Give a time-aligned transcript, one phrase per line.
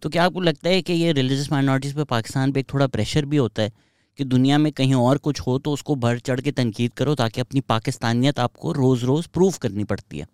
[0.00, 2.86] تو کیا آپ کو لگتا ہے کہ یہ ریلیجس مائنورٹیز پہ پاکستان پہ ایک تھوڑا
[2.86, 3.68] پریشر بھی ہوتا ہے
[4.16, 7.14] کہ دنیا میں کہیں اور کچھ ہو تو اس کو بڑھ چڑھ کے تنقید کرو
[7.14, 10.24] تاکہ اپنی پاکستانیت آپ کو روز روز پروف کرنی پڑتی ہے؟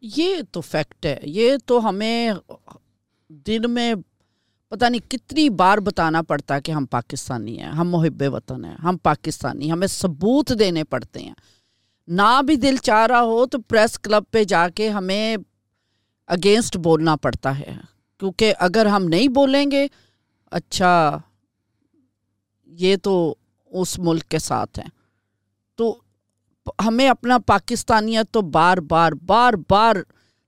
[0.00, 2.30] یہ تو فیکٹ ہے، یہ تو ہمیں
[3.28, 3.94] دن میں
[4.68, 8.74] پتہ نہیں کتنی بار بتانا پڑتا ہے کہ ہم پاکستانی ہیں، ہم محب وطن ہیں،
[8.74, 11.34] ہم پاکستانی، ہمیں ثبوت دینے پڑتے ہیں۔
[12.08, 15.36] نہ بھی دل چاہ رہا ہو تو پریس کلب پہ جا کے ہمیں
[16.26, 17.76] اگینسٹ بولنا پڑتا ہے۔
[18.22, 19.86] کیونکہ اگر ہم نہیں بولیں گے
[20.50, 21.18] اچھا
[22.66, 23.34] یہ تو
[23.66, 24.90] اس ملک کے ساتھ ہیں۔
[25.76, 26.00] تو
[26.84, 29.96] ہمیں اپنا پاکستانیت تو بار بار بار بار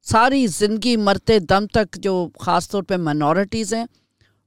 [0.03, 3.85] ساری زندگی مرتے دم تک جو خاص طور پہ منورٹیز ہیں،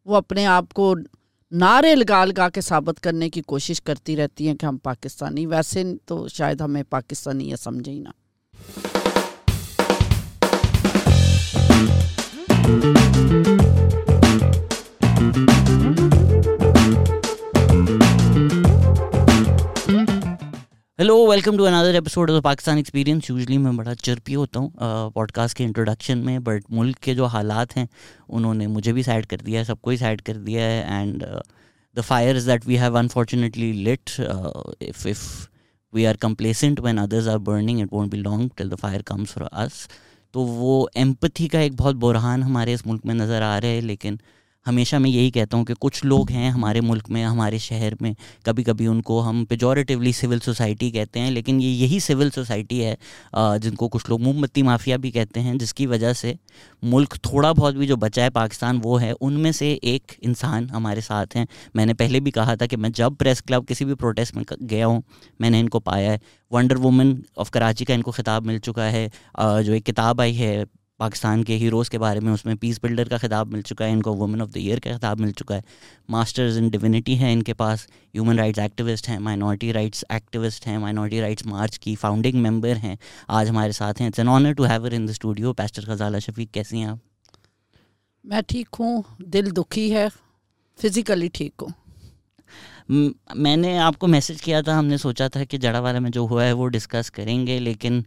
[0.06, 0.96] وہ اپنے آپ کو
[1.52, 5.84] نعرے لگا لگا کے ثابت کرنے کی کوشش کرتی رہتی ہیں کہ ہم پاکستانی، ویسے
[6.06, 8.10] تو شاید ہمیں پاکستانی یہ سمجھے ہی نہ۔
[21.00, 24.70] Hello welcome to another episode of Pakistan experience usually میں بڑا چرپی ہوتا ہوں
[25.10, 27.86] پوڈ کاسٹ کے انٹروڈکشن میں بٹ ملک کے جو حالات ہیں
[28.30, 30.82] انہوں نے مجھے بھی سائڈ کر دیا ہے سب کو ہی سائڈ کر دیا ہے
[30.82, 31.24] and
[31.96, 35.48] the fire that we have unfortunately lit if if
[35.94, 39.34] we are complacent when others are burning it won't be long till the fire comes
[39.34, 39.88] for us
[40.32, 43.82] تو وہ ایمپتھی کا ایک بہت برہان ہمارے اس ملک میں نظر آ رہا ہے
[43.82, 44.16] لیکن
[44.68, 48.12] ہمیشہ میں یہی کہتا ہوں کہ کچھ لوگ ہیں ہمارے ملک میں، ہمارے شہر میں،
[48.44, 52.84] کبھی کبھی ان کو ہم پیجوریٹیولی سول سوسائٹی کہتے ہیں، لیکن یہ یہی سول سوسائٹی
[52.86, 52.96] ہے
[53.62, 56.34] جن کو کچھ لوگ موم بتی مافیا بھی کہتے ہیں، جس کی وجہ سے
[56.84, 60.70] ملک تھوڑا بہت بھی جو بچا ہے پاکستان وہ ہے، ان میں سے ایک انسان
[60.70, 63.86] ہمارے ساتھ ہیں۔ میں نے پہلے بھی کہا تھا کہ میں جب پریس کلب کسی
[63.86, 65.02] بھی پروٹیسٹ میں گیا ہوں،
[65.40, 66.18] میں نے ان کو پایا ہے۔
[66.52, 69.08] ونڈر وومن آف کراچی کا ان کو خطاب مل چکا ہے۔
[69.66, 70.64] جو ایک کتاب آئی ہے
[71.00, 73.92] پاکستان کے ہیروز کے بارے میں اس میں پیس بلڈر کا خطاب مل چکا ہے
[73.92, 75.62] ان کو وومن آف دا ایئر کا خطاب مل چکا ہے۔
[76.10, 80.78] ماسٹرز ان ڈیونٹی ہیں ان کے پاس ہیومن رائٹس ایکٹیوسٹ ہیں مائنورٹی رائٹس ایکٹیوسٹ ہیں
[80.78, 82.96] مائنورٹی رائٹس مارچ کی فاؤنڈنگ ممبر ہیں۔
[83.28, 86.54] آج ہمارے ساتھ ہیں it's an honour to have her in the studio pastor Ghazala Shafiq
[86.54, 86.98] کیسی ہیں آپ؟
[88.26, 90.08] میں ٹھیک ہوں دل دکھی ہے
[90.80, 91.70] فزیکلی ٹھیک ہوں۔
[93.36, 96.10] میں نے آپ کو میسج کیا تھا ہم نے سوچا تھا کہ جڑا والا میں
[96.10, 98.02] جو ہوا ہے وہ ڈسکس کریں گے لیکن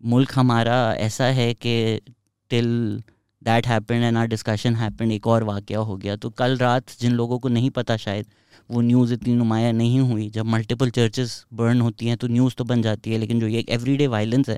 [0.00, 1.98] ملک ہمارا ایسا ہے کہ
[2.48, 2.98] till
[3.42, 7.14] that happen and our discussion happen ایک اور واقعہ ہو گیا تو کل رات جن
[7.14, 8.24] لوگوں کو نہیں پتہ شاید
[8.68, 12.64] وہ نیوز اتنی نمایاں نہیں ہوئی جب ملٹیپل چرچز برن ہوتی ہیں تو نیوز تو
[12.64, 14.56] بن جاتی ہے لیکن جو یہ ایوری ڈے وائلنس ہے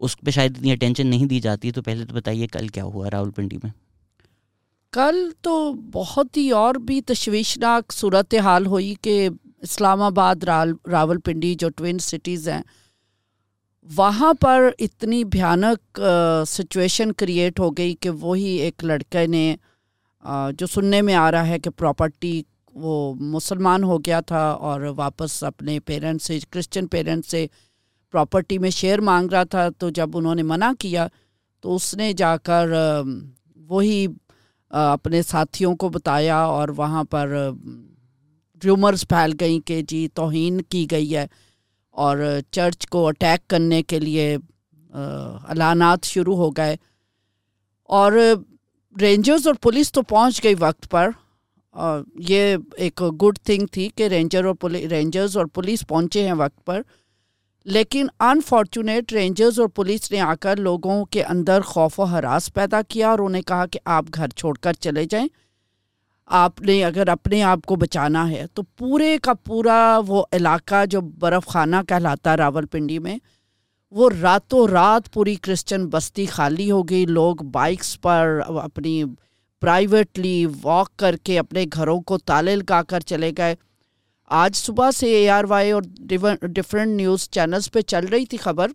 [0.00, 3.10] اس پہ شاید اتنی اٹینشن نہیں دی جاتی تو پہلے تو بتائیے کل کیا ہوا
[3.10, 3.70] راول پنڈی میں
[4.92, 9.28] کل تو بہت ہی اور بھی تشویشناک صورت حال ہوئی کہ
[9.62, 12.62] اسلام آباد راول پنڈی جو ٹوین سٹیز ہیں
[13.90, 16.00] وہاں پر اتنی بھیانک
[16.46, 19.54] سچویشن کریٹ ہو گئی کہ وہی ایک لڑکے نے
[20.58, 22.42] جو سننے میں آ رہا ہے کہ پراپرٹی
[22.74, 27.46] وہ مسلمان ہو گیا تھا اور واپس اپنے پیرنٹس سے کرسچن پیرنٹس سے
[28.14, 31.06] پراپرٹی میں شیئر مانگ رہا تھا، تو جب انہوں نے منع کیا
[31.64, 32.70] تو اس نے جا کر
[33.68, 34.06] وہی
[34.70, 37.36] اپنے ساتھیوں کو بتایا اور وہاں پر
[38.62, 41.26] ریومرز پھیل گئیں کہ جی توہین کی گئی ہے۔
[41.94, 42.18] اور
[42.50, 44.36] چرچ کو اٹیک کرنے کے لیے
[45.48, 46.76] اعلانات شروع ہو گئے۔
[47.82, 48.12] اور
[49.00, 51.10] رینجرز اور پولیس تو پہنچ گئی وقت پر۔
[52.18, 56.82] یہ ایک گڈ تھنگ تھی کہ رینجر اور رینجرز اور پولیس پہنچے ہیں وقت پر۔
[57.64, 62.82] لیکن انفارچونیٹ رینجرز اور پولیس نے آ کر لوگوں کے اندر خوف و حراس پیدا
[62.88, 65.28] کیا اور انہیں کہا کہ آپ گھر چھوڑ کر چلے جائیں۔
[66.26, 71.00] آپ نے اگر اپنے آپ کو بچانا ہے، تو پورے کا پورا وہ علاقہ جو
[71.00, 73.16] برف خانہ کہلاتا ہے راول پنڈی میں،
[73.90, 79.04] وہ راتوں رات پوری کرسچن بستی خالی ہو گئی۔ لوگ بائکس پر اپنی
[79.60, 83.54] پرائیویٹلی واک کر کے اپنے گھروں کو تالے لگا کر چلے گئے۔
[84.28, 85.82] آج صبح سے اے آر وائی اور
[86.42, 88.68] ڈفرینٹ نیوز چینلز پہ چل رہی تھی خبر۔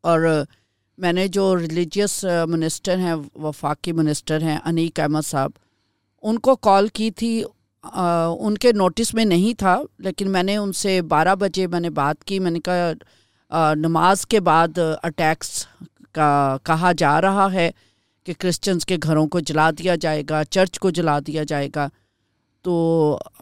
[0.00, 0.42] اور
[0.98, 5.50] میں نے جو ریلیجیس منسٹر ہیں، وفاقی منسٹر ہیں، انیک احمد صاحب
[6.26, 7.42] ان کو کال کی تھی
[7.84, 11.90] ان کے نوٹس میں نہیں تھا، لیکن میں نے ان سے بارہ بجے میں نے
[11.90, 15.66] بات کی، میں نے کہا نماز کے بعد اٹیکس
[16.12, 17.70] کا، کہا جا رہا ہے
[18.26, 21.88] کہ کرسچنس کے گھروں کو جلا دیا جائے گا چرچ کو جلا دیا جائے گا۔
[22.64, 22.74] تو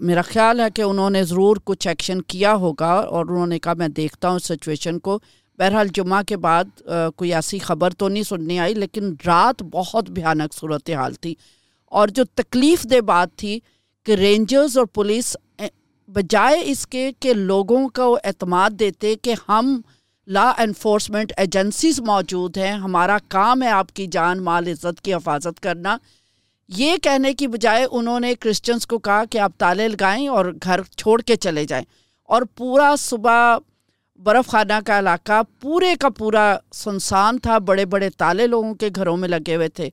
[0.00, 3.74] میرا خیال ہے کہ انہوں نے ضرور کچھ ایکشن کیا ہوگا اور انہوں نے کہا،
[3.74, 5.18] میں دیکھتا ہوں سچویشن کو۔
[5.58, 6.80] بہرحال جمعہ کے بعد
[7.16, 11.34] کوئی ایسی خبر تو نہیں سننے آئی، لیکن رات بہت بھیانک صورت حال تھی۔
[11.86, 13.60] اور جو تکلیف دہ بات تھی
[14.04, 15.36] کہ رینجرز اور پولیس
[16.06, 19.80] بجائے اس کے کہ لوگوں کو اعتماد دیتے کہ ہم
[20.26, 25.60] لا انفورسمنٹ ایجنسیز موجود ہیں، ہمارا کام ہے آپ کی جان، مال، عزت کی حفاظت
[25.60, 25.96] کرنا۔
[26.68, 30.82] یہ کہنے کی بجائے انہوں نے کرسچنس کو کہا کہ آپ تالے لگائیں اور گھر
[30.82, 31.84] چھوڑ کے چلے جائیں۔
[32.24, 33.58] اور پورا صبح
[34.16, 39.16] برف خانہ کا علاقہ پورے کا پورا سنسان تھا، بڑے بڑے تالے لوگوں کے گھروں
[39.16, 39.88] میں لگے ہوئے تھے۔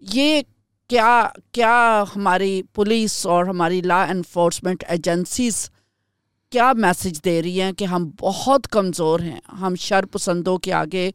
[0.00, 0.42] یہ
[0.90, 5.70] کیا کیا ہماری پولیس اور ہماری لا انفورسمنٹ ایجنسیز
[6.50, 11.10] کیا میسج دے رہی ہیں کہ ہم بہت کمزور ہیں؟ ہم شر پسندوں کے آگے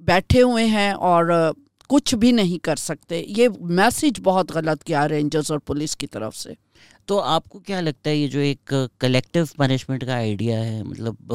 [0.00, 1.52] بیٹھے ہوئے ہیں اور
[1.88, 6.36] کچھ بھی نہیں کر سکتے۔ یہ میسج بہت غلط کیا رینجرز اور پولیس کی طرف
[6.36, 6.65] سے۔
[7.08, 11.32] تو آپ کو کیا لگتا ہے یہ جو ایک کلیکٹیو پنشمنٹ کا آئیڈیا ہے؟ مطلب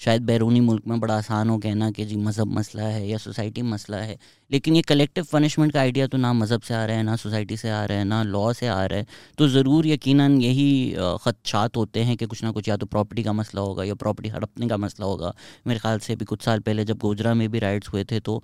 [0.00, 3.62] شاید بیرونی ملک میں بڑا آسان ہو کہنا کہ جی مذہب مسئلہ ہے یا سوسائٹی
[3.62, 4.16] مسئلہ ہے،
[4.50, 7.56] لیکن یہ کلیکٹیو پنشمنٹ کا آئیڈیا تو نہ مذہب سے آ رہا ہے، نہ سوسائٹی
[7.56, 9.04] سے آ رہا ہے، نہ لاء سے آ رہا ہے۔
[9.38, 13.32] تو ضرور یقیناً یہی خدشات ہوتے ہیں کہ کچھ نہ کچھ یا تو پراپرٹی کا
[13.32, 15.30] مسئلہ ہوگا یا پراپرٹی ہڑپنے کا مسئلہ ہوگا۔
[15.66, 18.40] میرے خیال سے بھی کچھ سال پہلے جب گوجرا میں بھی رائٹس ہوئے تھے تو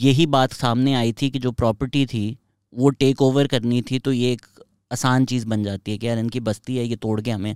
[0.00, 2.32] یہی بات سامنے آئی تھی کہ جو پراپرٹی تھی
[2.72, 4.46] وہ ٹیک اوور کرنی تھی، تو یہ ایک
[4.92, 7.54] آسان چیز بن جاتی ہے کہ یار ان کی بستی ہے، یہ توڑ کے ہمیں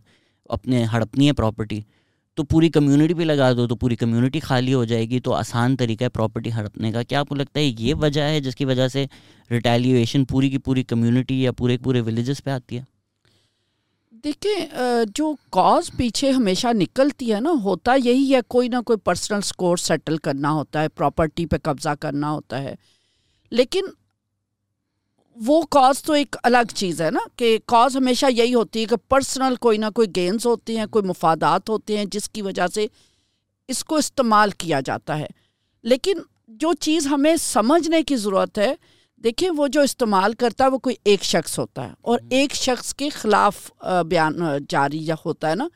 [0.50, 1.80] اپنے ہڑپنی ہے پراپرٹی
[2.34, 5.76] تو پوری کمیونٹی پہ لگا دو، تو پوری کمیونٹی خالی ہو جائے گی، تو آسان
[5.76, 8.64] طریقہ ہے پراپرٹی ہڑپنے کا۔ کیا آپ کو لگتا ہے یہ وجہ ہے جس کی
[8.64, 9.06] وجہ سے
[9.50, 12.82] ریٹیلیویشن پوری کی پوری کمیونٹی یا پورے پورے ولیجز پہ آتی ہے؟
[14.24, 14.66] دیکھیں
[15.14, 19.76] جو کاز پیچھے ہمیشہ نکلتی ہے نا، ہوتا یہی ہے، کوئی نہ کوئی پرسنل سکور
[19.76, 22.74] سیٹل کرنا ہوتا ہے پراپرٹی پہ قبضہ کرنا ہوتا ہے۔
[23.50, 23.80] لیکن
[25.44, 28.96] وہ کاز تو ایک الگ چیز ہے نا کہ کاز ہمیشہ یہی ہوتی ہے کہ
[29.08, 32.86] پرسنل کوئی نہ کوئی گینز ہوتے ہیں کوئی مفادات ہوتے ہیں جس کی وجہ سے
[33.68, 35.26] اس کو استعمال کیا جاتا ہے۔
[35.82, 36.18] لیکن
[36.48, 38.74] جو چیز ہمیں سمجھنے کی ضرورت ہے
[39.16, 42.94] دیکھیں وہ جو استعمال کرتا ہے وہ کوئی ایک شخص ہوتا ہے۔ اور ایک شخص
[42.94, 43.70] کے خلاف
[44.08, 44.38] بیان
[44.68, 45.68] جاری یا ہوتا ہے نا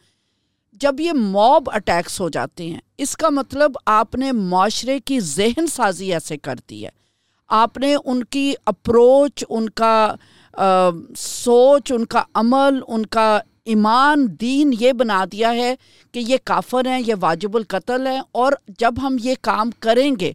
[0.72, 5.66] جب یہ موب اٹیکس ہو جاتے ہیں اس کا مطلب آپ نے معاشرے کی ذہن
[5.66, 6.99] سازی ایسے کر دی ہے۔
[7.50, 10.14] آپ نے ان کی اپروچ، ان کا
[11.16, 15.74] سوچ، ان کا عمل، ان کا ایمان، دین یہ بنا دیا ہے
[16.12, 20.32] کہ یہ کافر ہیں، یہ واجب القتل ہیں اور جب ہم یہ کام کریں گے،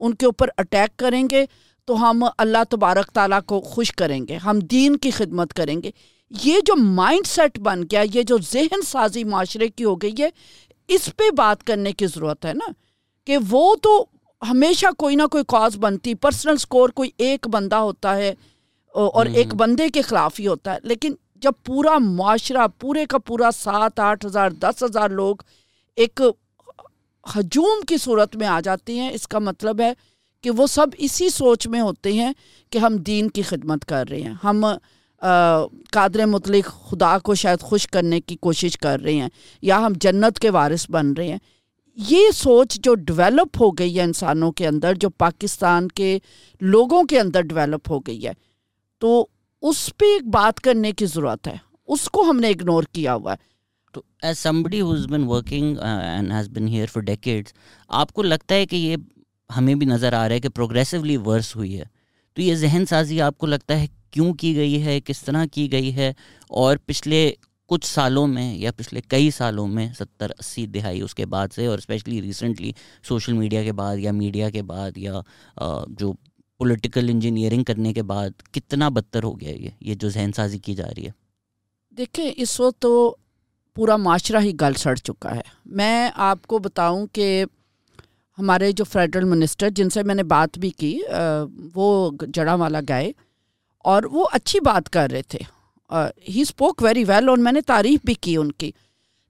[0.00, 1.46] ان کے اوپر اٹیک کریں گے،
[1.84, 5.90] تو ہم اللہ تبارک تعالیٰ کو خوش کریں گے، ہم دین کی خدمت کریں گے۔
[6.44, 10.28] یہ جو مائنڈ سیٹ بن گیا، یہ جو ذہن سازی معاشرے کی ہو گئی ہے،
[10.88, 12.72] اس پہ بات کرنے کی ضرورت ہے نا؟
[13.26, 14.06] کہ وہ تو
[14.42, 18.34] ہمیشہ کوئی نہ کوئی کاز بنتی پرسنل سکور کوئی ایک بندہ ہوتا ہے
[18.94, 23.50] اور ایک بندے کے خلاف ہی ہوتا ہے۔ لیکن جب پورا معاشرہ پورے کا پورا
[23.54, 25.36] سات آٹھ ہزار دس ہزار لوگ
[25.96, 26.20] ایک
[27.36, 29.92] ہجوم کی صورت میں آ جاتے ہیں اس کا مطلب ہے
[30.42, 32.32] کہ وہ سب اسی سوچ میں ہوتے ہیں
[32.70, 34.64] کہ ہم دین کی خدمت کر رہے ہیں۔ ہم
[35.90, 39.28] قادر مطلق خدا کو شاید خوش کرنے کی کوشش کر رہے ہیں
[39.62, 41.38] یا ہم جنت کے وارث بن رہے ہیں۔
[42.06, 46.18] یہ سوچ جو ڈیولپ ہو گئی ہے انسانوں کے اندر، جو پاکستان کے
[46.60, 48.32] لوگوں کے اندر ڈیولپ ہو گئی ہے،
[48.98, 49.26] تو
[49.62, 51.56] اس پہ ایک بات کرنے کی ضرورت ہے۔
[51.86, 53.36] اس کو ہم نے اگنور کیا ہوا ہے۔
[53.92, 57.52] تو as somebody who's been working and has been here for decades
[57.88, 58.96] آپ کو لگتا ہے کہ یہ
[59.56, 61.84] ہمیں بھی نظر آ رہا ہے کہ پروگریسولی ورس ہوئی ہے۔
[62.34, 65.72] تو یہ ذہن سازی آپ کو لگتا ہے کیوں کی گئی ہے، کس طرح کی
[65.72, 66.12] گئی ہے؟
[66.48, 67.32] اور پچھلے
[67.68, 71.66] کچھ سالوں میں یا پچھلے کئی سالوں میں ستر اسی دہائی اس کے بعد سے
[71.66, 72.72] اور اسپیشلی ریسنٹلی
[73.02, 75.20] سوشل میڈیا کے بعد یا میڈیا کے بعد یا
[75.88, 76.12] جو
[76.60, 80.74] پولیٹیکل انجینئرنگ کرنے کے بعد کتنا بدتر ہو گیا یہ یہ جو ذہن سازی کی
[80.74, 81.10] جا رہی ہے؟
[81.96, 83.16] دیکھیں، اس وقت تو
[83.76, 87.44] پورا معاشرہ ہی گل سڑ چکا ہے۔ میں آپ کو بتاؤں کہ
[88.38, 90.98] ہمارے جو فیڈرل منسٹر جن سے میں نے بات بھی کی
[91.74, 93.12] وہ جڑا والا گئے
[93.84, 95.38] اور وہ اچھی بات کر رہے تھے۔
[96.28, 98.70] ہی اسپوک ویری ویل اور میں نے تعریف بھی کی ان کی۔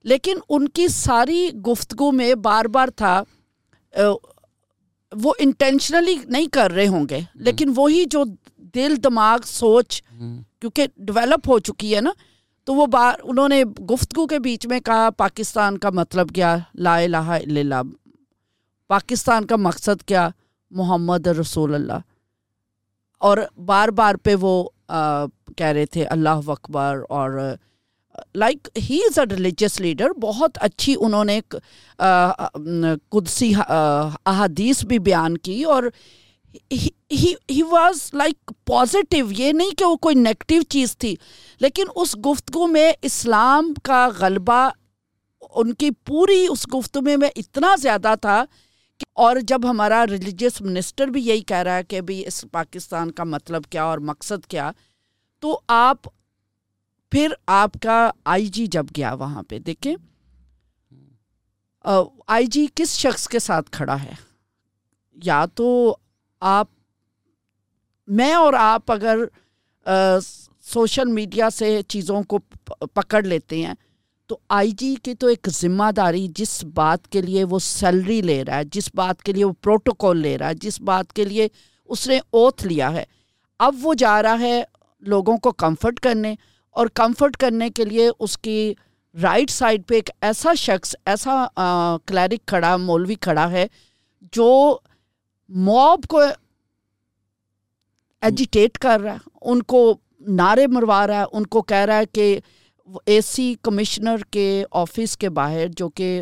[0.03, 3.23] لیکن ان کی ساری گفتگو میں بار بار تھا
[5.11, 8.23] وہ انٹینشنلی نہیں کر رہے ہوں گے۔ لیکن وہی جو
[8.57, 10.03] دل دماغ سوچ
[10.59, 12.11] کیونکہ ڈیولپ ہو چکی ہے نا
[12.63, 16.97] تو وہ بار انہوں نے گفتگو کے بیچ میں کہا پاکستان کا مطلب کیا؟ لا
[16.97, 17.75] الہ الا اللہ۔
[18.87, 20.29] پاکستان کا مقصد کیا؟
[20.71, 21.93] محمد رسول اللہ۔
[23.19, 27.39] اور بار بار پہ وہ کہہ رہے تھے اللہ اکبر اور
[28.35, 31.39] like he is a religious leader بہت اچھی انہوں نے
[33.09, 35.83] قدسی احادیث بھی بیان کی اور
[37.11, 41.15] ہی واز لائک پازیٹیو یہ نہیں کہ وہ کوئی نگیٹو چیز تھی،
[41.61, 44.69] لیکن اس گفتگو میں اسلام کا غلبہ،
[45.41, 48.43] ان کی پوری اس گفتگو میں اتنا زیادہ تھا
[49.13, 53.23] اور جب ہمارا ریلیجیس منسٹر بھی یہی کہہ رہا ہے کہ بھی اس پاکستان کا
[53.23, 54.71] مطلب کیا اور مقصد کیا،
[55.39, 55.97] تو آپ،
[57.11, 59.95] پھر آپ کا آئی جی جب گیا وہاں پہ، دیکھیں۔
[62.27, 64.13] آئی جی کس شخص کے ساتھ کھڑا ہے؟
[65.15, 65.95] یا تو
[66.41, 66.67] آپ،
[68.07, 69.19] میں اور آپ اگر
[70.63, 72.37] سوشل میڈیا سے چیزوں کو
[72.93, 73.73] پکڑ لیتے ہیں
[74.29, 78.43] تو آئی جی کی تو ایک ذمہ داری جس بات کے لیے وہ سیلری لے
[78.45, 81.47] رہا ہے، جس بات کے لیے وہ پروٹوکول لے رہا ہے، جس بات کے لیے
[81.89, 83.03] اس نے اوتھ لیا ہے۔
[83.59, 84.61] اب وہ جا رہا ہے
[85.03, 86.33] لوگوں کو کمفرٹ کرنے
[86.75, 88.73] اور کمفرٹ کرنے کے لیے اس کی
[89.15, 91.45] رائٹ سائڈ پہ ایک ایسا شخص، ایسا
[92.05, 93.65] کلیرک کھڑا، مولوی کھڑا ہے
[94.33, 94.77] جو
[95.49, 96.19] موب کو
[98.21, 99.81] ایجیٹیٹ کر رہا ہے، ان کو
[100.37, 102.39] نعرے مروا رہا ہے، ان کو کہہ رہا ہے کہ
[103.05, 106.21] اے سی کمشنر کے آفس کے باہر جو کہ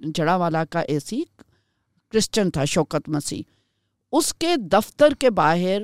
[0.00, 1.22] جڑا والا کا اے سی
[2.12, 3.42] کرسچن تھا، شوکت مسیح۔
[4.12, 5.82] اس کے دفتر کے باہر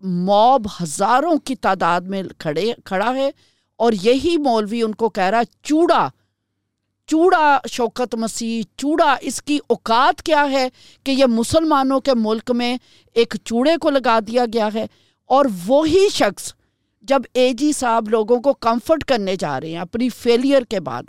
[0.00, 3.30] موب ہزاروں کی تعداد میں کھڑے، کھڑا ہے
[3.76, 6.08] اور یہی مولوی ان کو کہہ رہا ہے، چوڑا
[7.06, 10.68] چوڑا شوکت مسیح، چوڑا، اس کی اوقات کیا ہے
[11.04, 12.76] کہ یہ مسلمانوں کے ملک میں
[13.14, 14.86] ایک چوڑے کو لگا دیا گیا ہے۔
[15.24, 16.52] اور وہی شخص
[17.04, 21.02] جب اے جی صاحب لوگوں کو کمفرٹ کرنے جا رہے ہیں، اپنی فیلئر کے بعد،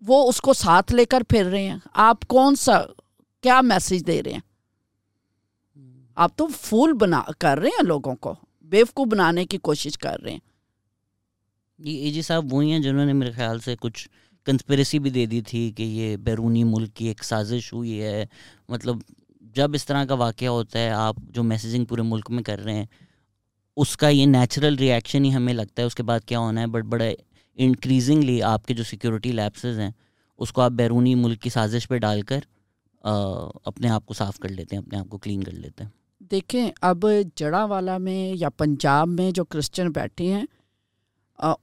[0.00, 2.82] وہ اس کو ساتھ لے کر پھر رہے ہیں۔ آپ کون سا،
[3.40, 4.40] کیا میسج دے رہے ہیں؟
[6.14, 10.32] آپ تو پھول بنا، کر رہے ہیں لوگوں کو۔ بیوقوف بنانے کی کوشش کر رہے
[10.32, 10.38] ہیں۔
[11.78, 14.08] یہ اے جی صاحب وہی ہیں جنہوں نے میرے خیال سے کچھ
[14.44, 18.26] کنسپریسی بھی دے دی تھی کہ یہ بیرونی ملک کی ایک سازش ہوئی ہے۔
[18.68, 18.96] مطلب
[19.40, 22.74] جب اس طرح کا واقعہ ہوتا ہے، آپ جو میسیجنگ پورے ملک میں کر رہے
[22.74, 22.86] ہیں
[23.76, 26.66] اس کا یہ نیچرل ریئیکشن ہی ہمیں لگتا ہے، اس کے بعد کیا ہونا ہے؟
[26.66, 27.04] بٹ بڑا
[27.58, 29.90] انکریزنگلی آپ کے جو سیکورٹی لیپسز ہیں،
[30.38, 32.38] اس کو آپ بیرونی ملک کی سازش پہ ڈال کر
[33.64, 35.90] اپنے آپ کو صاف کر لیتے ہیں، اپنے آپ کو کلین کر لیتے ہیں۔
[36.30, 37.04] دیکھیں، اب
[37.36, 40.44] جڑا والا میں یا پنجاب میں جو کرسچن بیٹھے ہیں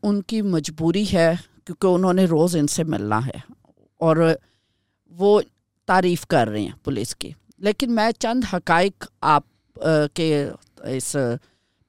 [0.04, 1.32] ان کی مجبوری ہے
[1.66, 3.38] کیونکہ انہوں نے روز ان سے ملنا ہے
[4.00, 4.18] اور
[5.12, 5.40] وہ
[5.88, 9.80] تعریف کر رہے ہیں پولیس کی۔ لیکن میں چند حقائق آپ
[10.14, 10.46] کے
[10.84, 11.16] اس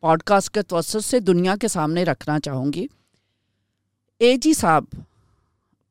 [0.04, 2.87] پوڈ کاسٹ کے توسط سے دنیا کے سامنے رکھنا چاہوں گی۔
[4.20, 4.84] اے جی صاحب،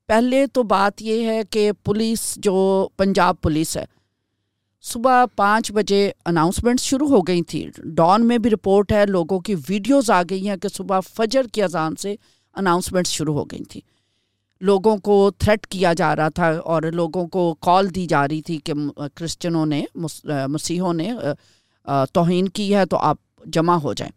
[0.10, 2.56] پہلے تو بات یہ ہے کہ پولیس جو
[2.98, 3.86] پنجاب پولیس ہے،
[4.84, 7.66] صبح پانچ بجے اناؤنسمنٹ شروع ہو گئی تھی
[7.98, 11.64] ڈان میں بھی رپورٹ ہے، لوگوں کی ویڈیوز آ گئی ہیں کہ صبح فجر کی
[11.64, 12.16] اذان سے
[12.56, 13.82] اناؤنسمنٹ شروع ہو گئی تھی
[14.62, 18.58] لوگوں کو تھریٹ کیا جا رہا تھا اور لوگوں کو کال دی جا رہی تھی
[18.58, 18.74] کہ
[19.16, 21.12] کرسچنوں نے مسیحوں نے
[22.14, 24.12] توہین کی ہے تو آپ جمع ہو جائیں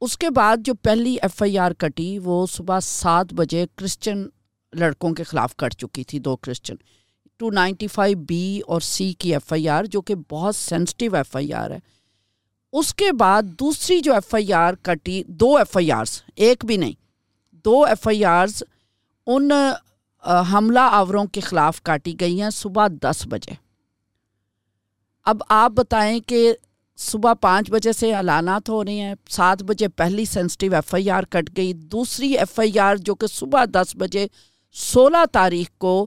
[0.00, 4.26] اس کے بعد جو پہلی ایف آئی آر کٹی، وہ صبح سات بجے کرسچن
[4.72, 6.74] لڑکوں کے خلاف کٹ چکی تھی، دو Christian.
[7.36, 11.36] Two ninety five B اور سی کی ایف آئی آر، جو کہ بہت سینسٹیو ایف
[11.36, 11.78] آئی آر ہے۔
[12.72, 16.76] اس کے بعد دوسری جو ایف آئی آر کٹی، دو ایف آئی آرس ایک بھی
[16.76, 16.92] نہیں۔
[17.64, 18.62] دو ایف آئی آرز
[19.26, 19.50] ان
[20.52, 23.54] حملہ آوروں کے خلاف کاٹی گئی ہیں صبح دس بجے۔
[25.24, 26.52] اب آپ بتائیں کہ
[26.98, 31.22] صبح پانچ بجے سے اعلانات ہو رہے ہیں، سات بجے پہلی سینسٹیو ایف آئی آر
[31.22, 34.26] کٹ گئی، دوسری ایف آئی آر جو کہ صبح دس بجے
[34.72, 36.06] سولہ تاریخ کو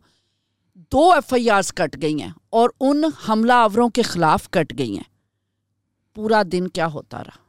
[0.92, 4.96] دو ایف آئی آرس کٹ گئی ہیں اور ان حملہ آوروں کے خلاف کٹ گئی
[4.96, 5.10] ہیں۔
[6.16, 7.40] پورا دن کیا ہوتا رہا؟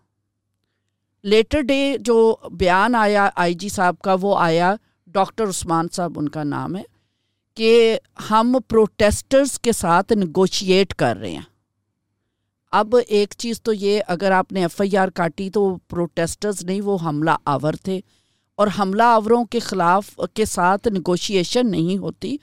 [1.23, 4.75] لیٹر ڈے جو بیان آیا آئی جی صاحب کا، وہ آیا
[5.07, 6.83] ڈاکٹر عثمان صاحب، ان کا نام ہے،
[7.55, 7.99] کہ
[8.31, 11.52] ہم پروٹیسٹرز کے ساتھ نگوشیٹ کر رہے ہیں۔
[12.73, 16.65] اب ایک چیز تو یہ، اگر آپ نے ایف آئی آر کاٹی تو وہ پروٹیسٹرز
[16.65, 18.01] نہیں، وہ حملہ آور تھے۔
[18.55, 22.37] اور حملہ آوروں کے خلاف، کے ساتھ نگوشیشن نہیں ہوتی۔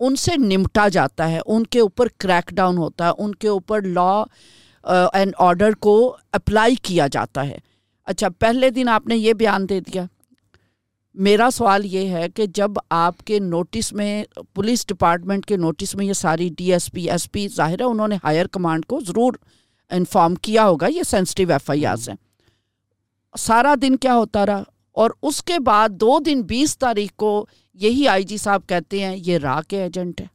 [0.00, 3.82] ان سے نمٹا جاتا ہے، ان کے اوپر کریک ڈاؤن ہوتا ہے، ان کے اوپر
[3.82, 4.22] لا
[5.12, 7.58] اینڈ آرڈر کو اپلائی کیا جاتا ہے۔
[8.04, 10.04] اچھا پہلے دن آپ نے یہ بیان دے دیا۔
[11.14, 16.06] میرا سوال یہ ہے کہ جب آپ کے نوٹس میں پولیس ڈپارٹمنٹ کے نوٹس میں
[16.06, 19.32] یہ ساری D S P S P ظاہر ہے، انہوں نے ہائر کمانڈ کو ضرور
[19.90, 22.16] انفارم کیا ہوگا یہ سینسٹیو ایف آئی آرز ہیں۔
[23.38, 24.62] سارا دن کیا ہوتا رہا؟
[24.92, 29.16] اور اس کے بعد دو دن بیس تاریخ کو یہی آئی جی صاحب کہتے ہیں
[29.26, 30.26] یہ را کے ایجنٹ ہے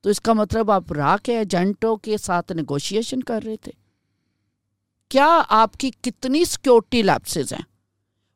[0.00, 3.72] تو اس کا مطلب آپ را کے ایجنٹوں کے ساتھ نیگوشیشن کر رہے تھے۔
[5.08, 7.62] کیا آپ کی کتنی سیکورٹی لیپسز ہیں؟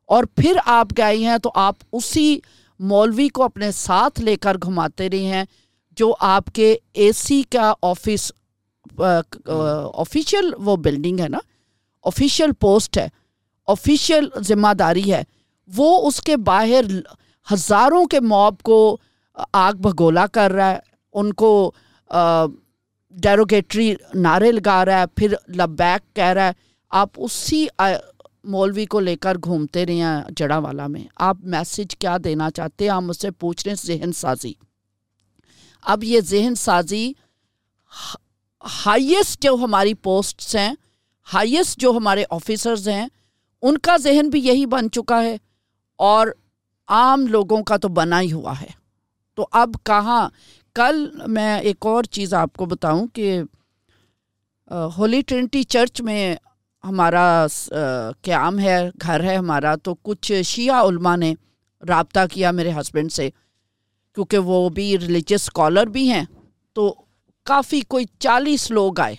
[0.05, 2.39] اور پھر آپ گئے ہیں تو آپ اسی
[2.79, 5.43] مولوی کو اپنے ساتھ لے کر گھماتے رہے ہیں
[5.91, 8.31] جو آپ کے اے سی کا آفس
[9.01, 11.39] آفیشیل وہ بلڈنگ ہے نا
[12.05, 13.07] آفیشیل پوسٹ ہے
[13.67, 15.21] آفیشیل ذمہ داری ہے،
[15.69, 16.85] وہ اس کے باہر
[17.47, 18.97] ہزاروں کے موب کو
[19.53, 20.79] آگ بھگولا کر رہا ہے،
[21.15, 21.71] ان کو
[23.15, 26.51] ڈیروگیٹری نعرے لگا رہا ہے، پھر لبیک کہہ رہا ہے،
[26.91, 27.65] آپ اسی
[28.45, 32.83] مولوی کو لے کر گھومتے رہے ہیں جڑا والا میں، آپ میسج کیا دینا چاہتے
[32.83, 34.53] ہیں؟ ہم اس سے پوچھ رہے ہیں ذہن سازی۔
[35.83, 37.11] اب یہ ذہن سازی
[38.63, 40.73] ہائیسٹ جو ہماری پوسٹس ہیں
[41.27, 43.07] ہائیسٹ جو ہمارے آفیسرز ہیں،
[43.63, 45.35] ان کا ذہن بھی یہی بن چکا ہے
[45.99, 46.27] اور
[46.89, 48.69] عام لوگوں کا تو بنا ہی ہوا ہے۔
[49.37, 50.27] تو اب کہاں،
[50.75, 53.41] کل میں ایک اور چیز آپ کو بتاؤں کہ
[54.97, 56.35] ہولی ٹرینٹی چرچ میں
[56.83, 57.45] ہمارا
[58.21, 61.33] قیام ہے، گھر ہے ہمارا، تو کچھ شیعہ علماء نے
[61.83, 63.29] رابطہ کیا میرے ہسبینڈ سے،
[64.17, 66.23] کیونکہ وہ بھی ریلیجس اسکالر بھی ہیں،
[66.75, 66.93] تو
[67.43, 69.15] کافی کوئی چالیس لوگ آئے۔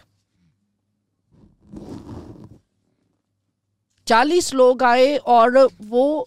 [4.04, 5.50] چالیس لوگ آئے اور
[5.88, 6.24] وہ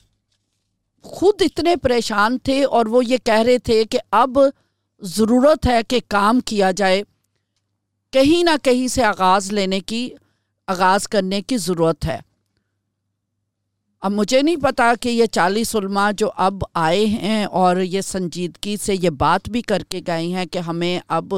[1.02, 4.40] خود اتنے پریشان تھے اور وہ یہ کہہ رہے تھے کہ اب
[5.02, 7.04] ضرورت ہے کہ کام کیا جائے۔
[8.12, 10.10] کہیں نہ کہیں سے آغاز لینے کی،
[10.68, 12.20] آغاز کرنے کی ضرورت ہے۔
[14.02, 18.78] اب مجھے نہیں پتا کہ یہ چالیس علماء جو اب آئے ہیں اور یہ سنجیدگی
[18.78, 21.34] سے یہ بات بھی کر کے گئے ہیں کہ ہمیں اب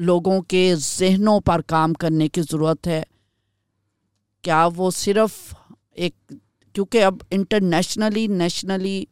[0.00, 3.02] لوگوں کے ذہنوں پر کام کرنے کی ضرورت ہے۔
[4.42, 5.54] کیا وہ صرف
[5.94, 6.32] ایک،
[6.72, 9.04] کیونکہ اب انٹرنیشنلی نیشنلی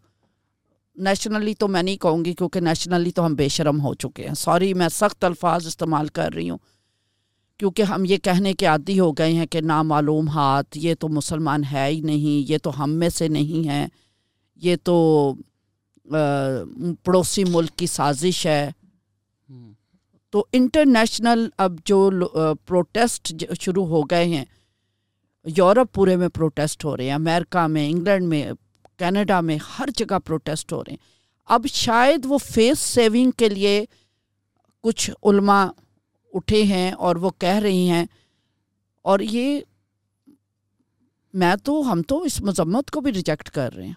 [0.96, 4.34] نیشنلی تو میں نہیں کہوں گی کیونکہ نیشنلی تو ہم بے شرم ہو چکے ہیں۔
[4.34, 6.58] سوری میں سخت الفاظ استعمال کر رہی ہوں۔
[7.58, 11.62] کیونکہ ہم یہ کہنے کے عادی ہو گئے ہیں کہ نامعلوم ہاتھ، یہ تو مسلمان
[11.72, 13.86] ہے ہی نہیں، یہ تو ہم میں سے نہیں ہے،
[14.56, 15.34] یہ تو
[17.02, 18.70] پڑوسی ملک کی سازش ہے۔
[20.30, 22.10] تو انٹرنیشنل اب جو
[22.66, 24.44] پروٹیسٹ شروع ہو گئے ہیں،
[25.44, 28.52] یورپ پورے میں پروٹیسٹ ہو رہے ہیں، امریکہ میں، انگلینڈ میں،
[28.96, 31.06] کینیڈا میں، ہر جگہ پروٹیسٹ ہو رہے ہیں۔
[31.46, 33.84] اب شاید وہ فیس سیونگ کے لیے
[34.80, 35.66] کچھ علماء
[36.32, 38.06] اٹھے ہیں اور وہ کہہ رہی ہیں۔
[39.02, 39.60] اور یہ
[41.34, 43.92] میں تو، ہم تو اس مذمت کو بھی ریجیکٹ کر رہے ہیں۔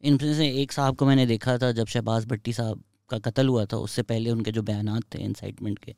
[0.00, 2.78] ان سے ایک صاحب کو میں نے دیکھا تھا جب شہباز بھٹی صاحب
[3.08, 5.92] کا قتل ہوا تھا، اس سے پہلے ان کے جو بیانات تھے انسائٹمنٹ کے۔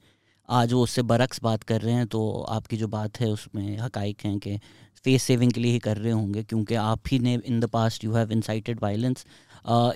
[0.49, 3.29] آج وہ اس سے برعکس بات کر رہے ہیں، تو آپ کی جو بات ہے،
[3.31, 4.57] اس میں حقائق ہیں کہ
[5.05, 7.67] فیس سیونگ کے لیے ہی کر رہے ہوں گے، کیونکہ آپ ہی نے in the
[7.67, 9.25] past you have incited violence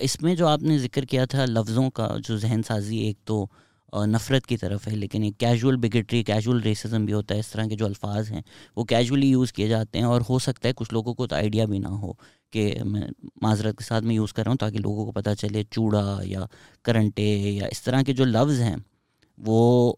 [0.01, 3.45] اس میں جو آپ نے ذکر کیا تھا لفظوں کا، جو ذہن سازی ایک تو
[3.93, 7.65] نفرت کی طرف ہے، لیکن ایک کیجول بگٹری کیجول ریسزم بھی ہوتا ہے۔ اس طرح
[7.65, 8.41] کے جو الفاظ ہیں،
[8.75, 11.65] وہ کیجولی یوز کیے جاتے ہیں اور ہو سکتا ہے کچھ لوگوں کو تو آئیڈیا
[11.65, 12.13] بھی نہ ہو
[12.51, 13.01] کہ میں
[13.41, 16.45] معذرت کے ساتھ میں یوز کر رہا ہوں تاکہ لوگوں کو پتہ چلے چوڑا یا
[16.83, 18.75] کرنٹے یا اس طرح کے جو لفظ ہیں،
[19.37, 19.93] وہ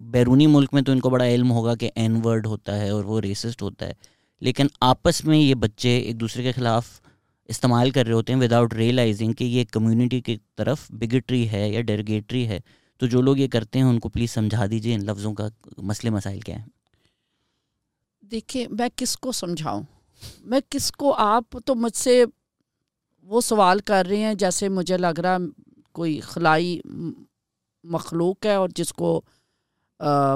[0.00, 3.04] بیرونی ملک میں تو ان کو بڑا علم ہوگا کہ این ورڈ ہوتا ہے اور
[3.04, 3.92] وہ ریسسٹ ہوتا ہے۔
[4.40, 7.00] لیکن آپس میں یہ بچے ایک دوسرے کے خلاف
[7.48, 11.80] استعمال کر رہے ہوتے ہیں وداؤٹ ریئلائزنگ کہ یہ کمیونٹی کی طرف بگٹری ہے یا
[11.80, 12.60] ڈیرگیٹری ہے۔
[13.00, 16.10] تو جو لوگ یہ کرتے ہیں ان کو پلیز سمجھا دیجیے ان لفظوں کا مسئلے
[16.10, 16.66] مسائل کیا ہیں۔
[18.30, 19.82] دیکھیں میں کس کو سمجھاؤں؟
[20.40, 22.24] میں کس کو؟ آپ تو مجھ سے
[23.22, 25.36] وہ سوال کر رہے ہیں جیسے مجھے لگ رہا
[25.92, 26.80] کوئی خلائی
[27.84, 29.20] مخلوق ہے اور جس کو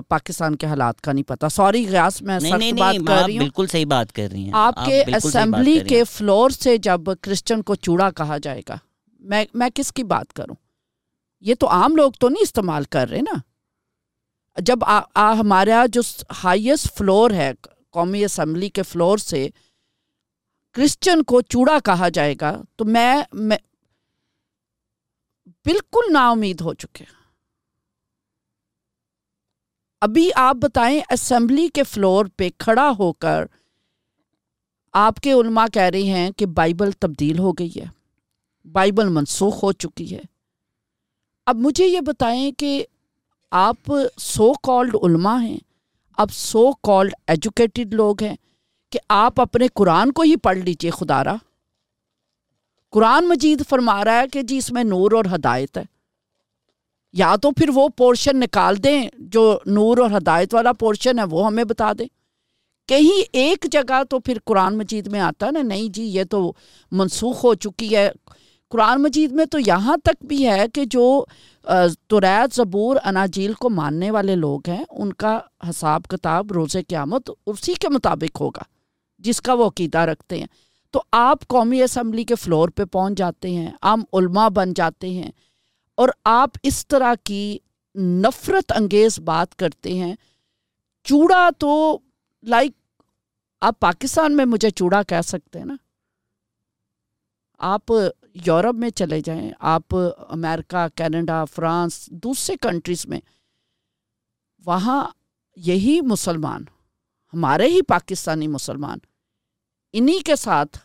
[0.09, 3.67] پاکستان کے حالات کا نہیں پتا سوری غیاس میں سخت بات کر رہی ہوں۔ بالکل
[3.67, 8.11] صحیح بات کر رہی ہیں۔ آپ کے اسمبلی کے فلور سے جب کرسچن کو چوڑا
[8.11, 8.77] کہا جائے گا
[9.21, 10.55] میں میں کس کی بات کروں؟
[11.45, 13.39] یہ تو عام لوگ تو نہیں استعمال کر رہے نا۔
[14.61, 14.79] جب
[15.17, 16.01] ہمارا جو
[16.45, 17.53] ہائیسٹ فلور ہے،
[17.91, 19.49] قومی اسمبلی کے فلور سے
[20.75, 23.23] کرسچن کو چوڑا کہا جائے گا، تو میں
[25.65, 27.05] بالکل نا امید ہو چکے
[30.01, 33.45] ابھی آپ بتائیں اسمبلی کے فلور پہ کھڑا ہو کر
[34.93, 37.87] آپ کے علماء کہہ رہے ہیں کہ بائبل تبدیل ہو گئی ہے۔
[38.73, 40.34] بائبل منسوخ ہو چکی ہے۔
[41.47, 42.85] اب مجھے یہ بتائیں کہ
[43.51, 45.59] آپ سو کالڈ علماء ہیں،
[46.19, 48.37] اب سو کالڈ ایجوکیٹڈ لوگ ہیں
[48.93, 51.37] کہ آپ اپنے قرآن کو ہی پڑھ لیجیے، خدا را
[52.91, 55.83] قرآن مجید فرما رہا ہے کہ جی اس میں نور اور ہدایت ہے۔
[57.13, 61.47] یا تو پھر وہ پورشن نکال دیں جو نور اور ہدایت والا پورشن ہے، وہ
[61.47, 62.07] ہمیں بتا دیں۔
[62.89, 66.53] کہیں ایک جگہ تو پھر قرآن مجید میں آتا نا، نہیں جی یہ تو
[66.93, 68.11] منسوخ ہو چکی ہے
[68.75, 71.05] قرآن مجید میں تو یہاں تک بھی ہے کہ جو
[72.09, 75.39] توریت زبور اناجیل کو ماننے والے لوگ ہیں، ان کا
[75.71, 78.63] حساب کتاب روز قیامت اسی کے مطابق ہوگا،
[79.25, 80.47] جس کا وہ عقیدہ رکھتے ہیں۔
[80.95, 85.31] تو آپ قومی اسمبلی کے فلور پہ پہنچ جاتے ہیں، عام علماء بن جاتے ہیں،
[85.99, 87.59] اور آپ اس طرح کی
[88.21, 90.15] نفرت انگیز بات کرتے ہیں۔
[91.07, 91.99] چوڑا تو
[92.45, 92.73] لائک
[93.63, 95.77] آپ پاکستان میں مجھے چوڑا کہہ سکتے ہیں نا۔
[97.61, 97.93] آپ
[98.35, 99.83] یورپ میں چلے جائیں آپ
[100.29, 103.21] امریکہ کینیڈا فرانس دوسرے کنٹریز میں
[104.67, 105.11] وہاں
[105.57, 106.65] یہی مسلمان
[107.35, 108.99] ہمارے ہی پاکستانی مسلمان
[109.93, 110.79] انہی کے ساتھ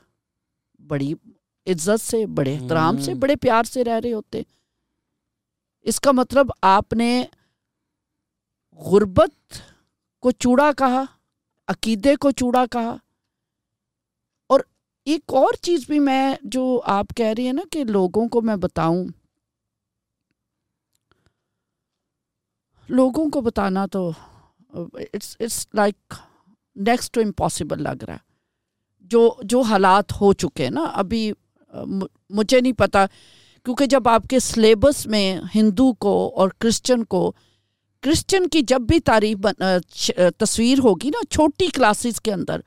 [0.79, 1.13] بڑی
[1.67, 4.41] عزت سے بڑے احترام سے بڑے پیار سے رہ رہے ہوتے۔
[5.81, 7.25] اس کا مطلب آپ نے
[8.71, 9.61] غربت
[10.19, 11.03] کو چوڑا کہا
[11.67, 12.95] عقیدے کو چوڑا کہا
[15.09, 18.55] ایک اور چیز بھی میں جو آپ کہہ رہی ہیں نا کہ لوگوں کو میں
[18.55, 19.05] بتاؤں،
[22.89, 24.11] لوگوں کو بتانا تو
[24.73, 26.13] it's it's like
[26.75, 28.27] next to impossible لگ رہا ہے۔
[29.11, 31.31] جو جو حالات ہو چکے ہیں نا، ابھی
[32.29, 33.05] مجھے نہیں پتا،
[33.65, 37.31] کیونکہ جب آپ کے سلیبس میں ہندو کو اور کرسچن کو،
[38.03, 39.37] کرسچن کی جب بھی تعریف
[40.37, 42.61] تصویر ہوگی نا، چھوٹی کلاسز کے اندر،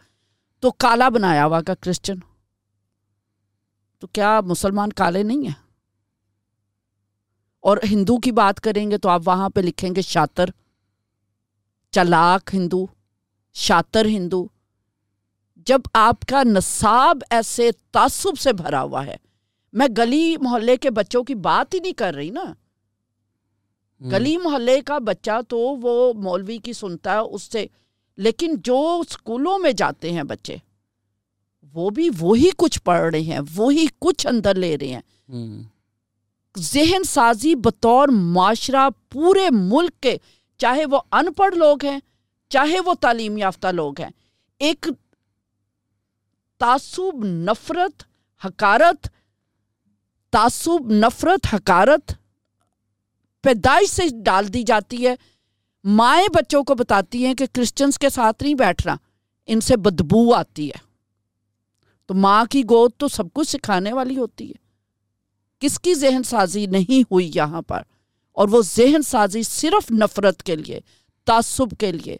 [0.62, 2.18] تو کالا بنایا ہوا کا کرسچن۔
[4.03, 5.67] تو کیا مسلمان کالے نہیں ہیں؟
[7.61, 10.45] اور ہندو کی بات کریں گے تو آپ وہاں پہ لکھیں گے شاطر
[11.91, 12.87] چلاک ہندو
[13.53, 14.47] شاطر ہندو۔
[15.67, 19.17] جب آپ کا نصاب ایسے تعصب سے بھرا ہوا ہے
[19.73, 22.45] میں گلی محلے کے بچوں کی بات ہی نہیں کر رہی نا۔
[24.12, 27.67] گلی محلے کا بچہ تو وہ مولوی کی سنتا ہے اس سے
[28.17, 30.57] لیکن جو اسکولوں میں جاتے ہیں بچے
[31.75, 35.01] وہ بھی وہی کچھ پڑھ رہے ہیں وہی کچھ اندر لے رہے ہیں۔
[36.59, 40.17] ذہن سازی بطور معاشرہ پورے ملک کے
[40.59, 42.01] چاہے وہ ان پڑھ لوگ ہیں
[42.49, 44.11] چاہے وہ تعلیم یافتہ لوگ ہیں
[44.59, 44.89] ایک
[46.59, 48.03] تعصب نفرت
[48.45, 49.09] حکارت
[50.31, 52.13] تعصب نفرت حکارت
[53.43, 55.15] پیدائش سے ڈال دی جاتی ہے۔
[55.85, 58.97] مائیں بچوں کو بتاتی ہیں کہ کرسچنس کے ساتھ نہیں بیٹھنا
[59.47, 60.91] ان سے بدبو آتی ہے۔
[62.07, 64.62] تو ماں کی گود تو سب کچھ سکھانے والی ہوتی ہے۔
[65.59, 67.83] کس کی ذہن سازی نہیں ہوئی یہاں پر؟
[68.33, 70.81] اور وہ ذہن سازی صرف نفرت کے لیے،
[71.25, 72.17] تعصب کے لیے۔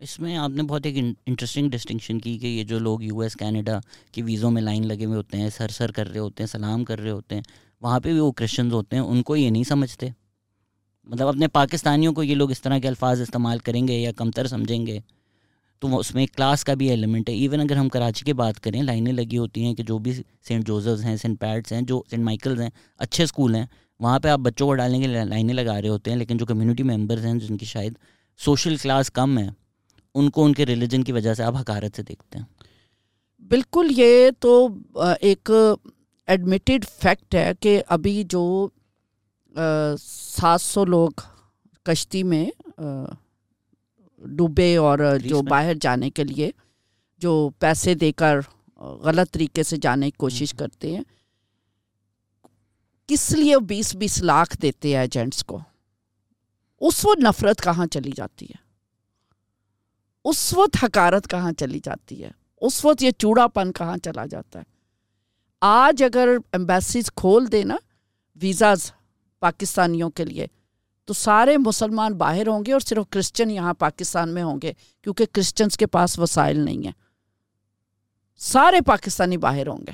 [0.00, 3.34] اس میں آپ نے بہت ایک انٹرسٹنگ ڈسٹنکشن کی کہ یہ جو لوگ یو ایس
[3.34, 3.78] کینیڈا
[4.12, 6.84] کی ویزوں میں لائن لگے ہوئے ہوتے ہیں، سر سر کر رہے ہوتے ہیں، سلام
[6.84, 7.42] کر رہے ہوتے ہیں،
[7.80, 10.08] وہاں پہ بھی وہ کرسچنز ہوتے ہیں، ان کو یہ نہیں سمجھتے۔
[11.04, 14.46] مطلب اپنے پاکستانیوں کو یہ لوگ اس طرح کے الفاظ استعمال کریں گے یا کمتر
[14.46, 15.00] سمجھیں گے۔
[15.82, 17.34] تو وہ اس میں کلاس کا بھی ایلیمنٹ ہے.
[17.34, 20.12] ایون اگر ہم کراچی کی بات کریں، لائنیں لگی ہوتی ہیں کہ جو بھی
[20.48, 22.68] سینٹ جوزفز ہیں سینٹ پیٹس ہیں، جو سینٹ مائیکلز ہیں،
[22.98, 23.64] اچھے اسکول ہیں،
[24.00, 26.82] وہاں پہ آپ بچوں کو ڈالنے کے لائنیں لگا رہے ہوتے ہیں، لیکن جو کمیونٹی
[26.82, 27.94] ممبرز ہیں، جن کی شاید
[28.40, 29.46] سوشل کلاس کم ہے،
[30.14, 32.44] ان کو ان کے ریلیجن کی وجہ سے آپ حکارت سے دیکھتے ہیں.
[33.42, 34.68] بالکل، یہ تو
[35.20, 35.50] ایک
[36.28, 38.68] ایڈمیٹڈ فیکٹ ہے کہ ابھی جو
[39.98, 41.10] سات سو لوگ
[41.86, 42.44] کشتی میں
[44.24, 46.50] ڈوبے اور جو باہر جانے کے لیے
[47.18, 48.40] جو پیسے دے کر
[48.76, 51.02] غلط طریقے سے جانے کی کوشش کرتے ہیں۔
[53.06, 55.58] کس لیے بیس بیس لاکھ دیتے ہیں ایجنٹس کو؟
[56.80, 58.62] اس وقت نفرت کہاں چلی جاتی ہے؟
[60.24, 62.30] اس وقت حکارت کہاں چلی جاتی ہے؟
[62.60, 64.64] اس وقت یہ چوڑا پن کہاں چلا جاتا ہے؟
[65.60, 67.76] آج اگر ایمبیسیز کھول دے نا
[68.42, 68.92] ویزاز
[69.40, 70.46] پاکستانیوں کے لیے
[71.04, 75.26] تو سارے مسلمان باہر ہوں گے اور صرف کرسچن یہاں پاکستان میں ہوں گے، کیونکہ
[75.32, 76.92] کرسچنس کے پاس وسائل نہیں ہیں۔
[78.36, 79.92] سارے پاکستانی باہر ہوں گے۔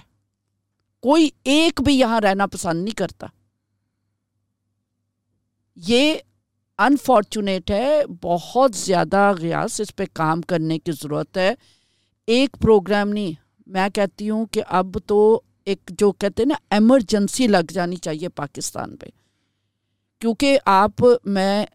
[1.01, 3.27] کوئی ایک بھی یہاں رہنا پسند نہیں کرتا۔
[5.77, 6.15] یہ
[6.79, 11.55] انفارچونیٹ ہے، بہت زیادہ غیاس اس پہ کام کرنے کی ضرورت ہے۔
[12.27, 13.33] ایک پروگرام نہیں،
[13.67, 18.29] میں کہتی ہوں کہ اب تو ایک جو کہتے ہیں نا ایمرجنسی لگ جانی چاہیے
[18.29, 19.07] پاکستان پہ۔
[20.21, 21.67] کیونکہ آپ، میں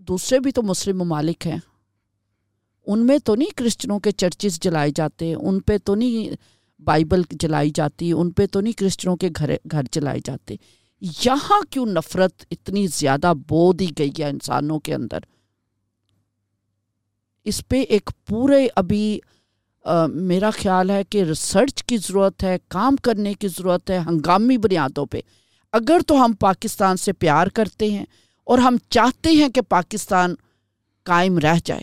[0.00, 1.58] دوسرے بھی تو مسلم ممالک ہیں،
[2.86, 6.34] ان میں تو نہیں کرسچنوں کے چرچز جلائے جاتے، ان پہ تو نہیں
[6.82, 10.56] بائبل جلائی جاتی، ان پہ تو نہیں کرسچنوں کے گھر گھر جلائے جاتے۔
[11.24, 15.18] یہاں کیوں نفرت اتنی زیادہ بو دی گئی ہے انسانوں کے اندر؟
[17.46, 19.18] اس پہ ایک پورے ابھی
[20.08, 25.06] میرا خیال ہے کہ ریسرچ کی ضرورت ہے، کام کرنے کی ضرورت ہے، ہنگامی بنیادوں
[25.06, 25.20] پہ۔
[25.72, 28.04] اگر تو ہم پاکستان سے پیار کرتے ہیں
[28.46, 30.34] اور ہم چاہتے ہیں کہ پاکستان
[31.06, 31.82] قائم رہ جائے۔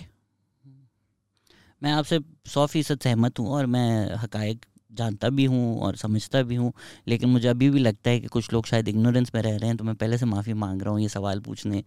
[1.81, 4.65] میں آپ سے سو فیصد سہمت ہوں اور میں حقائق
[4.97, 6.71] جانتا بھی ہوں اور سمجھتا بھی ہوں،
[7.05, 9.73] لیکن مجھے ابھی بھی لگتا ہے کہ کچھ لوگ شاید اگنورینس میں رہ رہے ہیں
[9.73, 11.81] تو میں پہلے سے معافی مانگ رہا ہوں یہ سوال پوچھنے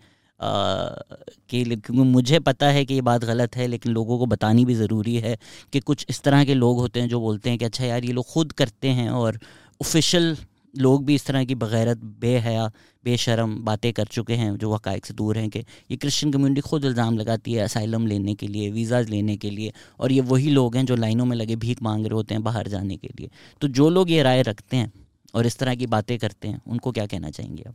[1.47, 4.75] کہ کیونکہ مجھے پتہ ہے کہ یہ بات غلط ہے، لیکن لوگوں کو بتانی بھی
[4.75, 5.35] ضروری ہے
[5.71, 8.13] کہ کچھ اس طرح کے لوگ ہوتے ہیں جو بولتے ہیں کہ اچھا یار یہ
[8.13, 9.35] لوگ خود کرتے ہیں اور
[9.81, 10.33] آفیشیل
[10.77, 12.67] لوگ بھی اس طرح کی بغیرت، بے حیا،
[13.05, 16.61] بے شرم باتیں کر چکے ہیں جو حقائق سے دور ہیں کہ یہ کرسچن کمیونٹی
[16.61, 20.51] خود الزام لگاتی ہے اسائلم لینے کے لیے ویزاز لینے کے لیے اور یہ وہی
[20.51, 23.29] لوگ ہیں جو لائنوں میں لگے بھیک مانگ رہے ہوتے ہیں باہر جانے کے لیے۔
[23.59, 24.87] تو جو لوگ یہ رائے رکھتے ہیں
[25.33, 27.75] اور اس طرح کی باتیں کرتے ہیں، ان کو کیا کہنا چاہیں گے آپ؟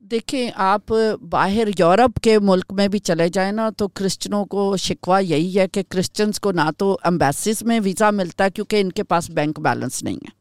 [0.00, 0.92] دیکھیں، آپ
[1.30, 5.68] باہر یورپ کے ملک میں بھی چلے جائیں نا تو کرسچنوں کو شکوہ یہی ہے
[5.68, 9.60] کہ کرسچنس کو نہ تو امبیسیز میں ویزا ملتا ہے کیونکہ ان کے پاس بینک
[9.60, 10.37] بیلنس نہیں ہے۔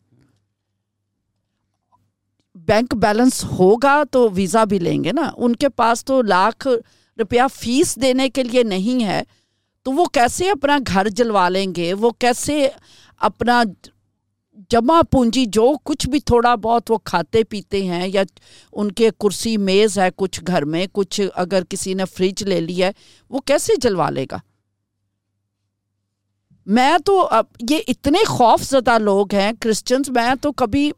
[2.68, 6.68] بینک بیلنس ہوگا تو ویزا بھی لیں گے نا؟ ان کے پاس تو لاکھ
[7.20, 9.22] روپیہ فیس دینے کے لیے نہیں ہے۔
[9.84, 12.70] تو وہ کیسے اپنا گھر جلوا لیں گے؟ وہ کیسے
[13.18, 13.64] اپنا
[14.70, 18.24] جمع پونجی جو کچھ بھی تھوڑا بہت وہ کھاتے پیتے ہیں یا
[18.74, 22.88] ان کے کرسی میز ہے کچھ گھر میں، کچھ اگر کسی نے فریج لے لیا
[22.88, 22.92] ہے،
[23.30, 24.38] وہ کیسے جلوا لے گا؟
[26.66, 30.92] میں تو اب یہ اتنے خوف زدہ لوگ ہیں کرسچنس میں تو کبھی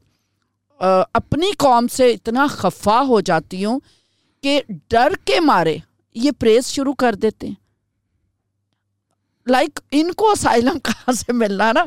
[1.13, 3.79] اپنی قوم سے اتنا خفا ہو جاتی ہوں
[4.43, 5.77] کہ ڈر کے مارے
[6.15, 7.55] یہ پریز شروع کر دیتے ہیں۔
[9.47, 11.85] لائک ان کو اسائلم کہاں سے ملنا نا؟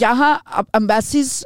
[0.00, 0.38] یہاں
[0.72, 1.44] امبیسیز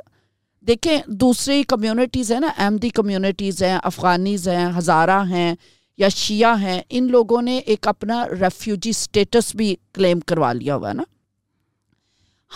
[0.61, 5.55] دیکھیں دوسری کمیونٹیز ہیں نا، احمدی کمیونٹیز ہیں، افغانیز ہیں، ہزارہ ہیں
[5.97, 10.89] یا شیعہ ہیں، ان لوگوں نے ایک اپنا ریفیوجی اسٹیٹس بھی کلیم کروا لیا ہوا
[10.89, 11.03] ہے نا۔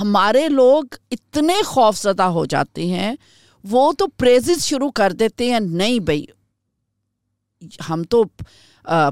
[0.01, 3.17] ہمارے لوگ اتنے خوف زدہ ہو جاتے ہیں۔
[3.71, 6.25] وہ تو پریزز شروع کر دیتے ہیں، نہیں بھائی۔
[7.91, 8.25] ہم تو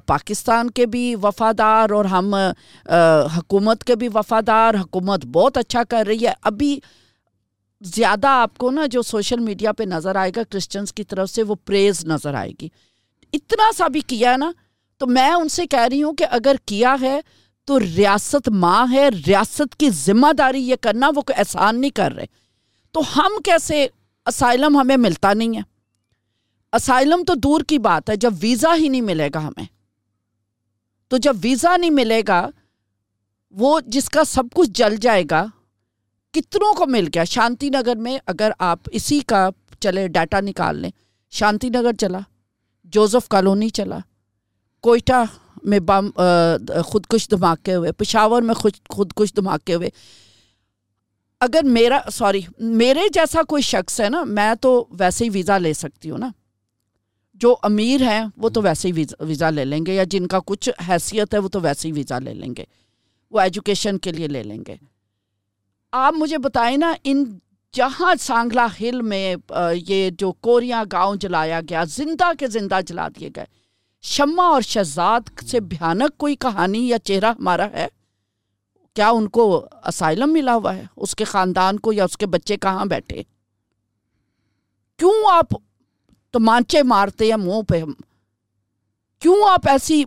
[0.07, 2.35] پاکستان کے بھی وفادار اور ہم
[3.37, 6.79] حکومت کے بھی وفادار۔ حکومت بہت اچھا کر رہی ہے۔ ابھی
[7.81, 11.43] زیادہ آپ کو نا جو سوشل میڈیا پہ نظر آئے گا کرسچنس کی طرف سے
[11.43, 12.69] وہ پریز نظر آئے گی۔
[13.33, 14.53] اتنا سا بھی کیا نا۔
[14.99, 17.21] تو میں ان سے کہہ رہی ہوں کہ اگر کیا ہے
[17.65, 22.13] تو ریاست ماں ہے۔ ریاست کی ذمہ داری یہ کرنا، وہ کوئی احسان نہیں کر
[22.13, 22.27] رہے۔
[22.93, 23.87] تو ہم کیسے
[24.27, 25.63] اسائلم ہمیں ملتا نہیں ہے۔
[26.73, 29.65] اسائلم تو دور کی بات ہے، جب ویزا ہی نہیں ملے گا ہمیں۔
[31.09, 32.49] تو جب ویزا نہیں ملے گا،
[33.51, 35.45] وہ جس کا سب کچھ جل جائے گا،
[36.33, 39.49] کتنوں کو مل گیا؟ شانتی نگر میں اگر آپ اسی کا
[39.81, 40.91] چلے ڈیٹا نکال لیں۔
[41.31, 42.19] شانتی نگر چلا،
[42.85, 43.99] جوزف کالونی چلا،
[44.83, 45.23] کوئٹہ
[45.63, 46.11] میں بم
[46.85, 49.91] خود کش دھماکے ہوئے، پشاور میں خود خود کش دھماکے ہوئے
[51.41, 55.73] اگر میرا سوری میرے جیسا کوئی شخص ہے نا میں تو ویسے ہی ویزا لے
[55.73, 56.29] سکتی ہوں نا۔
[57.35, 60.71] جو امیر ہیں وہ تو ویسے ہی ویزا لے لیں گے یا جن کا کچھ
[60.89, 62.65] حیثیت ہے وہ تو ویسے ہی ویزا لے لیں گے۔
[63.31, 64.77] وہ ایجوکیشن کے لیے لے لیں گے۔
[65.93, 67.25] آپ مجھے بتائیں نا ان
[67.73, 69.37] جہاں سانگلا ہل میں
[69.75, 73.45] یہ جو کوریاں گاؤں جلایا گیا زندہ کے زندہ جلا دیے گئے۔
[74.03, 77.87] شمع اور شہزاد سے بھیانک کوئی کہانی یا چہرہ ہمارا ہے؟
[78.95, 82.57] کیا ان کو اسائلم ملا ہوا ہے؟ اس کے خاندان کو یا اس کے بچے
[82.57, 83.23] کہاں بیٹھے؟
[84.99, 85.55] کیوں آپ
[86.35, 87.83] مانچے مارتے ہیں منہ پہ
[89.23, 90.05] کیوں آپ ایسی،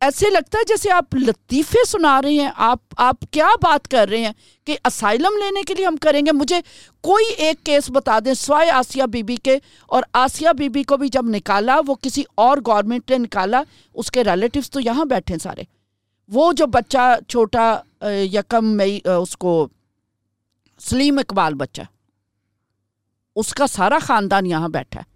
[0.00, 4.20] ایسے لگتا ہے جیسے آپ لطیفے سنا رہے ہیں؟ آپ آپ کیا بات کر رہے
[4.20, 4.32] ہیں؟
[4.64, 6.60] کہ اسائلم لینے کے لیے ہم کریں گے؟ مجھے
[7.00, 10.96] کوئی ایک کیس بتا دیں سوائے آسیہ بی بی کے، اور آسیہ بی بی کو
[10.96, 13.62] بھی جب نکالا، وہ کسی اور گورنمنٹ نے نکالا،
[13.94, 15.62] اس کے ریلیٹیوز تو یہاں بیٹھے ہیں سارے۔
[16.32, 17.80] وہ جو بچہ چھوٹا
[18.32, 19.68] یکم مئی اس کو
[20.80, 21.82] سلیم اقبال بچہ،
[23.36, 25.10] اس کا سارا خاندان یہاں بیٹھا ہے۔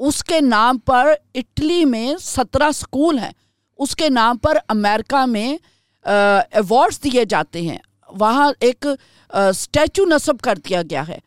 [0.00, 3.30] اس کے نام پر اٹلی میں سترہ سکول ہیں۔
[3.78, 5.56] اس کے نام پر امریکہ میں
[6.04, 8.86] ایوارڈس دیے جاتے ہیں۔ وہاں ایک
[9.30, 11.18] اسٹیچو نصب کر دیا گیا ہے۔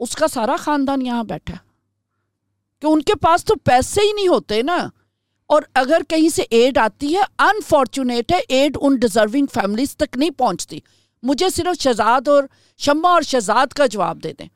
[0.00, 1.54] اس کا سارا خاندان یہاں بیٹھا
[2.82, 4.78] کہ ان کے پاس تو پیسے ہی نہیں ہوتے نا۔
[5.52, 10.30] اور اگر کہیں سے ایڈ آتی ہے انفارچونیٹ ہے ایڈ ان ڈیزرونگ فیملیز تک نہیں
[10.30, 10.80] پہنچتی۔
[11.22, 12.44] مجھے صرف شہزاد اور
[12.78, 14.46] شمع اور شہزاد کا جواب دے دیں۔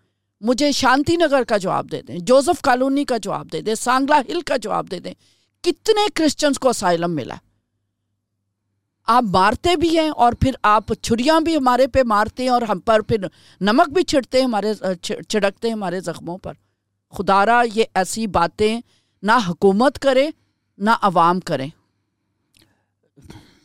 [0.41, 4.41] مجھے شانتی نگر کا جواب دے دیں۔ جوزف کالونی کا جواب دے دیں۔ سانگلا ہل
[4.41, 5.15] کا جواب دے دیں۔
[5.63, 7.35] کتنے کرسچنس کو اسائلم ملا۔
[9.07, 12.81] آپ مارتے بھی ہیں اور پھر آپ چھریاں بھی ہمارے پہ مارتے ہیں اور ہم
[12.81, 13.17] پر پھر
[13.61, 14.73] نمک بھی چھڑتے ہیں ہمارے
[15.29, 16.53] چھڑکتے ہیں ہمارے زخموں پر۔
[17.19, 18.81] خدارا یہ ایسی باتیں
[19.23, 20.31] نہ حکومت کرے۔
[20.79, 21.69] نہ عوام کریں۔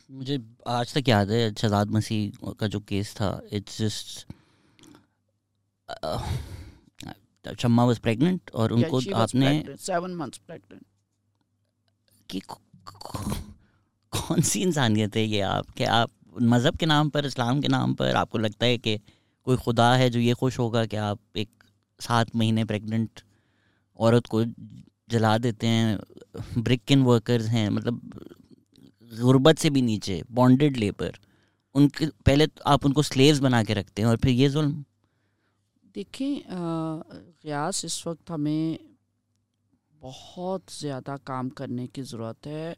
[0.09, 4.31] مجھے آج تک یاد ہے شہزاد مسیح کا جو کیس تھا it's just
[7.59, 9.63] Shama was pregnant اور ان کو آپ نے
[14.13, 16.09] کون سی انسانیت ہے یہ آپ کہ آپ
[16.41, 18.97] مذہب کے نام پر اسلام کے نام پر آپ کو لگتا ہے کہ
[19.41, 21.49] کوئی خدا ہے جو یہ خوش ہوگا کہ آپ ایک
[21.99, 23.19] سات مہینے پریگننٹ
[23.99, 24.41] عورت کو
[25.11, 25.97] جلا دیتے ہیں
[26.55, 27.95] برکن ورکرز ہیں مطلب
[29.11, 31.11] غربت سے بھی نیچے بانڈیڈ لیبر
[31.75, 34.81] ان کے پہلے آپ ان کو سلیوز بنا کے رکھتے ہیں اور پھر یہ ظلم۔
[35.95, 36.35] دیکھیں
[37.43, 38.77] غیاس اس وقت ہمیں
[40.01, 42.73] بہت زیادہ کام کرنے کی ضرورت ہے،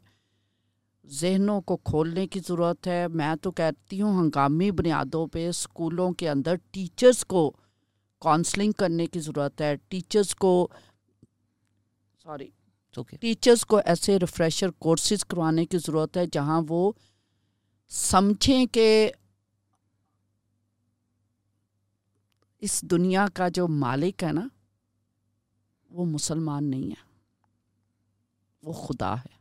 [1.04, 6.28] ذہنوں کو کھولنے کی ضرورت ہے۔ میں تو کہتی ہوں، ہنگامی بنیادوں پہ اسکولوں کے
[6.30, 7.50] اندر ٹیچرس کو
[8.22, 10.68] کاؤنسلنگ کرنے کی ضرورت ہے۔ ٹیچرس کو
[12.24, 12.48] سوری
[13.20, 16.92] ٹیچرس کو ایسے ریفریشر کورسز کروانے کی ضرورت ہے جہاں وہ
[17.88, 19.12] سمجھیں کہ
[22.58, 24.48] اس دنیا کا جو مالک ہے نا
[25.90, 27.18] وہ مسلمان نہیں ہے۔
[28.62, 29.34] وہ خدا ہے۔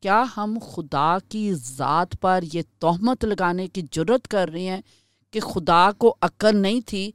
[0.00, 4.80] کیا ہم خدا کی ذات پر یہ تہمت لگانے کی جرت کر رہے ہیں
[5.30, 7.12] کہ خدا کو عقل نہیں تھی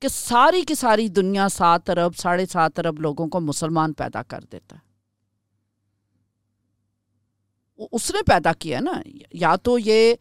[0.00, 4.40] کہ ساری کی ساری دنیا سات ارب، ساڑھے سات ارب لوگوں کو مسلمان پیدا کر
[4.52, 4.90] دیتا ہے۔
[7.92, 8.92] اس نے پیدا کیا نا۔
[9.32, 10.14] یا تو یہ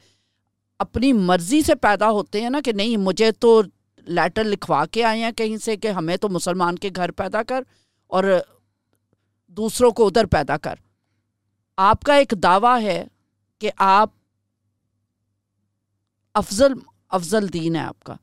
[0.79, 3.61] اپنی مرضی سے پیدا ہوتے ہیں نا کہ نہیں، مجھے تو
[3.97, 7.61] لیٹر لکھوا کے آئے ہیں کہیں سے کہ ہمیں تو مسلمان کے گھر پیدا کر
[8.07, 8.23] اور
[9.47, 10.75] دوسروں کو ادھر پیدا کر۔
[11.77, 13.07] آپ کا ایک دعویٰ ہے
[13.59, 14.09] کہ آپ
[16.33, 16.73] افضل
[17.09, 18.15] افضل دین ہے آپ کا۔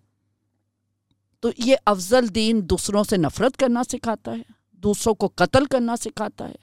[1.41, 4.43] تو یہ افضل دین دوسروں سے نفرت کرنا سکھاتا ہے،
[4.83, 6.55] دوسروں کو قتل کرنا سکھاتا ہے،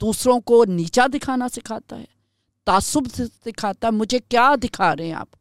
[0.00, 2.04] دوسروں کو نیچا دکھانا سکھاتا ہے،
[2.66, 3.06] تعصب
[3.46, 5.36] دکھاتا ہے۔ مجھے کیا دکھا رہے ہیں آپ؟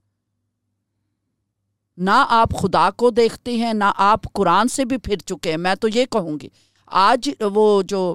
[1.97, 5.75] نہ آپ خدا کو دیکھتے ہیں، نہ آپ قرآن سے بھی پھر چکے ہیں۔ میں
[5.75, 6.49] تو یہ کہوں گی،
[6.87, 8.13] آج وہ جو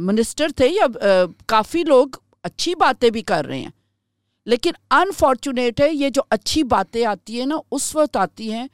[0.00, 0.86] منسٹر تھے یا
[1.46, 3.70] کافی لوگ اچھی باتیں بھی کر رہے ہیں۔
[4.46, 8.66] لیکن انفارچونیٹ ہے، یہ جو اچھی باتیں آتی ہیں نا، اس وقت آتی ہیں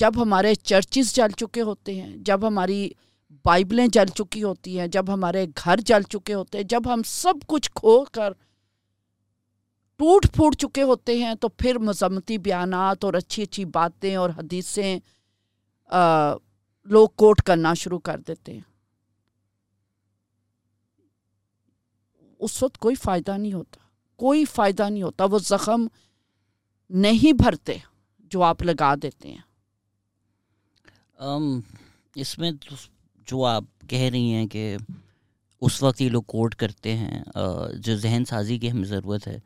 [0.00, 2.88] جب ہمارے چرچز جل چکے ہوتے ہیں، جب ہماری
[3.44, 7.34] بائبلیں جل چکی ہوتی ہیں، جب ہمارے گھر جل چکے ہوتے ہیں، جب ہم سب
[7.48, 8.32] کچھ کھو کر
[10.00, 14.98] ٹوٹ پھوٹ چکے ہوتے ہیں، تو پھر مذمتی بیانات اور اچھی اچھی باتیں اور حدیثیں
[16.86, 18.60] لوگ کوٹ کرنا شروع کر دیتے ہیں۔
[22.40, 23.80] اس وقت کوئی فائدہ نہیں ہوتا،
[24.20, 25.86] کوئی فائدہ نہیں ہوتا، وہ زخم
[26.90, 27.76] نہیں بھرتے
[28.32, 29.49] جو آپ لگا دیتے ہیں۔
[31.20, 32.50] اس میں
[33.28, 34.76] جو آپ کہہ رہی ہیں کہ
[35.62, 37.22] اس وقت یہ لوگ کوٹ کرتے ہیں
[37.76, 39.38] جو ذہن سازی کی ہمیں ضرورت ہے،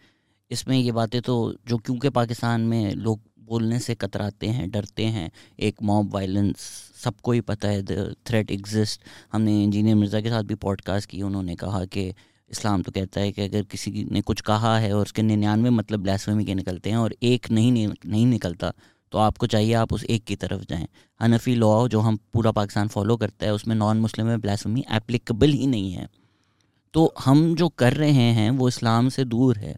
[0.50, 5.06] اس میں یہ باتیں تو جو کیونکہ پاکستان میں لوگ بولنے سے کتراتے ہیں، ڈرتے
[5.06, 6.60] ہیں، ایک موب وائلنس
[7.02, 7.80] سب کو ہی پتہ ہے
[8.24, 9.02] تھریٹ ایگزسٹ
[9.34, 12.10] ہم نے انجینئر مرزا کے ساتھ بھی پوڈ کاسٹ کی، انہوں نے کہا کہ
[12.50, 15.70] اسلام تو کہتا ہے کہ اگر کسی نے کچھ کہا ہے اور اس کے ننانوے
[15.70, 18.70] مطلب بلیسومی کے نکلتے ہیں اور ایک نہیں نہیں نکلتا
[19.14, 20.86] تو آپ کو چاہیے آپ اس ایک کی طرف جائیں۔
[21.20, 24.80] حنفی لا جو ہم پورا پاکستان فالو کرتا ہے، اس میں نان مسلم میں بلیسومی
[24.88, 26.06] اپلیکبل ہی نہیں ہے۔
[26.90, 29.74] تو ہم جو کر رہے ہیں، وہ اسلام سے دور ہے۔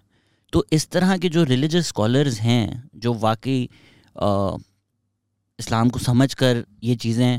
[0.53, 3.67] تو اس طرح کے جو ریلیجس اسکالرز ہیں، جو واقعی
[5.59, 7.39] اسلام کو سمجھ کر یہ چیزیں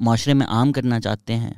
[0.00, 1.54] معاشرے میں عام کرنا چاہتے ہیں،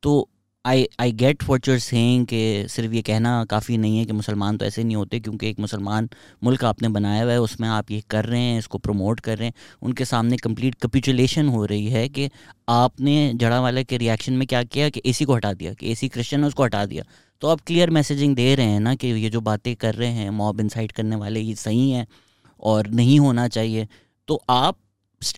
[0.00, 0.26] تو
[0.64, 4.58] I I get what you're saying کہ صرف یہ کہنا کافی نہیں ہے کہ مسلمان
[4.58, 6.06] تو ایسے نہیں ہوتے کیونکہ ایک مسلمان
[6.42, 8.78] ملک آپ نے بنایا ہوا ہے، اس میں آپ یہ کر رہے ہیں، اس کو
[8.78, 12.28] پروموٹ کر رہے ہیں۔ ان کے سامنے کمپلیٹ کپیچولیشن ہو رہی ہے کہ
[12.66, 15.72] آپ نے جڑا والے کے ریئیکشن میں کیا کیا کہ اے سی کو ہٹا دیا،
[15.72, 17.02] کہ اے سی کرسچن ہے اس کو ہٹا دیا۔
[17.38, 20.30] تو آپ کلیئر میسیجنگ دے رہے ہیں نا کہ یہ جو باتیں کر رہے ہیں
[20.30, 22.04] موب انسائٹ کرنے والے یہ صحیح ہیں
[22.56, 23.84] اور نہیں ہونا چاہیے۔
[24.26, 24.74] تو آپ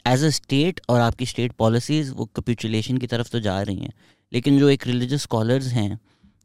[0.04, 3.80] ایز اے اسٹیٹ اور آپ کی اسٹیٹ پالیسیز وہ کپیچولیشن کی طرف تو جا رہی
[3.80, 5.94] ہیں۔ لیکن جو ایک ریلیجس اسکالرز ہیں،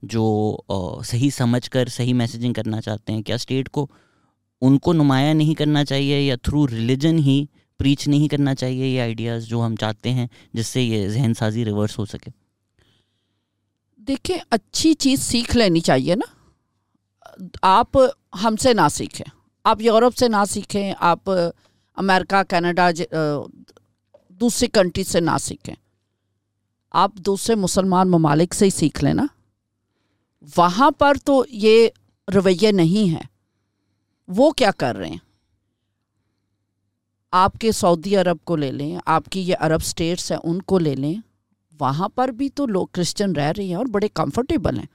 [0.04, 0.58] جو
[1.06, 3.88] صحیح سمجھ کر، صحیح میسیجنگ کرنا چاہتے ہیں، کیا اسٹیٹ کو
[4.62, 7.46] ان کو نمایاں نہیں کرنا چاہیے یا تھرو ریلیجن ہی
[7.78, 11.66] پریچ نہیں کرنا چاہیے یہ آئیڈیاز جو ہم چاہتے ہیں، جس سے یہ ذہن سازی
[11.66, 12.32] ریورس ہو سکے؟
[13.98, 16.36] دیکھیں، اچھی چیز سیکھ لینی چاہیے نا۔
[17.62, 17.98] آپ
[18.44, 19.30] ہم سے نہ سیکھیں۔
[19.64, 21.30] آپ یورپ سے نہ سیکھیں، آپ
[21.96, 22.90] امریکہ، کینیڈا
[24.30, 25.76] دوسری کنٹری سے نہ سیکھیں۔
[26.92, 29.26] آپ دوسرے مسلمان ممالک سے ہی سیکھ لیں نا
[30.58, 31.88] وہاں پر تو یہ
[32.34, 33.28] رویے نہیں ہیں
[34.28, 35.18] وہ کیا کر رہے ہیں؟
[37.32, 40.80] آپ کے سعودی عرب کو لے لیں، آپ کی یہ عرب اسٹیٹس ہیں، ان کو
[40.80, 41.16] لے لیں۔
[41.80, 44.86] وہاں پر بھی تو لوگ کرسچن رہ رہے ہیں اور بڑے کمفرٹیبل ہیں۔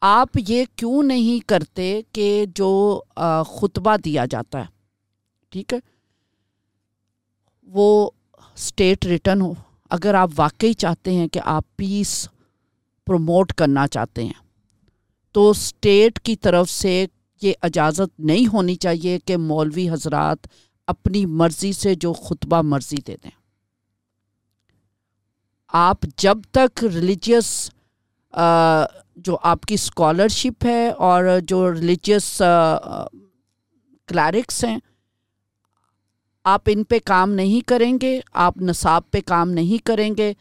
[0.00, 3.02] آپ یہ کیوں نہیں کرتے کہ جو
[3.46, 4.66] خطبہ دیا جاتا ہے؟
[5.48, 5.78] ٹھیک ہے۔
[7.62, 8.10] وہ
[8.54, 9.54] اسٹیٹ ریٹرن ہو
[9.90, 12.28] اگر آپ واقعی چاہتے ہیں کہ آپ پیس
[13.06, 14.32] پروموٹ کرنا چاہتے ہیں،
[15.34, 17.04] تو اسٹیٹ کی طرف سے
[17.42, 20.46] یہ اجازت نہیں ہونی چاہیے کہ مولوی حضرات
[20.88, 23.30] اپنی مرضی سے جو خطبہ مرضی دے دیں۔
[25.72, 27.48] آپ جب تک ریلیجیس
[29.16, 32.42] جو آپ کی اسکالرشپ ہے اور جو ریلیجیس
[34.08, 34.78] کلیرکس ہیں
[36.46, 40.32] آپ ان پہ کام نہیں کریں گے، آپ نصاب پہ کام نہیں کریں گے،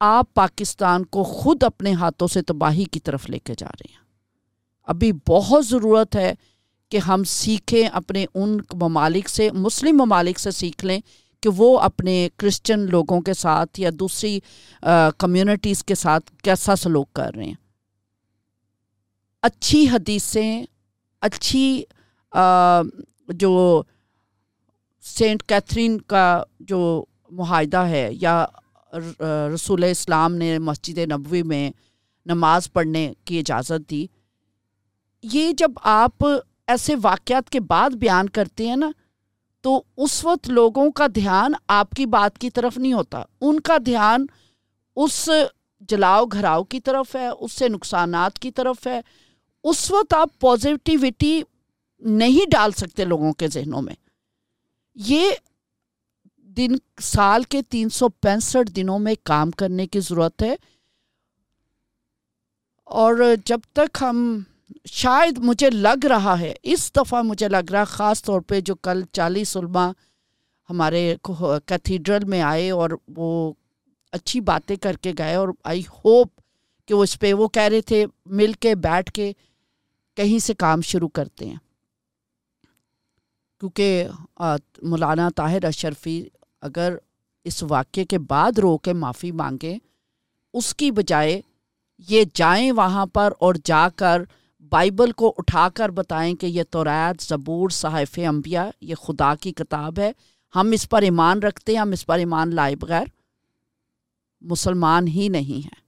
[0.00, 4.02] آپ پاکستان کو خود اپنے ہاتھوں سے تباہی کی طرف لے کے جا رہے ہیں۔
[4.88, 6.32] ابھی بہت ضرورت ہے
[6.90, 11.00] کہ ہم سیکھیں اپنے ان ممالک سے، مسلم ممالک سے سیکھ لیں
[11.42, 14.38] کہ وہ اپنے کرسچن لوگوں کے ساتھ یا دوسری
[15.18, 17.54] کمیونٹیز کے ساتھ کیسا سلوک کر رہے ہیں۔
[19.42, 20.64] اچھی حدیثیں،
[21.22, 21.82] اچھی
[23.28, 23.82] جو
[25.04, 28.46] سینٹ کیتھرین کا جو معاہدہ ہے، یا
[29.54, 31.70] رسول اسلام نے مسجد نبوی میں
[32.26, 34.06] نماز پڑھنے کی اجازت دی۔
[35.22, 36.24] یہ جب آپ
[36.66, 38.90] ایسے واقعات کے بعد بیان کرتے ہیں نا،
[39.60, 43.76] تو اس وقت لوگوں کا دھیان آپ کی بات کی طرف نہیں ہوتا۔ ان کا
[43.86, 44.26] دھیان
[44.96, 45.28] اس
[45.80, 49.00] جلاؤ گھراؤ کی طرف ہے، اس سے نقصانات کی طرف ہے۔
[49.64, 51.42] اس وقت آپ پازیٹیوٹی
[52.00, 53.94] نہیں ڈال سکتے لوگوں کے ذہنوں میں۔
[54.94, 55.30] یہ
[56.36, 56.68] دن
[57.02, 60.54] سال کے تین سو پینسٹھ دنوں میں کام کرنے کی ضرورت ہے۔
[62.84, 63.14] اور
[63.44, 64.38] جب تک ہم
[64.86, 69.02] شاید مجھے لگ رہا ہے، اس دفعہ مجھے لگ رہا خاص طور پہ جو کل
[69.12, 69.90] چالیس علماء
[70.70, 71.16] ہمارے
[71.66, 73.52] کیتھیڈرل میں آئے اور وہ
[74.12, 76.28] اچھی باتیں کر کے گئے اور آئی ہوپ
[76.86, 79.32] کہ وہ اس پہ وہ کہہ رہے تھے، مل کے بیٹھ کے
[80.14, 81.56] کہیں سے کام شروع کرتے ہیں۔
[83.64, 84.08] کیونکہ
[84.82, 86.22] مولانا طاہر اشرفی
[86.60, 86.96] اگر
[87.44, 89.78] اس واقعے کے بعد رو کے معافی مانگیں
[90.54, 91.40] اس کی بجائے
[92.08, 94.22] یہ جائیں وہاں پر اور جا کر
[94.72, 99.98] بائبل کو اٹھا کر بتائیں کہ یہ توریت زبور، صحائف انبیاء، یہ خدا کی کتاب
[99.98, 100.10] ہے،
[100.54, 103.04] ہم اس پر ایمان رکھتے ہیں، ہم اس پر ایمان لائے بغیر
[104.42, 105.82] مسلمان ہی نہیں ہیں۔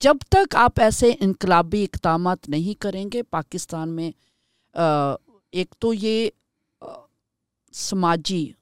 [0.00, 4.10] جب تک آپ ایسے انقلابی اقدامات نہیں کریں گے، پاکستان میں
[5.52, 6.28] ایک تو یہ
[7.72, 8.52] سماجی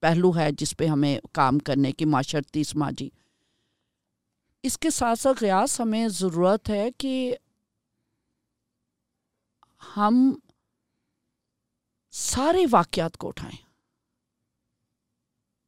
[0.00, 3.08] پہلو ہے جس پہ ہمیں کام کرنے کی، معاشرتی سماجی۔
[4.62, 7.36] اس کے ساتھ ساتھ قیاس ہمیں ضرورت ہے کہ
[9.96, 10.38] ہم
[12.10, 13.56] سارے واقعات کو اٹھائیں۔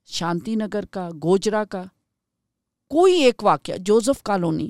[0.07, 1.83] شانتی نگر کا، گوجرا کا،
[2.89, 4.69] کوئی ایک واقعہ، جوزف کالونی،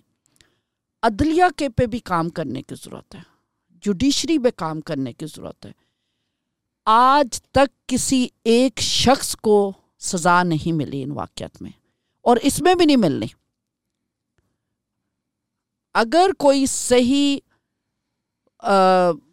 [1.02, 3.20] عدلیہ کے پہ بھی کام کرنے کی ضرورت ہے۔
[3.70, 5.89] جوڈیشری پہ کام کرنے کی ضرورت ہے۔
[6.86, 11.70] آج تک کسی ایک شخص کو سزا نہیں ملی ان واقعات میں،
[12.24, 13.26] اور اس میں بھی نہیں ملنی۔
[15.94, 17.38] اگر کوئی صحیح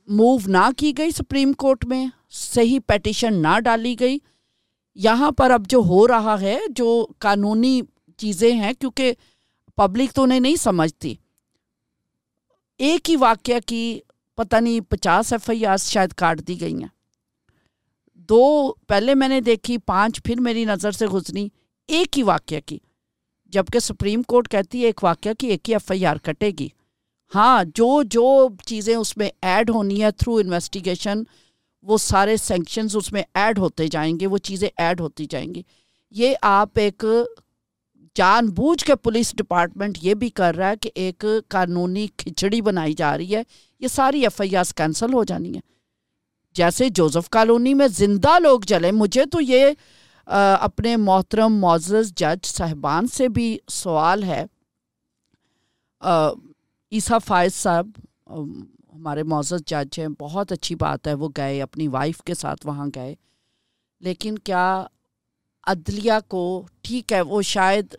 [0.07, 4.17] موو نہ کی گئی سپریم کورٹ میں، صحیح پیٹیشن نہ ڈالی گئی،
[4.97, 7.79] یہاں پر اب جو ہو رہا ہے، جو قانونی
[8.19, 9.13] چیزیں ہیں، کیونکہ
[9.77, 11.13] پبلک تو انہیں نہیں سمجھتی۔
[12.79, 13.99] ایک ہی واقعہ کی
[14.37, 16.95] پتہ نہیں پچاس ایف آئی آر شاید کاٹ دی گئی ہیں۔
[18.29, 21.47] دو، پہلے میں نے دیکھی، پانچ، پھر میری نظر سے گزری،
[21.87, 22.77] ایک ہی واقعہ کی۔
[23.53, 26.67] جبکہ سپریم کورٹ کہتی ہے، ایک واقعہ کی ایک ہی ایف آئی آر کٹے گی۔
[27.35, 31.23] ہاں جو جو چیزیں اس میں ایڈ ہونی ہے تھرو انویسٹیگیشن،
[31.81, 35.61] وہ سارے سینکشنز اس میں ایڈ ہوتے جائیں گے، وہ چیزیں ایڈ ہوتی جائیں گی۔
[36.11, 37.05] یہ آپ ایک
[38.15, 42.93] جان بوجھ کے پولیس ڈپارٹمنٹ یہ بھی کر رہا ہے کہ ایک قانونی کھچڑی بنائی
[42.93, 43.41] جا رہی ہے،
[43.79, 45.76] یہ ساری ایف آئی آرس کینسل ہو جانی ہے
[46.57, 49.65] جیسے جوزف کالونی میں زندہ لوگ جلے مجھے تو یہ
[50.25, 54.43] اپنے محترم معزز جج صاحبان سے بھی سوال ہے۔
[56.91, 57.87] عیسیٰ فائز صاحب
[58.95, 62.87] ہمارے معزز جج ہیں، بہت اچھی بات ہے، وہ گئے، اپنی وائف کے ساتھ وہاں
[62.95, 63.15] گئے۔
[64.01, 64.85] لیکن کیا
[65.67, 66.43] عدلیہ کو
[66.81, 67.95] ٹھیک ہے، وہ شاید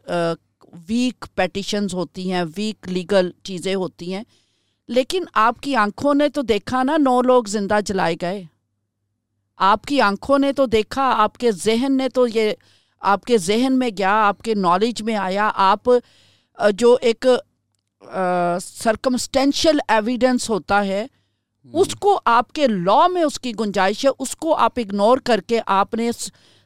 [0.88, 4.22] ویک پیٹیشنز ہوتی ہیں ویک لیگل چیزیں ہوتی ہیں۔
[4.88, 8.42] لیکن آپ کی آنکھوں نے تو دیکھا نا نو لوگ زندہ جلائے گئے۔
[9.58, 12.52] آپ کی آنکھوں نے تو دیکھا آپ کے ذہن نے تو یہ
[13.02, 15.90] آپ کے ذہن میں گیا آپ کے نالج میں آیا۔ آپ
[16.72, 17.26] جو ایک
[18.60, 21.06] سرکمسٹینشل ایویڈنس ہوتا ہے
[21.64, 25.40] اس کو آپ کے لا میں اس کی گنجائش ہے۔ اس کو آپ اگنور کر
[25.40, 26.10] کے آپ نے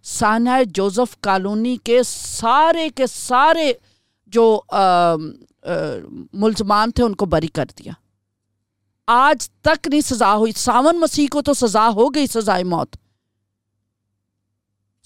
[0.04, 3.72] سانحہ جوزف کالونی کے سارے کے سارے
[4.26, 4.60] جو
[6.32, 7.92] ملزمان تھے ان کو بری کر دیا۔
[9.06, 12.96] آج تک نہیں سزا ہوئی۔ ساون مسیح کو تو سزا ہو گئی سزائے موت۔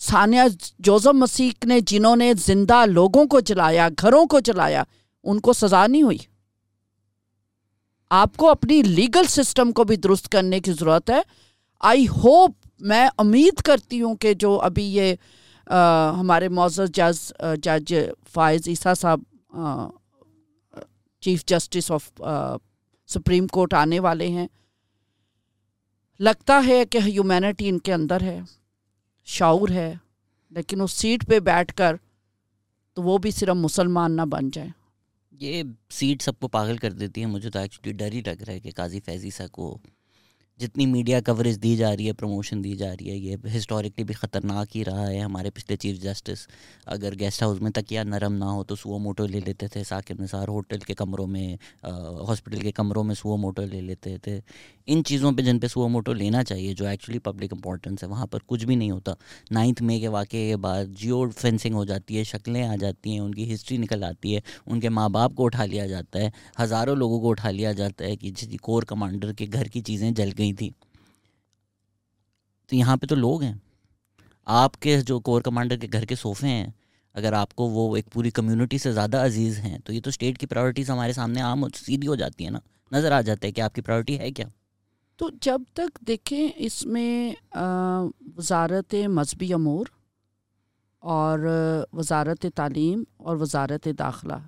[0.01, 0.40] ثانیہ،
[0.78, 4.82] جوزف مسیح نے جنہوں نے زندہ لوگوں کو جلایا، گھروں کو جلایا،
[5.24, 6.18] ان کو سزا نہیں ہوئی۔
[8.11, 11.20] آپ کو اپنی لیگل سسٹم کو بھی درست کرنے کی ضرورت ہے۔
[11.80, 15.14] آئی ہوپ، میں امید کرتی ہوں کہ جو ابھی یہ
[16.20, 17.32] ہمارے معزز جج
[17.62, 17.94] جج
[18.32, 19.20] فائز عیسیٰ صاحب
[21.22, 22.11] chief justice of
[23.09, 24.47] supreme court آنے والے ہیں۔
[26.21, 28.41] لگتا ہے کہ ہیومینٹی ان کے اندر ہے،
[29.29, 29.93] شعور ہے،
[30.53, 31.97] لیکن اس سیٹ پہ بیٹھ کر
[32.97, 34.71] تو وہ بھی صرف مسلمان نہ بن جائیں
[35.33, 38.53] یہ سیٹ سب کو پاگل کر دیتی ہے، مجھے تو ایکچولی ڈر ہی لگ رہا
[38.53, 39.77] ہے کہ قاضی فیضی سا کو
[40.61, 44.15] جتنی میڈیا کوریج دی جا رہی ہے پروموشن دی جا رہی ہے، یہ ہسٹورکلی بھی
[44.15, 46.47] خطرناک ہی رہا ہے۔ ہمارے پچھلے چیف جسٹس
[46.95, 50.21] اگر گیسٹ ہاؤس میں تکیا نرم نہ ہو تو سو موٹو لے لیتے تھے ثاقب
[50.21, 51.47] نثار ہوٹل کے کمروں میں
[51.85, 54.41] ہاسپٹل کے کمروں میں سو موٹو لے لیتے تھے۔
[54.87, 58.26] ان چیزوں پہ جن پہ سو موٹو لینا چاہیے، جو ایکچولی پبلک امپورٹنس ہے، وہاں
[58.26, 59.12] پر کچھ بھی نہیں ہوتا۔
[59.51, 63.20] نائنتھ مے کے واقعے کے بعد جیو فینسنگ ہو جاتی ہے، شکلیں آ جاتی ہیں،
[63.20, 66.30] ان کی ہسٹری نکل آتی ہے، ان کے ماں باپ کو اٹھا لیا جاتا ہے،
[66.62, 70.11] ہزاروں لوگوں کو اٹھا لیا جاتا ہے کہ جس کور کمانڈر کے گھر کی چیزیں
[70.11, 70.70] جل گئی تھیں۔
[72.66, 73.55] تو یہاں پہ تو لوگ ہیں۔
[74.45, 76.66] آپ کے جو کور کمانڈر کے گھر کے صوفے ہیں،
[77.14, 80.39] اگر آپ کو وہ ایک پوری کمیونٹی سے زیادہ عزیز ہیں، تو یہ تو اسٹیٹ
[80.39, 82.59] کی پرائورٹیز ہمارے سامنے عام سیدھی ہو جاتی ہیں نا۔
[82.93, 84.47] نظر آ جاتا ہے کہ آپ کی پرائورٹی ہے کیا۔
[85.21, 87.35] تو جب تک دیکھیں اس میں
[88.37, 89.87] وزارت مذہبی امور
[91.03, 91.39] اور
[91.93, 94.39] وزارت تعلیم اور وزارت داخلہ،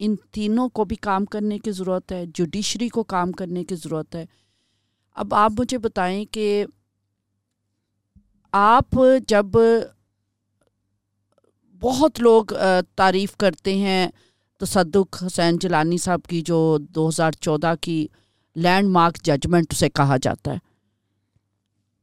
[0.00, 4.14] ان تینوں کو بھی کام کرنے کی ضرورت ہے، جوڈیشری کو کام کرنے کی ضرورت
[4.14, 4.24] ہے۔
[5.16, 6.64] اب آپ مجھے بتائیں کہ
[8.52, 8.98] آپ
[9.28, 9.46] جب
[11.82, 12.44] بہت لوگ
[12.96, 14.08] تعریف کرتے ہیں،
[14.60, 18.06] تصدق حسین جلانی صاحب کی جو دو ہزار چودہ کی
[18.56, 20.58] لینڈ مارک ججمنٹ سے کہا جاتا ہے۔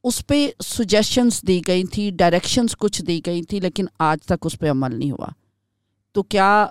[0.03, 4.59] اس پہ سجیشنس دی گئی تھیں ڈائریکشنس کچھ دی گئی تھیں لیکن آج تک اس
[4.59, 5.27] پہ عمل نہیں ہوا۔
[6.13, 6.67] تو کیا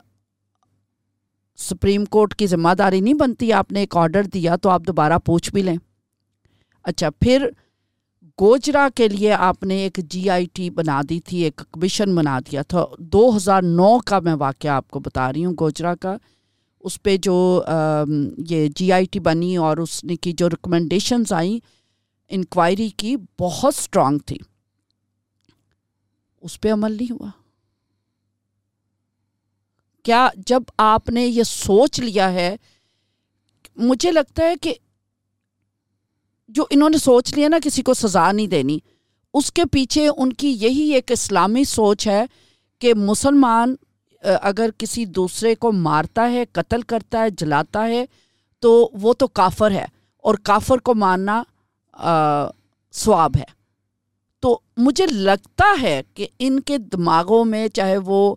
[1.56, 5.18] سپریم کورٹ کی ذمہ داری نہیں بنتی؟ آپ نے ایک آرڈر دیا تو آپ دوبارہ
[5.24, 5.76] پوچھ بھی لیں۔
[6.82, 7.48] اچھا پھر
[8.22, 12.40] گوجرا کے لیے آپ نے ایک جی آئی ٹی بنا دی تھی، ایک کمیشن بنا
[12.40, 16.16] دیا تھا۔ دو ہزار نو کا میں واقعہ آپ کو بتا رہی ہوں گوجرا کا۔
[16.80, 17.64] اس پہ جو
[18.48, 21.58] یہ جی آئی ٹی بنی اور اس نے کی جو ریکمنڈیشنز آئیں
[22.28, 24.36] انکوائری کی بہت اسٹرانگ تھی۔
[26.40, 27.30] اس پہ عمل نہیں ہوا۔
[30.02, 32.56] کیا جب آپ نے یہ سوچ لیا ہے،
[33.76, 34.74] مجھے لگتا ہے کہ
[36.48, 38.78] جو انہوں نے سوچ لیا نا، کسی کو سزا نہیں دینی۔
[39.34, 42.24] اس کے پیچھے ان کی یہی ایک اسلامی سوچ ہے
[42.78, 43.74] کہ مسلمان
[44.22, 48.04] اگر کسی دوسرے کو مارتا ہے، قتل کرتا ہے، جلاتا ہے،
[48.58, 49.84] تو وہ تو کافر ہے۔
[50.16, 51.42] اور کافر کو مارنا
[52.92, 53.58] سواب ہے۔
[54.40, 58.34] تو مجھے لگتا ہے کہ ان کے دماغوں میں چاہے وہ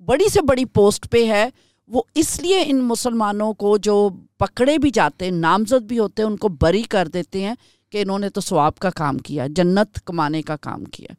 [0.00, 1.48] بڑی سے بڑی پوسٹ پہ ہے،
[1.88, 6.30] وہ اس لیے ان مسلمانوں کو جو پکڑے بھی جاتے ہیں، نامزد بھی ہوتے ہیں،
[6.30, 7.54] ان کو بری کر دیتے ہیں
[7.90, 11.14] کہ انہوں نے تو سواب کا کام کیا، جنت کمانے کا کام کیا۔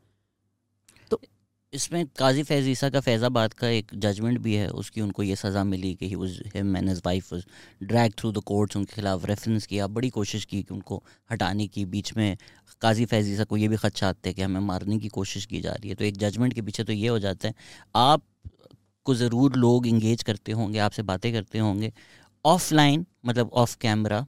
[1.74, 5.02] اس میں قاضی فیض عیسیٰ کا فیض آباد کا ایک ججمنٹ بھی ہے۔ اس کی
[5.02, 7.34] ان کو یہ سزا ملی کہ wife
[7.82, 11.00] dragged through the courts ان کے خلاف ریفرنس کیا، بڑی کوشش کی کہ ان کو
[11.34, 12.36] ہٹانے کی۔ بیچ میں
[12.80, 15.74] قاضی فیض عیسیٰ کو یہ بھی خدشات تھے کہ ہمیں مارنے کی کوشش کی جا
[15.74, 17.54] رہی ہے۔ تو ایک ججمنٹ کے پیچھے تو یہ ہو جاتا ہے۔
[17.94, 18.20] آپ
[19.04, 21.90] کو ضرور لوگ انگیج کرتے ہوں گے، آپ سے باتیں کرتے ہوں گے۔
[22.44, 24.22] آف لائن مطلب آف کیمرہ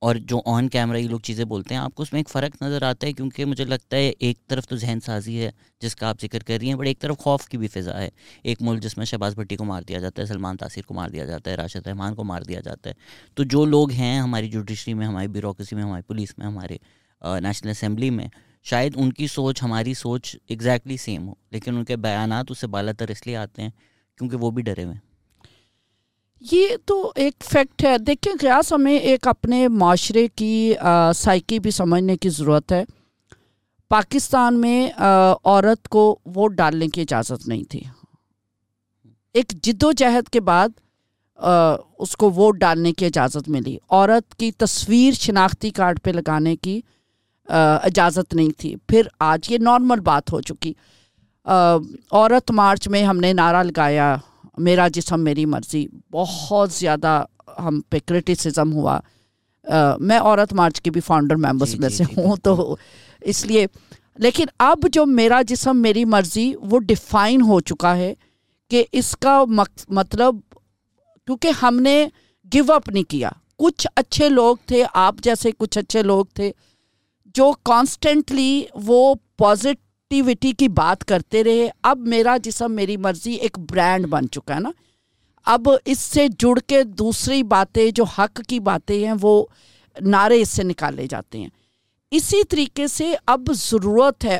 [0.00, 2.62] اور جو آن کیمرہ یہ لوگ چیزیں بولتے ہیں، آپ کو اس میں ایک فرق
[2.62, 6.08] نظر آتا ہے کیونکہ مجھے لگتا ہے ایک طرف تو ذہن سازی ہے جس کا
[6.08, 8.08] آپ ذکر کر رہی ہیں، بٹ ایک طرف خوف کی بھی فضا ہے۔
[8.42, 11.10] ایک ملک جس میں شہباز بھٹی کو مار دیا جاتا ہے، سلمان تاثیر کو مار
[11.10, 12.94] دیا جاتا ہے، راشد رحمان کو مار دیا جاتا ہے۔
[13.34, 16.76] تو جو لوگ ہیں ہماری جوڈیشری میں، ہماری بیوروکریسی میں، ہماری پولیس میں، ہمارے
[17.42, 18.28] نیشنل اسمبلی میں،
[18.62, 22.66] شاید ان کی سوچ، ہماری سوچ ایگزیکٹلی سیم ہو، لیکن ان کے بیانات اس سے
[22.66, 23.70] بالا تر اس لیے آتے ہیں
[24.18, 25.09] کیونکہ وہ بھی ڈرے ہوئے ہیں۔
[26.40, 30.74] یہ تو ایک فیکٹ ہے۔ دیکھیں قیاس ہمیں ایک اپنے معاشرے کی
[31.14, 32.84] سائیکی بھی سمجھنے کی ضرورت ہے۔
[33.90, 34.90] پاکستان میں
[35.44, 37.80] عورت کو ووٹ ڈالنے کی اجازت نہیں تھی۔
[39.34, 40.68] ایک جد و جہد کے بعد
[41.98, 46.80] اس کو ووٹ ڈالنے کی اجازت ملی۔ عورت کی تصویر شناختی کارڈ پہ لگانے کی
[47.48, 50.72] اجازت نہیں تھی۔ پھر آج یہ نارمل بات ہو چکی۔
[52.12, 54.14] عورت مارچ میں ہم نے نعرہ لگایا۔
[54.60, 57.24] میرا جسم میری مرضی بہت زیادہ
[57.58, 58.98] ہم پہ کرٹیسزم ہوا۔
[60.00, 62.76] میں عورت مارچ کی بھی فاؤنڈر ممبرس میں سے ہوں تو
[63.20, 63.66] اس لیے
[64.16, 68.14] لیکن اب جو میرا جسم میری مرضی وہ ڈیفائن ہو چکا ہے
[68.70, 69.44] کہ اس کا
[69.88, 70.36] مطلب
[71.26, 72.06] کیونکہ ہم نے
[72.52, 76.50] گو اپ نہیں کیا۔ کچھ اچھے لوگ تھے آپ جیسے کچھ اچھے لوگ تھے
[77.34, 83.58] جو کانسٹنٹلی وہ پازیٹیو ایکٹیویٹی کی بات کرتے رہے۔ اب میرا جسم میری مرضی ایک
[83.58, 84.70] برانڈ بن چکا ہے نا۔
[85.44, 89.46] اب اس سے جڑ کے دوسری باتیں جو حق کی باتیں ہیں وہ
[90.00, 91.48] نعرے اس سے نکالے جاتے ہیں۔
[92.10, 94.38] اسی طریقے سے اب ضرورت ہے۔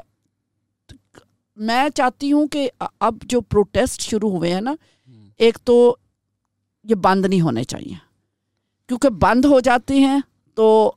[1.56, 4.74] میں چاہتی ہوں کہ اب جو پروٹیسٹ شروع ہوئے ہیں نا،
[5.38, 5.96] ایک تو
[6.84, 7.94] یہ بند نہیں ہونے چاہیے۔
[8.86, 10.20] کیونکہ بند ہو جاتے ہیں
[10.54, 10.92] تو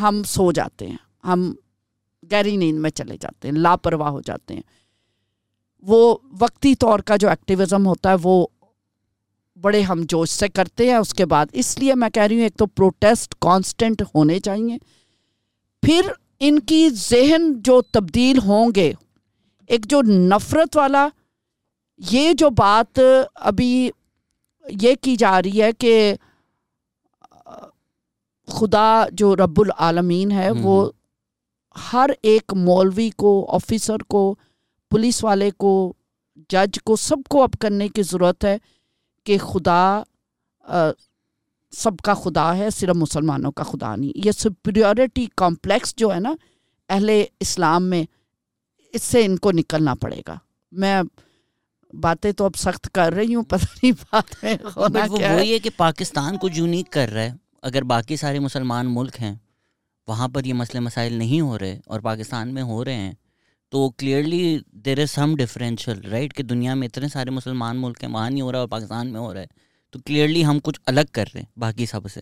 [0.00, 1.54] ہم سو جاتے ہیں۔ ہم
[2.32, 4.62] گہری نیند میں چلے جاتے ہیں لاپرواہ ہو جاتے ہیں۔
[5.82, 8.46] وہ وقتی طور کا جو ایکٹیویزم ہوتا ہے وہ
[9.60, 12.42] بڑے ہم جوش سے کرتے ہیں۔ اس کے بعد اس لیے میں کہہ رہی ہوں
[12.42, 14.78] ایک تو پروٹیسٹ کانسٹنٹ ہونے چاہیے۔
[15.82, 16.00] پھر
[16.40, 18.92] ان کی ذہن جو تبدیل ہوں گے
[19.66, 21.08] ایک جو نفرت والا
[22.10, 22.98] یہ جو بات
[23.34, 23.90] ابھی
[24.82, 26.14] یہ کی جا رہی ہے کہ
[28.48, 30.90] خدا جو رب العالمین ہے وہ
[31.92, 34.34] ہر ایک مولوی کو آفیسر کو
[34.90, 35.92] پولیس والے کو
[36.48, 38.56] جج کو سب کو اب کرنے کی ضرورت ہے
[39.24, 40.02] کہ خدا
[41.72, 46.34] سب کا خدا ہے صرف مسلمانوں کا خدا نہیں۔ یہ سپریورٹی کمپلیکس جو ہے نا
[46.88, 48.04] اہل اسلام میں
[48.92, 50.38] اس سے ان کو نکلنا پڑے گا۔
[50.72, 51.02] میں
[51.92, 54.56] باتیں تو اب سخت کر رہی ہوں پتہ نہیں بات ہے
[55.36, 59.34] وہی ہے۔ کہ پاکستان کو یونیک کر رہا ہے اگر باقی سارے مسلمان ملک ہیں
[60.08, 63.12] وہاں پر یہ مسئلے مسائل نہیں ہو رہے اور پاکستان میں ہو رہے ہیں
[63.70, 68.10] تو clearly there is some differential right کہ دنیا میں اتنے سارے مسلمان ملک ہیں
[68.10, 69.46] وہاں نہیں ہو رہا اور پاکستان میں ہو رہا ہے۔
[69.90, 72.20] تو کلیئرلی ہم کچھ الگ کر رہے ہیں باقی سب سے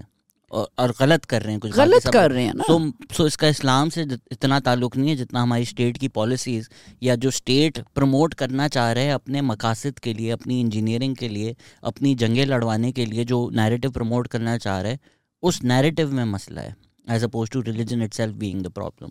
[0.50, 2.78] اور غلط کر رہے ہیں کچھ غلط کر رہے ہیں سو
[3.16, 6.68] سو اس کا اسلام سے اتنا تعلق نہیں ہے جتنا ہماری اسٹیٹ کی پالیسیز
[7.00, 11.28] یا جو اسٹیٹ پروموٹ کرنا چاہ رہے ہیں اپنے مقاصد کے لیے اپنی انجینئرنگ کے
[11.28, 14.96] لیے اپنی جنگیں لڑوانے کے لیے جو نیریٹو پروموٹ کرنا چاہ رہے
[15.42, 19.08] اس نیریٹو میں مسئلہ ہے۔ As opposed to religion itself being the problem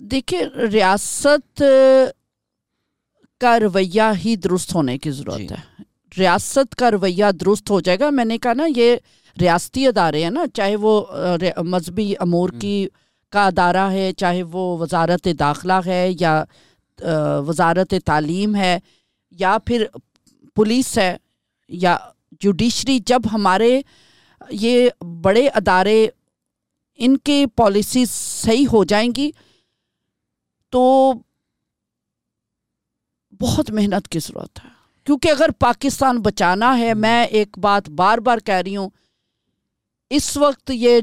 [0.00, 1.62] دیکھیے ریاست
[3.40, 5.46] کا رویہ ہی درست ہونے کی ضرورت جی.
[5.50, 5.82] ہے۔
[6.18, 8.96] ریاست کا رویہ درست ہو جائے گا۔ میں نے کہا نا یہ
[9.40, 11.00] ریاستی ادارے ہیں نا چاہے وہ
[11.64, 12.88] مذہبی امور کی
[13.32, 16.44] کا ادارہ ہے چاہے وہ وزارت داخلہ ہے یا
[17.46, 18.78] وزارت تعلیم ہے
[19.30, 19.86] یا پھر
[20.54, 21.16] پولیس ہے
[21.68, 21.96] یا
[22.40, 23.80] جوڈیشری جب ہمارے
[24.50, 24.88] یہ
[25.22, 26.06] بڑے ادارے
[26.94, 29.30] ان کے پالیسیز صحیح ہو جائیں گی
[30.70, 31.12] تو
[33.40, 34.68] بہت محنت کی ضرورت ہے۔
[35.04, 38.90] کیونکہ اگر پاکستان بچانا ہے میں ایک بات بار بار کہہ رہی ہوں
[40.10, 41.00] اس وقت یہ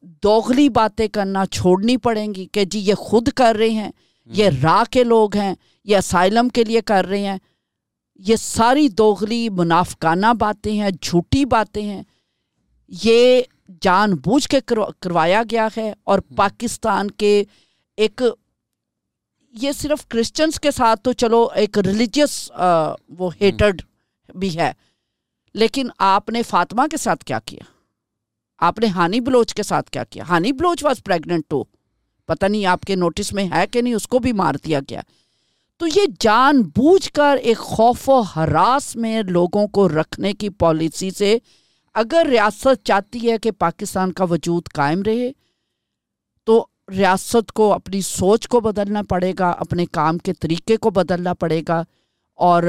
[0.00, 3.90] دوغلی باتیں کرنا چھوڑنی پڑیں گی کہ جی یہ خود کر رہے ہیں
[4.24, 5.54] یہ راہ کے لوگ ہیں
[5.84, 7.38] یہ اسائلم کے لیے کر رہے ہیں۔
[8.18, 12.02] یہ ساری دوغلی منافقانہ باتیں ہیں جھوٹی باتیں ہیں۔
[13.02, 13.42] یہ
[13.80, 14.60] جان بوجھ کے
[15.00, 17.44] کروایا گیا ہے اور پاکستان کے
[17.96, 18.22] ایک
[19.50, 22.52] یہ صرف کرسچنس کے ساتھ تو چلو ایک ریلیجیس
[23.08, 23.82] وہ ہیٹرڈ
[24.34, 24.72] بھی ہے۔
[25.54, 27.60] لیکن آپ نے فاطمہ کے ساتھ کیا کیا؟
[28.58, 31.64] آپ نے ہانی بلوچ کے ساتھ کیا کیا؟ ہانی بلوچ واز پریگننٹ ٹو
[32.26, 35.00] پتہ نہیں آپ کے نوٹس میں ہے کہ نہیں اس کو بھی مار دیا گیا۔
[35.76, 41.10] تو یہ جان بوجھ کر ایک خوف و حراس میں لوگوں کو رکھنے کی پالیسی
[41.10, 41.38] سے
[41.94, 45.30] اگر ریاست چاہتی ہے کہ پاکستان کا وجود قائم رہے،
[46.44, 51.34] تو ریاست کو اپنی سوچ کو بدلنا پڑے گا، اپنے کام کے طریقے کو بدلنا
[51.34, 51.82] پڑے گا
[52.38, 52.62] اور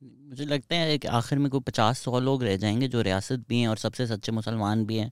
[0.00, 3.48] مجھے لگتا ہے کہ آخر میں کوئی پچاس سو لوگ رہ جائیں گے جو ریاست
[3.48, 5.08] بھی ہیں اور سب سے سچے مسلمان بھی ہیں۔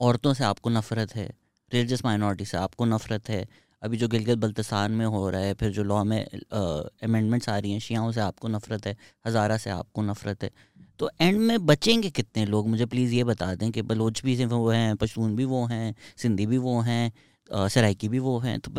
[0.00, 1.30] عورتوں سے آپ کو نفرت ہے
[1.72, 3.44] ریلیجس مائنورٹی سے آپ کو نفرت ہے۔
[3.80, 7.72] ابھی جو گلگت بلتستان میں ہو رہا ہے، پھر جو لاء میں امینڈمنٹس آ رہی
[7.72, 8.94] ہیں، شیعوں سے آپ کو نفرت ہے،
[9.26, 10.48] ہزارہ سے آپ کو نفرت ہے۔
[10.98, 14.44] تو اینڈ میں بچیں گے کتنے لوگ؟ مجھے پلیز یہ بتا دیں کہ بلوچ بھی
[14.44, 17.10] وہ ہیں، پشتون بھی وہ ہیں، سندھی بھی وہ ہیں
[17.70, 18.70] سرائکی بھی وہ ہیں۔ تو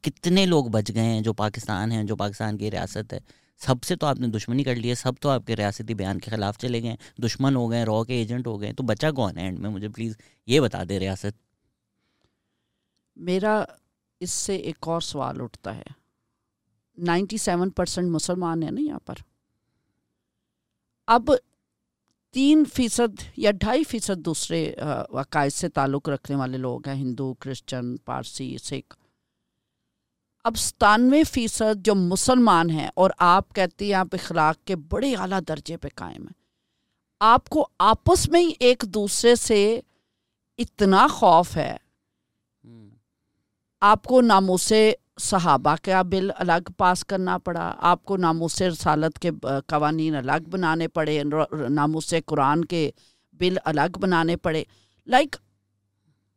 [0.00, 3.18] کتنے لوگ بچ گئے ہیں جو پاکستان ہیں، جو پاکستان کی ریاست ہے؟
[3.58, 6.18] سب سے تو آپ نے دشمنی کر لی ہے، سب تو آپ کے ریاستی بیان
[6.18, 9.38] کے خلاف چلے گئے دشمن ہو گئے رو کے ایجنٹ ہو گئے تو بچا کون
[9.38, 10.16] ہے اینڈ میں؟ مجھے پلیز
[10.46, 11.38] یہ بتا دے ریاست۔
[13.16, 13.64] میرا
[14.20, 15.82] اس سے ایک اور سوال اٹھتا ہے۔
[16.98, 19.14] نائنٹی سیون پرسینٹ مسلمان ہیں نا یہاں پر۔
[21.06, 21.22] اب
[22.34, 27.96] تین فیصد یا ڈھائی فیصد دوسرے عقائد سے تعلق رکھنے والے لوگ ہیں ہندو کرسچن
[27.96, 28.96] پارسی سکھ۔
[30.44, 35.40] اب ستانوے فیصد جو مسلمان ہیں اور آپ کہتے ہیں آپ اخلاق کے بڑے اعلیٰ
[35.48, 36.38] درجے پہ قائم ہیں
[37.20, 39.80] آپ کو آپس میں ہی ایک دوسرے سے
[40.58, 41.76] اتنا خوف ہے۔
[43.82, 49.18] آپ کو ناموں سے صحابہ کا بل الگ پاس کرنا پڑا، آپ کو ناموس رسالت
[49.18, 49.30] کے
[49.68, 51.22] قوانین الگ بنانے پڑے
[51.68, 52.90] ناموس قرآن کے
[53.40, 54.62] بل الگ بنانے پڑے۔
[55.06, 55.36] لائک،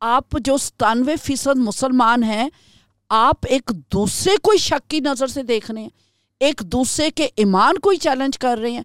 [0.02, 2.48] آپ جو ستانوے فیصد مسلمان ہیں،
[3.10, 5.90] آپ ایک دوسرے کو شک کی نظر سے دیکھ رہے ہیں،
[6.42, 8.84] ایک دوسرے کے ایمان کو ہی چیلنج کر رہے ہیں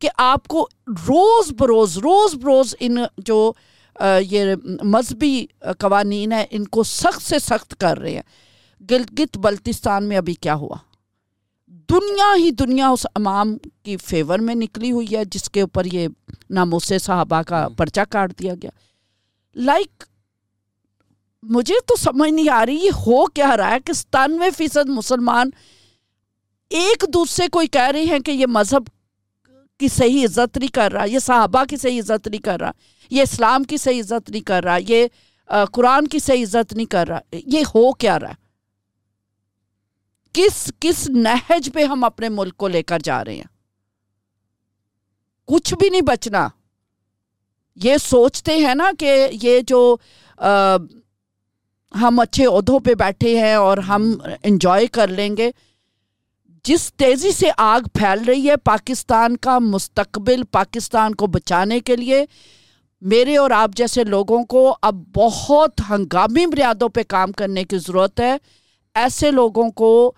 [0.00, 0.66] کہ آپ کو
[1.08, 3.52] روز بروز روز بروز ان جو
[4.20, 5.46] یہ مذہبی
[5.78, 8.22] قوانین ہیں، ان کو سخت سے سخت کر رہے ہیں۔
[8.90, 10.76] گلگت بلتستان میں ابھی کیا ہوا؟
[11.66, 16.08] دنیا ہی دنیا اس امام کی فیور میں نکلی ہوئی ہے جس کے اوپر یہ
[16.50, 18.70] ناموس صحابہ کا پرچہ کاٹ دیا گیا۔
[19.54, 20.04] لائک
[21.42, 25.50] مجھے تو سمجھ نہیں آ رہی یہ ہو کیا رہا ہے؟ کہ ستانوے فیصد مسلمان
[26.70, 28.82] ایک دوسرے کو ہی کہہ رہے ہیں کہ یہ مذہب
[29.78, 32.70] کی صحیح عزت نہیں کر رہا یہ صحابہ کی صحیح عزت نہیں کر رہا
[33.10, 35.06] یہ اسلام کی صحیح عزت نہیں کر رہا یہ
[35.72, 38.32] قرآن کی صحیح عزت نہیں کر رہا۔ یہ ہو کیا رہا
[40.32, 43.50] کس کس نہج پہ ہم اپنے ملک کو لے کر جا رہے ہیں؟
[45.46, 46.48] کچھ بھی نہیں بچنا۔
[47.74, 49.96] یہ سوچتے ہیں نا کہ یہ جو
[51.94, 54.12] ہم اچھے عہدوں پہ بیٹھے ہیں اور ہم
[54.42, 55.50] انجوائے کر لیں گے۔
[56.64, 62.24] جس تیزی سے آگ پھیل رہی ہے پاکستان کا مستقبل، پاکستان کو بچانے کے لیے،
[63.00, 68.20] میرے اور آپ جیسے لوگوں کو اب بہت ہنگامی بنیادوں پہ کام کرنے کی ضرورت
[68.20, 68.36] ہے۔
[68.94, 70.12] ایسے لوگوں کو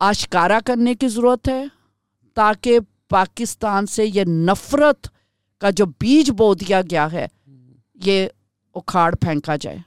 [0.00, 1.64] آشکارا کرنے کی ضرورت ہے
[2.34, 2.78] تاکہ
[3.08, 5.08] پاکستان سے یہ نفرت
[5.58, 7.26] کا جو بیج بو دیا گیا ہے،
[7.94, 8.28] یہ
[8.74, 9.78] اکھاڑ پھینکا جائے۔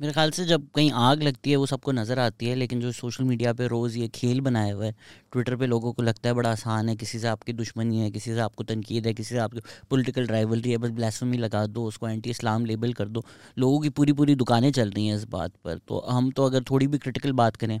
[0.00, 2.80] میرے خیال سے جب کہیں آگ لگتی ہے، وہ سب کو نظر آتی ہے، لیکن
[2.80, 4.92] جو سوشل میڈیا پہ روز یہ کھیل بنایا ہوا ہے
[5.30, 8.10] ٹویٹر پہ لوگوں کو لگتا ہے بڑا آسان ہے، کسی سے آپ کی دشمنی ہے،
[8.10, 11.36] کسی سے آپ کو تنقید ہے، کسی سے آپ کی پولیٹیکل ڈرائیولری ہے، بس بلیسفمی
[11.36, 13.20] لگا دو، اس کو اینٹی اسلام لیبل کر دو۔
[13.56, 16.62] لوگوں کی پوری پوری دکانیں چل رہی ہیں اس بات پر۔ تو ہم تو اگر
[16.62, 17.78] تھوڑی بھی کرٹیکل بات کریں،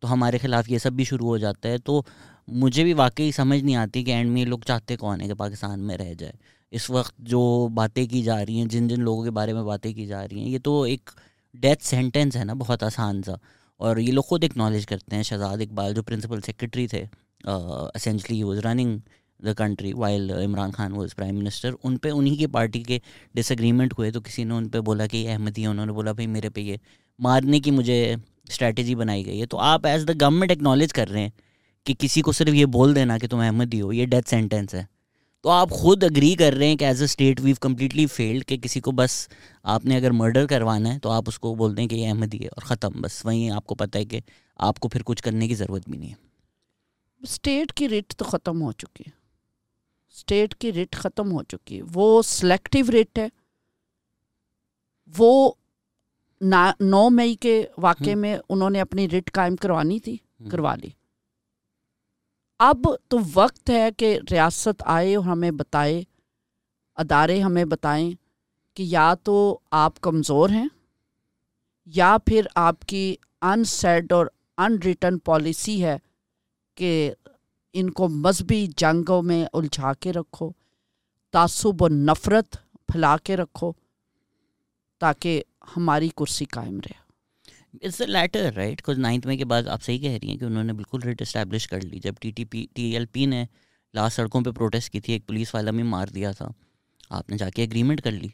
[0.00, 2.02] تو ہمارے خلاف یہ سب بھی شروع ہو جاتا ہے۔ تو
[2.48, 5.80] مجھے بھی واقعی سمجھ نہیں آتی کہ اینڈ میں لوگ چاہتے کون ہیں کہ پاکستان
[5.80, 9.30] میں رہ جائے۔ اس وقت جو باتیں کی جا رہی ہیں، جن جن لوگوں کے
[9.30, 11.10] بارے میں باتیں کی جا رہی ہیں، یہ تو ایک
[11.54, 13.32] ڈیتھ سینٹینس ہے نا، بہت آسان سا۔
[13.76, 17.04] اور یہ لوگ خود اکنالج کرتے ہیں، شہزاد اقبال جو پرنسپل سیکرٹری تھے
[17.94, 18.98] essentially was running
[19.44, 22.98] the country while Imran Khan was prime minister ان پہ انہیں کی پارٹی کے
[23.34, 25.92] ڈس اگریمنٹ ہوئے تو کسی نے ان پہ بولا کہ یہ احمدی ہے انہوں نے
[25.92, 26.76] بولا، بھائی، میرے پہ یہ
[27.18, 28.14] مارنے کی مجھے
[28.48, 31.30] اسٹریٹجی بنائی گئی ہے۔ تو آپ ایز دا گورنمنٹ اکنالج کر رہے ہیں
[31.84, 34.84] کہ کسی کو صرف یہ بول دینا کہ تم احمدی ہو، یہ ڈیتھ سینٹینس ہے۔
[35.40, 38.56] تو آپ خود اگری کر رہے ہیں کہ as a state we've completely failed کہ
[38.56, 39.28] کسی کو بس
[39.62, 42.38] آپ نے اگر مرڈر کروانا ہے تو آپ اس کو بول دیں کہ یہ احمدی
[42.42, 44.20] ہے اور ختم بس وہیں آپ کو پتہ ہے کہ
[44.56, 46.14] آپ کو پھر کچھ کرنے کی ضرورت بھی نہیں ہے۔
[47.22, 49.10] اسٹیٹ کی ریٹ تو ختم ہو چکی ہے۔
[50.14, 53.28] اسٹیٹ کی ریٹ ختم ہو چکی ہے۔ وہ سلیکٹیو ریٹ ہے۔
[55.18, 55.52] وہ
[56.80, 60.16] نو مئی کے واقعے میں انہوں نے اپنی ریٹ قائم کروانی تھی
[60.50, 60.88] کروا لی۔
[62.60, 62.76] اب
[63.08, 66.02] تو وقت ہے کہ ریاست آئے اور ہمیں بتائے،
[66.94, 68.12] ادارے ہمیں بتائیں
[68.74, 70.68] کہ یا تو آپ کمزور ہیں
[71.86, 74.26] یا پھر آپ کی ان سیڈ اور
[74.58, 75.96] ان ریٹن پالیسی ہے
[76.74, 77.14] کہ
[77.72, 80.50] ان کو مذہبی جنگوں میں الجھا کے رکھو،
[81.30, 82.56] تعصب و نفرت
[82.86, 83.72] پھیلا کے رکھو
[84.98, 85.42] تاکہ
[85.76, 87.07] ہماری کرسی قائم رہے۔
[87.84, 90.44] اٹس اے لیٹر رائٹ کچھ نائنتھ میں کے بعد آپ صحیح کہہ رہی ہیں کہ
[90.44, 93.44] انہوں نے بالکل ریٹ اسٹیبلش کر لی جب T T P T L P نے
[93.94, 96.48] لاسٹ سڑکوں پہ پروٹیسٹ کی تھی ایک پولیس والا میں مار دیا تھا
[97.10, 98.28] آپ نے جا کے اگریمنٹ کر لی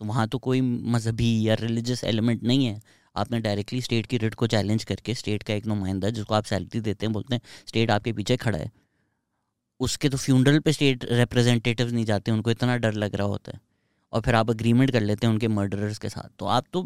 [0.00, 2.78] تو وہاں تو کوئی مذہبی یا ریلیجس ایلیمنٹ نہیں ہے
[3.14, 6.24] آپ نے ڈائریکٹلی اسٹیٹ کی ریٹ کو چیلنج کر کے اسٹیٹ کا ایک نمائندہ جس
[6.24, 8.66] کو آپ سیلری دیتے ہیں بولتے ہیں اسٹیٹ آپ کے پیچھے کھڑا ہے
[9.80, 13.24] اس کے تو فیونڈل پہ اسٹیٹ ریپرزینٹیو نہیں جاتے ان کو اتنا ڈر لگ رہا
[13.24, 13.58] ہوتا ہے
[14.10, 16.82] اور پھر آپ اگریمنٹ کر لیتے ہیں ان کے مرڈررس کے ساتھ تو آپ تو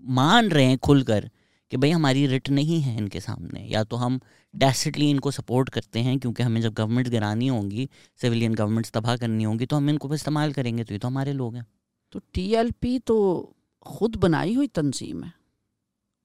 [0.00, 1.24] مان رہے ہیں کھل کر
[1.70, 4.18] کہ بھائی ہماری رٹ نہیں ہے ان کے سامنے، یا تو ہم
[4.54, 7.86] ڈیسٹلی ان کو سپورٹ کرتے ہیں کیونکہ ہمیں جب گورنمنٹ گرانی ہوں گی
[8.20, 10.98] سویلین گورنمنٹس تباہ کرنی ہوں گی تو ہم ان کو استعمال کریں گے، تو یہ
[10.98, 11.62] تو ہمارے لوگ ہیں۔
[12.10, 13.46] تو ٹی ایل پی تو
[13.80, 15.28] خود بنائی ہوئی تنظیم ہے۔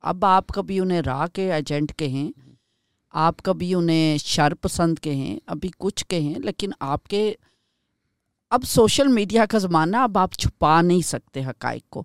[0.02, 2.32] اب آپ کبھی انہیں راہ کے ایجنٹ کہیں،
[3.12, 7.34] آپ کبھی انہیں شر پسند کہیں، ابھی کچھ کہیں، لیکن آپ کے،
[8.50, 12.04] اب سوشل میڈیا کا زمانہ، اب آپ چھپا نہیں سکتے حقائق کو۔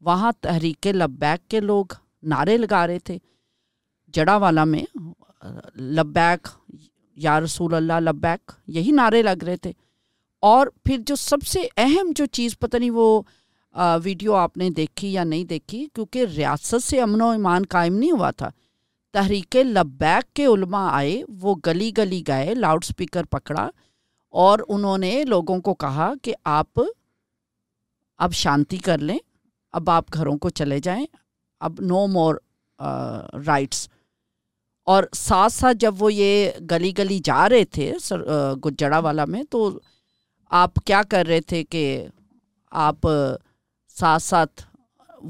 [0.00, 1.84] وہاں تحریک لبیک کے لوگ
[2.22, 3.18] نعرے لگا رہے تھے۔
[4.12, 4.84] جڑا والا میں،
[5.78, 6.48] لبیک،
[7.16, 9.72] یا رسول اللہ لبیک، یہی نعرے لگ رہے تھے۔
[10.40, 13.22] اور پھر جو سب سے اہم جو چیز، پتہ نہیں وہ
[14.04, 18.10] ویڈیو آپ نے دیکھی یا نہیں دیکھی، کیونکہ ریاست سے امن و ایمان قائم نہیں
[18.10, 18.48] ہوا تھا۔
[19.12, 23.70] تحریک لبیک کے علماء آئے، وہ گلی گلی گئے، لاؤڈ سپیکر پکڑا
[24.28, 26.80] اور انہوں نے لوگوں کو کہا کہ آپ
[28.18, 29.18] اب شانتی کر لیں،
[29.72, 31.06] اب آپ گھروں کو چلے جائیں
[31.60, 32.34] اب نو مور
[33.46, 33.88] رائٹس
[34.86, 37.92] اور ساتھ ساتھ جب وہ یہ گلی گلی جا رہے تھے
[38.64, 39.70] گجڑا والا میں، تو
[40.50, 42.06] آپ کیا کر رہے تھے کہ
[42.72, 43.06] آپ
[43.96, 44.62] ساتھ ساتھ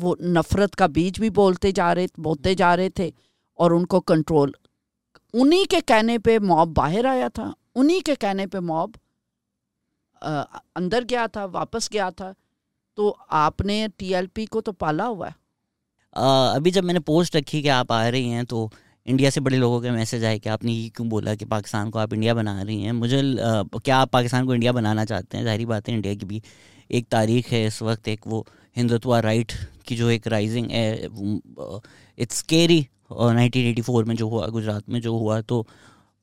[0.03, 3.11] وہ نفرت کا بیج بھی بولتے جا رہے، بولتے جا رہے تھے
[3.59, 4.51] اور ان کو کنٹرول
[5.35, 8.97] انہی کے کہنے پہ موب باہر آیا تھا، انہی کے کہنے پہ موب
[10.75, 12.31] اندر گیا تھا، واپس گیا تھا،
[12.99, 15.33] تو آپ نے ٹی ایل پی کو تو پالا ہوا ہے۔
[16.17, 18.69] ابھی جب میں نے پوسٹ رکھی کہ آپ آ رہی ہیں تو
[19.07, 21.91] انڈیا سے بڑے لوگوں کے میسج آئے کہ آپ نے یہ کیوں بولا کہ پاکستان
[21.91, 23.21] کو آپ انڈیا بنا رہی ہیں؟ مجھے
[23.85, 26.41] کیا آپ پاکستان کو انڈیا بنانا چاہتے ہیں؟ ظاہری بات ہے انڈیا کی بھی
[26.89, 28.43] ایک تاریخ ہے اس وقت، ایک وہ
[28.77, 29.53] ہندوتوا رائٹ
[29.87, 31.07] کی جو ایک رائزنگ ہے
[32.19, 32.81] اٹس کیری
[33.11, 35.63] نائنٹین ایٹی فور میں جو ہوا، گجرات میں جو ہوا، تو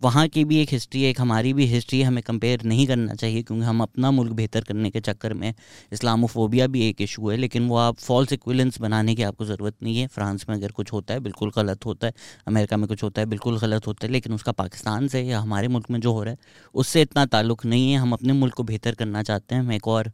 [0.02, 3.16] وہاں کی بھی ایک ہسٹری ہے، ایک ہماری بھی ہسٹری ہے، ہمیں کمپیئر نہیں کرنا
[3.16, 5.52] چاہیے کیونکہ ہم اپنا ملک بہتر کرنے کے چکر میں
[5.91, 9.82] اسلاموفوبیا بھی ایک ایشو ہے، لیکن وہ آپ فالس ایکویلنس بنانے کی آپ کو ضرورت
[9.82, 12.12] نہیں ہے۔ فرانس میں اگر کچھ ہوتا ہے، بالکل غلط ہوتا ہے۔
[12.46, 15.41] امریکہ میں کچھ ہوتا ہے، بالکل غلط ہوتا ہے، لیکن اس کا پاکستان سے یا
[15.43, 16.36] ہمارے ملک میں جو ہو رہا ہے،
[16.74, 19.70] اس سے اتنا تعلق نہیں ہے۔ ہم اپنے ملک کو بہتر کرنا چاہتے ہیں۔ ہم
[19.70, 20.06] ایک اور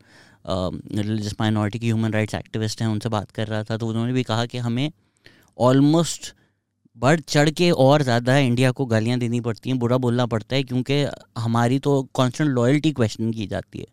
[0.46, 4.06] ریلیجس مائنورٹی کی ہیومن رائٹس ایکٹیوسٹ ہیں، ان سے بات کر رہا تھا، تو انہوں
[4.08, 4.90] نے بھی کہا کہ ہمیں
[5.58, 6.34] آلموسٹ
[6.96, 10.64] بڑھ چڑھ کے اور زیادہ انڈیا کو گالیاں دینی پڑتی ہیں، برا بولنا پڑتا ہے،
[10.64, 11.08] کیونکہ
[11.46, 13.86] ہماری تو کانسٹنٹ لائلٹی کویشچن کی جاتی ہے۔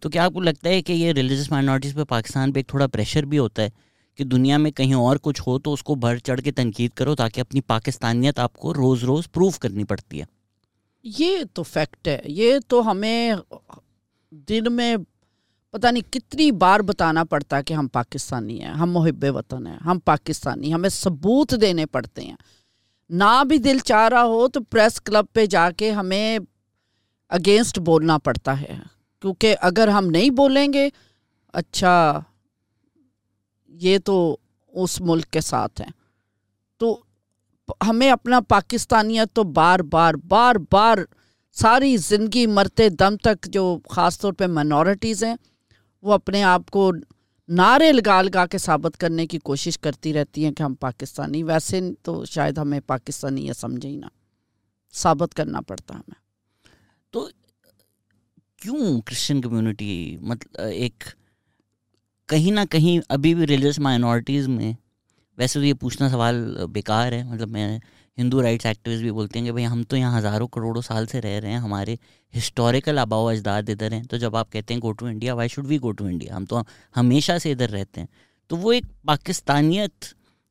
[0.00, 2.86] تو کیا آپ کو لگتا ہے کہ یہ ریلیجس مائنورٹیز پہ پاکستان پہ ایک تھوڑا
[2.86, 3.68] پریشر بھی ہوتا ہے
[4.14, 7.14] کہ دنیا میں کہیں اور کچھ ہو تو اس کو بڑھ چڑھ کے تنقید کرو
[7.14, 10.24] تاکہ اپنی پاکستانیت آپ کو روز روز پروف کرنی پڑتی ہے؟
[11.04, 13.34] یہ تو فیکٹ ہے، یہ تو ہمیں
[14.30, 14.96] دن میں
[15.72, 19.76] پتہ نہیں کتنی بار بتانا پڑتا ہے کہ ہم پاکستانی ہیں، ہم محب وطن ہیں،
[19.76, 22.36] ہم پاکستانی، ہمیں ثبوت دینے پڑتے ہیں۔
[23.10, 26.38] نہ بھی دل چاہ رہا ہو تو پریس کلب پہ جا کے ہمیں
[27.28, 28.78] اگینسٹ بولنا پڑتا ہے۔
[29.20, 30.88] کیونکہ اگر ہم نہیں بولیں گے
[31.52, 32.20] اچھا
[33.68, 34.36] یہ تو
[34.68, 35.90] اس ملک کے ساتھ ہیں۔
[36.78, 37.02] تو
[37.88, 40.98] ہمیں اپنا پاکستانیت تو بار بار بار بار
[41.52, 45.34] ساری زندگی مرتے دم تک جو خاص طور پہ منورٹیز ہیں
[46.02, 46.92] وہ اپنے آپ کو
[47.48, 51.80] نعرے لگا لگا کے ثابت کرنے کی کوشش کرتی رہتی ہیں کہ ہم پاکستانی، ویسے
[52.02, 54.06] تو شاید ہمیں پاکستانی یہ سمجھے ہی نہ۔
[54.94, 56.20] ثابت کرنا پڑتا ہمیں۔
[57.10, 57.28] تو
[58.56, 61.04] کیوں کرسچن کمیونٹی مطلب ایک
[62.26, 64.72] کہیں نہ کہیں ابھی بھی ریلیجس مائنورٹیز میں،
[65.38, 67.78] ویسے تو یہ پوچھنا سوال بیکار ہے مطلب میں
[68.18, 71.20] ہندو رائٹس ایکٹیوسٹ بھی بولتے ہیں کہ بھائی ہم تو یہاں ہزاروں کروڑوں سال سے
[71.20, 71.96] رہ رہے ہیں، ہمارے
[72.38, 75.48] ہسٹوریکل آبا و اجداد ادھر ہیں۔ تو جب آپ کہتے ہیں go to India why
[75.48, 76.60] should we go to India ہم تو
[76.96, 78.08] ہمیشہ سے ادھر رہتے ہیں۔
[78.46, 80.04] تو وہ ایک پاکستانیت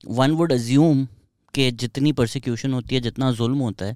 [0.03, 1.05] ون وڈ ازیوم
[1.51, 3.93] کہ جتنی پرسیکیوشن ہوتی ہے، جتنا ظلم ہوتا ہے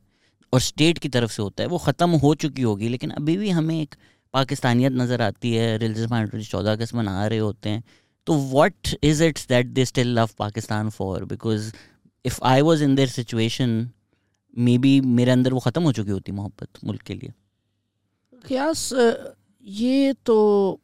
[0.49, 3.53] اور اسٹیٹ کی طرف سے ہوتا ہے، وہ ختم ہو چکی ہوگی۔ لیکن ابھی بھی
[3.53, 3.95] ہمیں ایک
[4.31, 7.81] پاکستانیت نظر آتی ہے، ریلیجس مائنڈ چودہ اگست منا رہے ہوتے ہیں۔
[8.23, 11.73] تو what is it's that they still love Pakistan for because
[12.25, 13.83] if I was in their situation
[14.77, 17.29] maybe میرے اندر وہ ختم ہو چکی ہوتی محبت ملک کے لیے۔
[18.47, 18.93] قیاس
[19.59, 20.77] یہ تو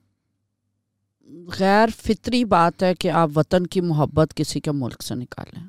[1.59, 5.67] غیر فطری بات ہے کہ آپ وطن کی محبت کسی کے ملک سے نکالیں۔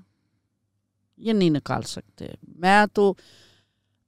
[1.17, 3.15] یہ نہیں نکال سکتے۔ میں تو،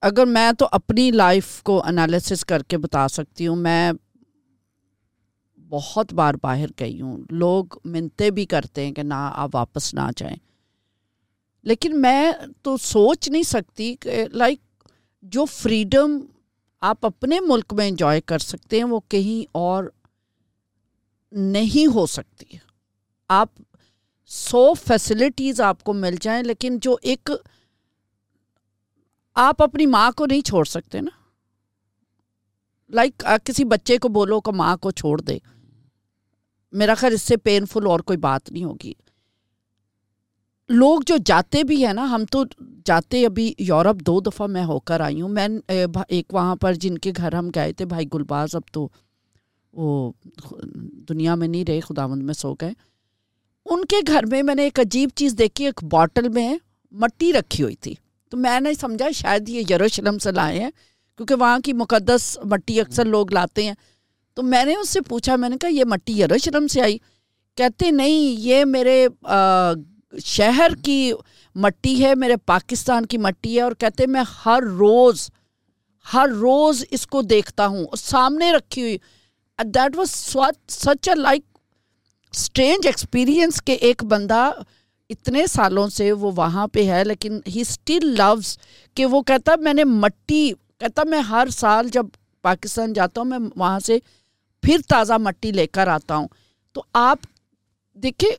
[0.01, 3.93] اگر میں تو اپنی لائف کو انالیسس کر کے بتا سکتی ہوں، میں
[5.69, 10.11] بہت بار باہر گئی ہوں۔ لوگ منتے بھی کرتے ہیں کہ نہ، آپ واپس نہ
[10.17, 10.37] جائیں۔
[11.65, 14.89] لیکن میں تو سوچ نہیں سکتی کہ لائک
[15.23, 16.19] جو فریڈم
[16.81, 19.85] آپ اپنے ملک میں انجوائے کر سکتے ہیں وہ کہیں اور
[21.33, 22.47] نہیں ہو سکتی۔
[23.29, 23.49] آپ
[24.27, 27.31] سو فیسلٹیز آپ کو مل جائیں لیکن جو ایک
[29.35, 31.11] آپ اپنی ماں کو نہیں چھوڑ سکتے نا۔
[32.91, 35.39] لائک کسی بچے کو بولو کہ ماں کو چھوڑ دے۔
[36.73, 38.93] میرا خیال اس سے پینفل اور کوئی بات نہیں ہوگی۔
[40.69, 42.45] لوگ جو جاتے بھی ہیں نا، ہم تو
[42.85, 45.49] جاتے ابھی یورپ دو دفعہ میں ہو کر آئی ہوں۔ میں
[46.09, 48.89] ایک وہاں پر جن کے گھر ہم گئے تھے، بھائی گلباز، اب تو
[49.73, 50.13] وہ
[51.09, 52.73] دنیا میں نہیں رہے خدا مند میں سو گئے۔
[53.65, 56.57] ان کے گھر میں میں نے ایک عجیب چیز دیکھی، ایک باٹل میں
[56.93, 57.95] مٹی رکھی ہوئی تھی۔
[58.31, 60.71] تو میں نے سمجھا شاید یہ یروشلم سے لائے ہیں،
[61.17, 63.75] کیونکہ وہاں کی مقدس مٹی اکثر لوگ لاتے ہیں۔
[64.35, 66.99] تو میں نے اس سے پوچھا، میں نے کہا، یہ مٹی یروشلم سے آئی؟
[67.57, 69.09] کہتے، نہیں، یہ میرے
[70.19, 71.13] شہر کی
[71.57, 75.29] مٹی ہے، میرے پاکستان کی مٹی ہے اور کہتے میں ہر روز
[76.07, 78.97] ہر روز اس کو دیکھتا ہوں اور سامنے رکھی ہوئی۔
[79.59, 80.11] That was
[80.69, 81.43] such a like
[82.35, 84.51] strange experience کہ ایک بندہ
[85.11, 88.57] اتنے سالوں سے وہ وہاں پہ ہے، لیکن ہی اسٹل لوز
[88.97, 92.07] کہ وہ کہتا میں نے مٹی، کہتا میں ہر سال جب
[92.43, 93.99] پاکستان جاتا ہوں، میں وہاں سے
[94.63, 96.29] پھر تازہ مٹی لے کر آتا ہوں۔
[96.75, 97.27] تو آپ
[97.97, 98.31] دیکھیں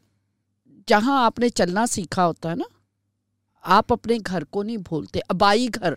[0.87, 2.63] جہاں آپ نے چلنا سیکھا ہوتا ہے نا،
[3.61, 5.93] آپ اپنے گھر کو نہیں بھولتے، ابائی گھر۔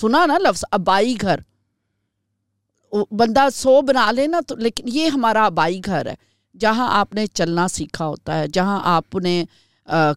[0.00, 1.40] سنا نا لفظ، ابائی گھر۔
[3.10, 6.14] بندہ سو بنا لے نا تو، لیکن یہ ہمارا ابائی گھر ہے۔
[6.58, 9.44] جہاں آپ نے چلنا سیکھا ہوتا ہے، جہاں آپ نے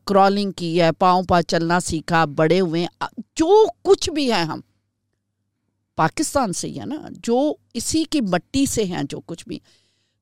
[0.06, 2.86] کرالنگ کی ہے، پاؤں پا چلنا سیکھا، بڑے ہوئے
[3.36, 4.60] جو کچھ بھی ہے ہم۔
[5.96, 9.60] پاکستان سے ہی ہے نا، جو اسی کی مٹی سے ہیں، جو کچھ بھی۔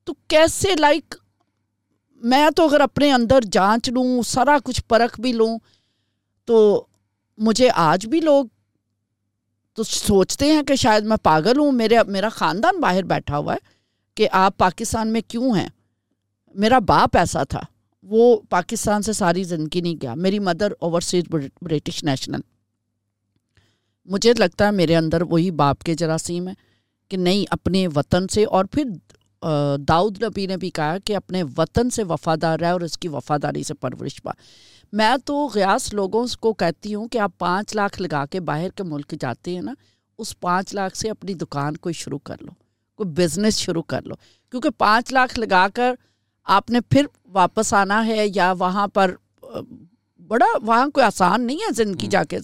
[0.04, 1.14] تو کیسے لائک
[2.20, 5.58] میں تو اگر اپنے اندر جانچ لوں، سارا کچھ پرکھ بھی لوں،
[6.44, 6.84] تو
[7.38, 8.46] مجھے آج بھی لوگ
[9.76, 13.58] تو سوچتے ہیں کہ شاید میں پاگل ہوں، میرے، میرا خاندان باہر بیٹھا ہوا ہے
[14.16, 15.68] کہ آپ پاکستان میں کیوں ہیں؟
[16.54, 17.60] میرا باپ ایسا تھا،
[18.02, 21.24] وہ پاکستان سے ساری زندگی نہیں گیا، میری مدر اوورسیز
[21.62, 22.40] برٹش نیشنل
[24.08, 26.54] مجھے لگتا ہے میرے اندر وہی باپ کے جراثیم ہے
[27.10, 28.84] کہ نہیں، اپنے وطن سے اور پھر
[29.88, 33.62] داؤد نبی نے بھی کہا کہ اپنے وطن سے وفادار رہے اور اس کی وفاداری
[33.62, 34.32] سے پرورش پا
[34.92, 38.82] میں تو غیاس لوگوں کو کہتی ہوں کہ آپ پانچ لاکھ لگا کے باہر کے
[38.82, 39.74] ملک جاتے ہیں نا
[40.18, 42.50] اس پانچ لاکھ سے اپنی دکان کوئی شروع کر لو
[42.96, 44.14] کوئی بزنس شروع کر لو۔
[44.50, 45.94] کیونکہ پانچ لاکھ لگا کر
[46.44, 49.14] آپ نے پھر واپس آنا ہے یا وہاں پر
[50.28, 52.38] بڑا وہاں کوئی آسان نہیں ہے زندگی جا کے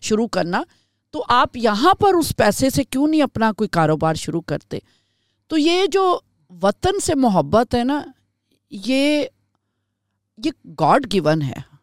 [0.00, 0.62] شروع کرنا۔
[1.10, 4.78] تو آپ یہاں پر اس پیسے سے کیوں نہیں اپنا کوئی کاروبار شروع کرتے؟
[5.46, 6.18] تو یہ جو
[6.50, 8.02] وطن سے محبت ہے نا،
[8.70, 9.24] یہ
[10.44, 11.78] یہ گاڈ گیون ہے۔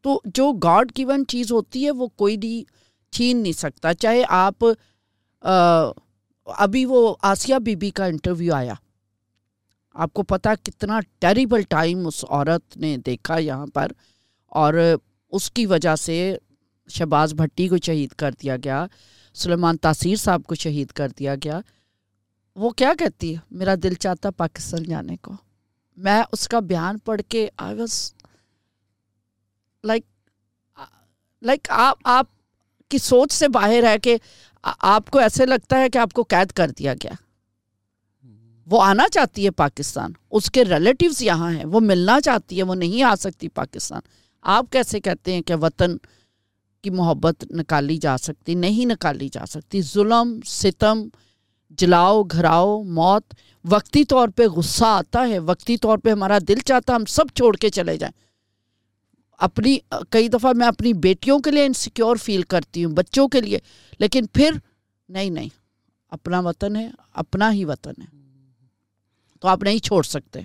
[0.00, 2.64] تو جو گاڈ گیون چیز ہوتی ہے، وہ کوئی نہیں
[3.12, 4.64] چھین نہیں سکتا۔ چاہے آپ
[6.44, 8.74] ابھی وہ آسیہ بی بی کا انٹرویو آیا۔
[9.94, 13.92] آپ کو پتا کتنا ٹیریبل ٹائم اس عورت نے دیکھا یہاں پر۔
[14.46, 14.74] اور
[15.28, 16.36] اس کی وجہ سے
[16.88, 18.86] شہباز بھٹی کو شہید کر دیا گیا۔
[19.34, 21.60] سلیمان تاثیر صاحب کو شہید کر دیا گیا۔
[22.56, 25.32] وہ کیا کہتی ہے؟ میرا دل چاہتا پاکستان جانے کو۔
[25.96, 28.14] میں اس کا بیان پڑھ کے آئی واز
[29.84, 30.02] لائک
[31.42, 32.26] لائک آپ آپ
[32.88, 34.16] کی سوچ سے باہر ہے کہ
[34.62, 37.12] آپ کو ایسے لگتا ہے کہ آپ کو قید کر دیا گیا۔
[38.66, 42.74] وہ آنا چاہتی ہے پاکستان۔ اس کے ریلیٹیوز یہاں ہیں۔ وہ ملنا چاہتی ہے، وہ
[42.74, 44.00] نہیں آ سکتی پاکستان۔
[44.42, 45.96] آپ کیسے کہتے ہیں کہ وطن
[46.82, 51.08] کی محبت نکالی جا سکتی، نہیں نکالی جا سکتی؟ ظلم، ستم
[51.78, 56.96] جلاؤ، گھراؤ، موت۔ وقتی طور پہ غصہ آتا ہے، وقتی طور پہ ہمارا دل چاہتا
[56.96, 58.22] ہم سب چھوڑ کے چلے جائیں۔
[59.38, 59.78] اپنی،
[60.10, 63.58] کئی دفعہ میں اپنی بیٹیوں کے لیے انسیکیور فیل کرتی ہوں، بچوں کے لیے۔
[63.98, 64.50] لیکن پھر،
[65.08, 65.48] نہیں نہیں،
[66.08, 68.18] اپنا وطن ہے، اپنا ہی وطن ہے۔
[69.40, 70.40] تو آپ نہیں چھوڑ سکتے۔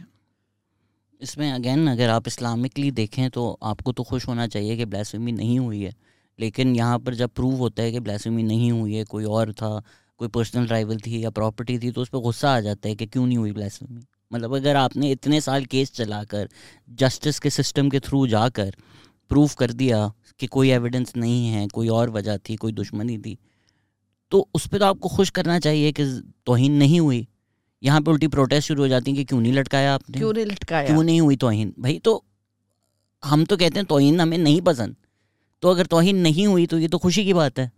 [1.19, 4.85] اس میں اگین اگر آپ اسلامکلی دیکھیں تو آپ کو تو خوش ہونا چاہیے کہ
[4.85, 5.91] بلیسمی نہیں ہوئی ہے۔
[6.37, 9.79] لیکن یہاں پر جب پروو ہوتا ہے کہ بلیسمی نہیں ہوئی ہے، کوئی اور تھا
[10.17, 13.05] کوئی پرسنل ڈرائیور تھی یا پراپرٹی تھی تو اس پہ غصہ آ جاتا ہے کہ
[13.05, 13.97] کیوں نہیں ہوئی بلیسمی
[14.31, 16.45] مطلب اگر آپ نے اتنے سال کیس چلا کر
[16.87, 18.69] جسٹس کے سسٹم کے تھرو جا کر
[19.29, 20.07] پروف کر دیا
[20.37, 23.35] کہ کوئی ایویڈنس نہیں ہے کوئی اور وجہ تھی کوئی دشمنی تھی
[24.29, 26.03] تو اس پہ تو آپ کو خوش کرنا چاہیے کہ
[26.43, 27.23] توہین نہیں ہوئی۔
[27.81, 30.33] یہاں پہ الٹی پروٹیسٹ شروع ہو جاتی ہیں کہ کیوں نہیں لٹکایا آپ نے؟ کیوں
[30.33, 32.21] نہیں لٹکایا؟ کیوں نہیں ہوئی توہین؟ بھائی تو
[33.31, 34.93] ہم تو کہتے ہیں توہین ہمیں نہیں پسند۔
[35.59, 37.69] تو اگر توہین نہیں ہوئی تو یہ تو خوشی کی بات ہے۔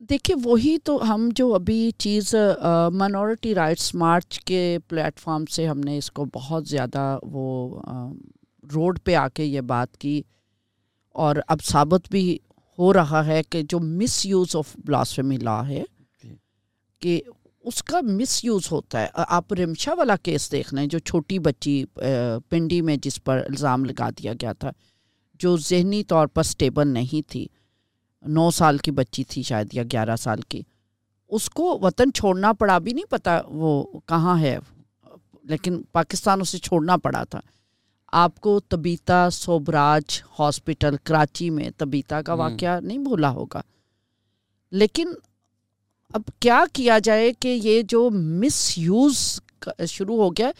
[0.00, 2.34] دیکھیے وہی تو ہم جو ابھی چیز
[2.92, 7.80] منورٹی رائٹس مارچ کے پلیٹ فارم سے ہم نے اس کو بہت زیادہ وہ
[8.74, 10.22] روڈ پہ آ کے یہ بات کی۔
[11.14, 12.38] اور اب ثابت بھی
[12.78, 15.84] ہو رہا ہے کہ جو misuse of blasphemy law ہے
[16.24, 16.34] جی۔
[16.98, 17.22] کہ
[17.64, 21.84] اس کا مس یوز ہوتا ہے۔ آپ رمشا والا کیس دیکھ لیں جو چھوٹی بچی
[22.48, 24.70] پنڈی میں جس پر الزام لگا دیا گیا تھا
[25.38, 27.46] جو ذہنی طور پر سٹیبل نہیں تھی۔
[28.28, 30.62] نو سال کی بچی تھی شاید یا گیارہ سال کی۔
[31.28, 34.58] اس کو وطن چھوڑنا پڑا بھی نہیں پتہ وہ کہاں ہے
[35.44, 37.40] لیکن پاکستان اسے چھوڑنا پڑا تھا۔
[38.12, 43.60] آپ کو تبیتا سوبراج ہاسپٹل کراچی میں تبیتا کا واقعہ نہیں بھولا ہوگا۔
[44.70, 45.08] لیکن
[46.14, 49.40] اب کیا کیا جائے کہ یہ جو مس یوز
[49.88, 50.50] شروع ہو گیا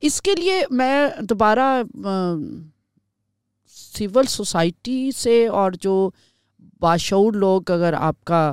[0.00, 1.82] اس کے لیے میں دوبارہ
[3.98, 6.10] سول سوسائٹی سے اور جو
[6.80, 8.52] باشعور لوگ اگر آپ کا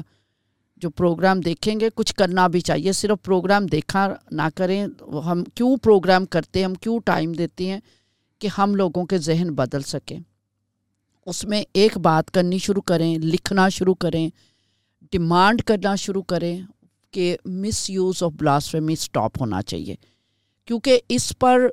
[0.78, 4.88] جو پروگرام دیکھیں گے، کچھ کرنا بھی چاہیے، صرف پروگرام دیکھا نہ کریں۔
[5.26, 7.80] ہم کیوں پروگرام کرتے ہیں؟ ہم کیوں ٹائم دیتے ہیں
[8.40, 10.20] کہ ہم لوگوں کے ذہن بدل سکیں؟
[11.26, 14.30] اس میں ایک بات کرنی شروع کریں، لکھنا شروع کریں،
[15.12, 16.62] ڈیمانڈ کرنا شروع کریں
[17.12, 19.96] کہ misuse of blasphemy stop ہونا چاہیے۔
[20.66, 21.68] کیونکہ اس پر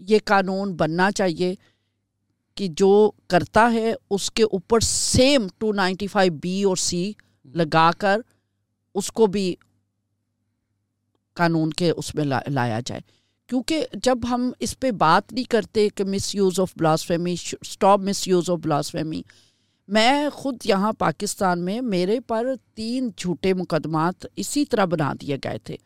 [0.00, 1.54] یہ قانون بننا چاہیے۔
[2.60, 7.12] کہ جو کرتا ہے اس کے اوپر same two ninety five B اور سی
[7.44, 8.20] لگا کر
[8.94, 9.54] اس کو بھی
[11.34, 13.00] قانون کے اس میں لایا جائے۔
[13.46, 16.04] کیونکہ جب ہم اس پہ بات نہیں کرتے کہ
[16.34, 19.22] misuse of blasphemy stop misuse of blasphemy
[19.88, 25.58] میں خود یہاں پاکستان میں میرے پر تین جھوٹے مقدمات اسی طرح بنا دیے گئے
[25.58, 25.76] تھے۔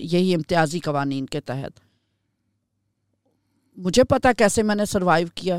[0.00, 1.80] یہی امتیازی قوانین کے تحت۔
[3.76, 5.58] مجھے پتہ کیسے میں نے سروائیو کیا۔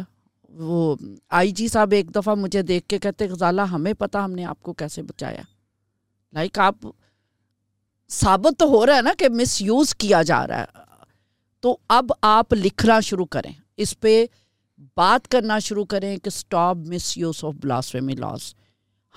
[0.55, 0.95] وہ
[1.29, 4.61] آئی جی صاحب ایک دفعہ مجھے دیکھ کے کہتے، غزالہ، ہمیں پتہ ہم نے آپ
[4.61, 5.41] کو کیسے بچایا۔
[6.33, 6.75] لائک آپ،
[8.09, 10.85] ثابت تو ہو رہا ہے نا کہ مس یوز کیا جا رہا ہے۔
[11.59, 14.25] تو اب آپ لکھنا شروع کریں۔ اس پہ
[14.97, 16.77] بات کرنا شروع کریں کہ stop
[17.17, 18.55] misuse of blasphemy laws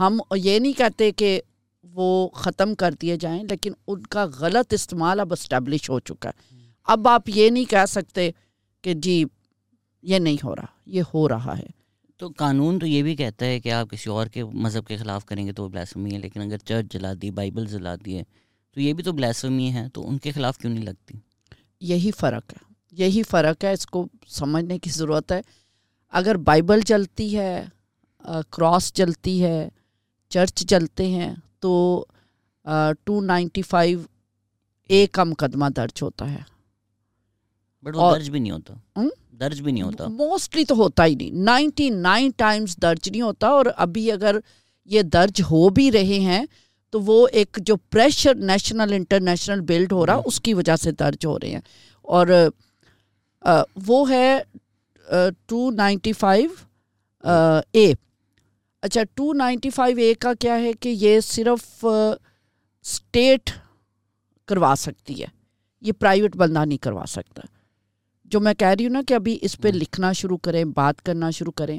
[0.01, 1.41] ہم یہ نہیں کہتے کہ
[1.82, 6.57] وہ ختم کر دیے جائیں، لیکن ان کا غلط استعمال اب اسٹیبلش ہو چکا ہے۔
[6.84, 8.30] اب آپ یہ نہیں کہہ سکتے
[8.82, 9.24] کہ جی
[10.03, 11.67] یہ نہیں ہو رہا یہ ہو رہا ہے۔
[12.17, 15.25] تو قانون تو یہ بھی کہتا ہے کہ آپ کسی اور کے مذہب کے خلاف
[15.25, 18.23] کریں گے تو وہ بلاسمی ہے لیکن اگر چرچ جلا دی بائبل جلا دی ہے
[18.75, 21.19] تو یہ بھی تو بلاسمی ہے تو ان کے خلاف کیوں نہیں لگتی؟
[21.81, 25.41] یہی فرق ہے یہی فرق ہے اس کو سمجھنے کی ضرورت ہے۔
[26.13, 27.65] اگر بائبل چلتی ہے
[28.51, 29.69] کراس چلتی ہے
[30.29, 32.05] چرچ چلتے ہیں تو
[33.05, 34.01] ٹو نائنٹی فائیو
[34.89, 36.58] اے کا مقدمہ درج ہوتا ہے۔
[37.83, 38.74] بٹ وہ درج بھی نہیں ہوتا۔
[39.41, 43.49] درج بھی نہیں ہوتا۔ موسٹلی تو ہوتا ہی نہیں۔ نائنٹی نائن ٹائمس درج نہیں ہوتا
[43.49, 44.37] اور ابھی اگر
[44.85, 46.45] یہ درج ہو بھی رہے ہیں
[46.91, 51.26] تو وہ ایک جو پریشر نیشنل انٹرنیشنل بلڈ ہو رہا اس کی وجہ سے درج
[51.26, 51.61] ہو رہے ہیں۔
[52.03, 52.26] اور
[53.87, 54.39] وہ ہے
[55.47, 56.51] ٹو نائنٹی فائیو
[57.72, 57.93] اے۔
[58.83, 61.85] اچھا ٹو نائنٹی فائیو اے کا کیا ہے کہ یہ صرف
[62.83, 63.51] اسٹیٹ
[64.47, 65.26] کروا سکتی ہے۔
[65.81, 67.43] یہ پرائیویٹ بندہ نہیں کروا سکتا۔
[68.31, 71.31] جو میں کہہ رہی ہوں نا کہ ابھی اس پہ لکھنا شروع کریں بات کرنا
[71.31, 71.79] شروع کریں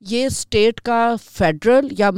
[0.00, 2.10] یہ اسٹیٹ کا فیڈرل یا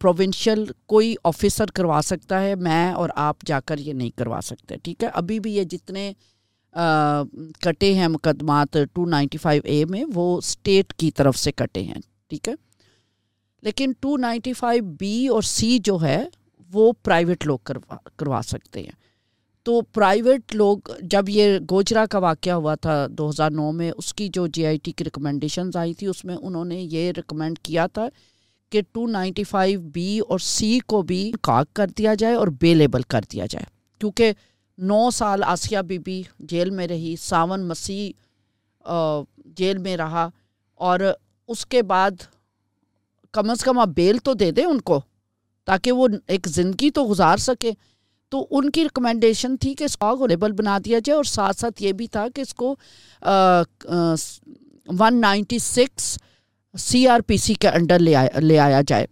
[0.00, 4.76] پروونشل کوئی آفیسر کروا سکتا ہے میں اور آپ جا کر یہ نہیں کروا سکتے
[4.76, 6.12] ٹھیک ہے؟ ابھی بھی یہ جتنے
[7.60, 12.00] کٹے ہیں مقدمات ٹو نائنٹی فائیو اے میں وہ اسٹیٹ کی طرف سے کٹے ہیں
[12.28, 12.54] ٹھیک ہے؟
[13.62, 16.22] لیکن ٹو نائنٹی فائیو بی اور سی جو ہے
[16.72, 19.05] وہ پرائیویٹ لوگ کروا کروا سکتے ہیں۔
[19.66, 24.12] تو پرائیویٹ لوگ، جب یہ گوجرا کا واقعہ ہوا تھا دو ہزار نو میں، اس
[24.14, 27.58] کی جو جی آئی ٹی کی ریکمنڈیشنز آئی تھی، اس میں انہوں نے یہ ریکمینڈ
[27.58, 28.08] کیا تھا
[28.72, 32.74] کہ ٹو نائنٹی فائیو بی اور سی کو بھی کاک کر دیا جائے اور بے
[32.74, 33.64] لیبل کر دیا جائے۔
[34.00, 34.32] کیونکہ
[34.78, 38.10] نو سال آسیہ بی بی جیل میں رہی، ساون مسیح
[39.56, 40.28] جیل میں رہا
[40.80, 41.00] اور
[41.48, 42.22] اس کے بعد
[43.34, 45.00] کم از کم آپ بیل تو دے دیں ان کو
[45.64, 47.72] تاکہ وہ ایک زندگی تو گزار سکے۔
[48.28, 51.82] تو ان کی ریکمنڈیشن تھی کہ اس کو لیبل بنا دیا جائے اور ساتھ ساتھ
[51.82, 52.74] یہ بھی تھا کہ اس کو
[54.98, 56.16] one ninety six
[56.74, 59.06] C R P C کے انڈر لے آیا لے آیا جائے۔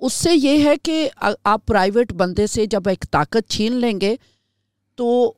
[0.00, 1.08] اس سے یہ ہے کہ
[1.44, 4.14] آپ پرائیویٹ بندے سے جب ایک طاقت چھین لیں گے
[4.98, 5.32] تو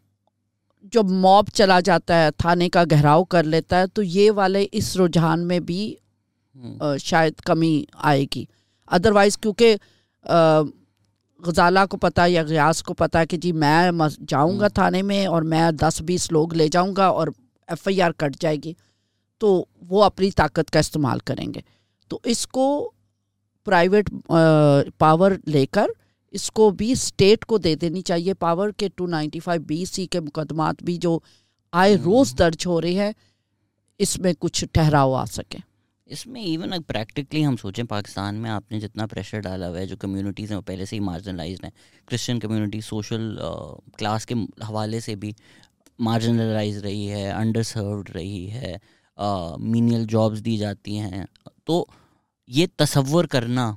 [0.93, 4.97] جب موب چلا جاتا ہے تھانے کا گہراؤ کر لیتا ہے تو یہ والے اس
[4.97, 5.95] رجحان میں بھی
[7.01, 8.45] شاید کمی آئے گی۔
[8.87, 9.77] ادروائز کیونکہ
[11.47, 13.91] غزالہ کو پتہ یا غیاس کو پتہ کہ جی میں
[14.29, 17.29] جاؤں گا تھانے میں اور میں دس بیس لوگ لے جاؤں گا اور
[17.67, 18.73] ایف آئی آر کٹ جائے گی
[19.39, 21.61] تو وہ اپنی طاقت کا استعمال کریں گے۔
[22.09, 22.91] تو اس کو
[23.65, 24.11] پرائیویٹ
[24.99, 25.87] پاور لے کر
[26.35, 30.07] اس کو بھی اسٹیٹ کو دے دینی چاہیے۔ پاور کے two ninety five B C
[30.07, 31.19] کے مقدمات بھی جو
[31.73, 33.13] آئے روز درج ہو رہے ہیں
[33.99, 35.59] اس میں کچھ ٹھہراؤ آ سکے۔
[36.09, 39.79] اس میں ایون اگر پریکٹیکلی ہم سوچیں پاکستان میں آپ نے جتنا پریشر ڈالا ہوا
[39.79, 41.71] ہے، جو کمیونٹیز ہیں، وہ پہلے سے ہی مارجنلائزڈ ہیں۔
[42.09, 43.37] کرسچن کمیونٹی سوشل
[43.99, 44.35] کلاس کے
[44.69, 45.33] حوالے سے بھی
[45.99, 48.75] مارجنلائز رہی ہے انڈر سروڈ رہی ہے
[49.59, 51.25] مینیل جابس دی جاتی ہیں۔
[51.65, 51.85] تو
[52.49, 53.73] یہ تصور کرنا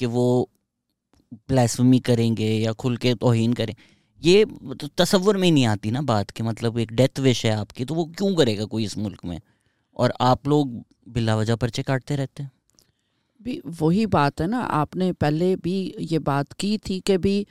[0.00, 0.44] کہ وہ
[1.48, 3.74] پلیسمی کریں گے یا کھل کے توہین کریں،
[4.22, 4.44] یہ
[4.94, 7.94] تصور میں نہیں آتی نا بات کہ مطلب ایک ڈیتھ وش ہے آپ کی، تو
[7.94, 9.38] وہ کیوں کرے گا کوئی اس ملک میں؟
[9.92, 10.66] اور آپ لوگ
[11.06, 12.50] بلا وجہ پرچے کاٹتے رہتے ہیں۔
[13.40, 17.44] بھی وہی بات ہے نا، آپ نے پہلے بھی یہ بات کی تھی کہ بھی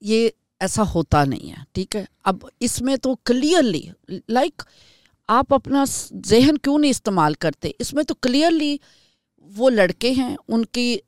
[0.00, 0.28] یہ
[0.60, 3.82] ایسا ہوتا نہیں ہے، ٹھیک ہے؟ اب اس میں تو کلیئرلی
[4.28, 4.62] لائک
[5.28, 5.84] آپ اپنا
[6.26, 8.76] ذہن کیوں نہیں استعمال کرتے؟ اس میں تو کلیئرلی
[9.36, 10.98] وہ لڑکے ہیں، ان کی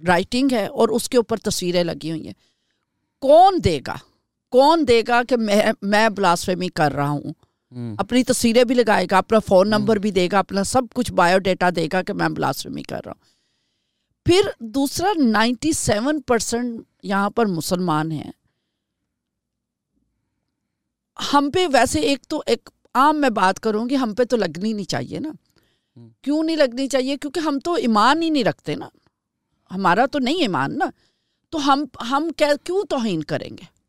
[0.00, 2.34] رائٹنگ ہے اور اس کے اوپر تصویریں لگی ہوئی ہیں۔
[3.20, 3.96] کون دے گا؟
[4.52, 7.22] کون دے گا کہ میں میں بلاسفیمی کر رہا ہوں؟
[7.98, 11.38] اپنی تصویریں بھی لگائے گا اپنا فون نمبر بھی دے گا اپنا سب کچھ بایو
[11.38, 13.24] ڈیٹا دے گا کہ میں بلاسفیمی کر رہا ہوں۔
[14.24, 18.30] پھر دوسرا نائنٹی سیون پرسینٹ یہاں پر مسلمان ہیں۔
[21.32, 24.72] ہم پہ ویسے ایک تو ایک عام میں بات کروں گی ہم پہ تو لگنی
[24.72, 25.30] نہیں چاہیے نا۔
[26.22, 28.88] کیوں نہیں لگنی چاہیے؟ کیونکہ ہم تو ایمان ہی نہیں رکھتے نا۔
[29.74, 30.86] ہمارا تو نہیں ایمان نا۔
[31.50, 33.81] تو ہم ہم کیوں توہین کریں گے؟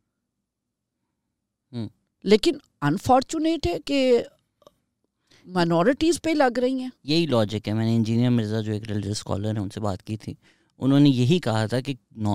[2.24, 2.52] لیکن
[2.82, 4.24] انفارچونیٹ ہے کہ
[5.46, 9.08] مائنورٹیز پہ لگ رہی ہیں۔ یہی لاجک ہے۔ میں نے انجینئر مرزا جو ایک ریلیجس
[9.08, 10.34] اسکالر ہیں ان سے بات کی تھی۔
[10.78, 11.94] انہوں نے یہی کہا تھا کہ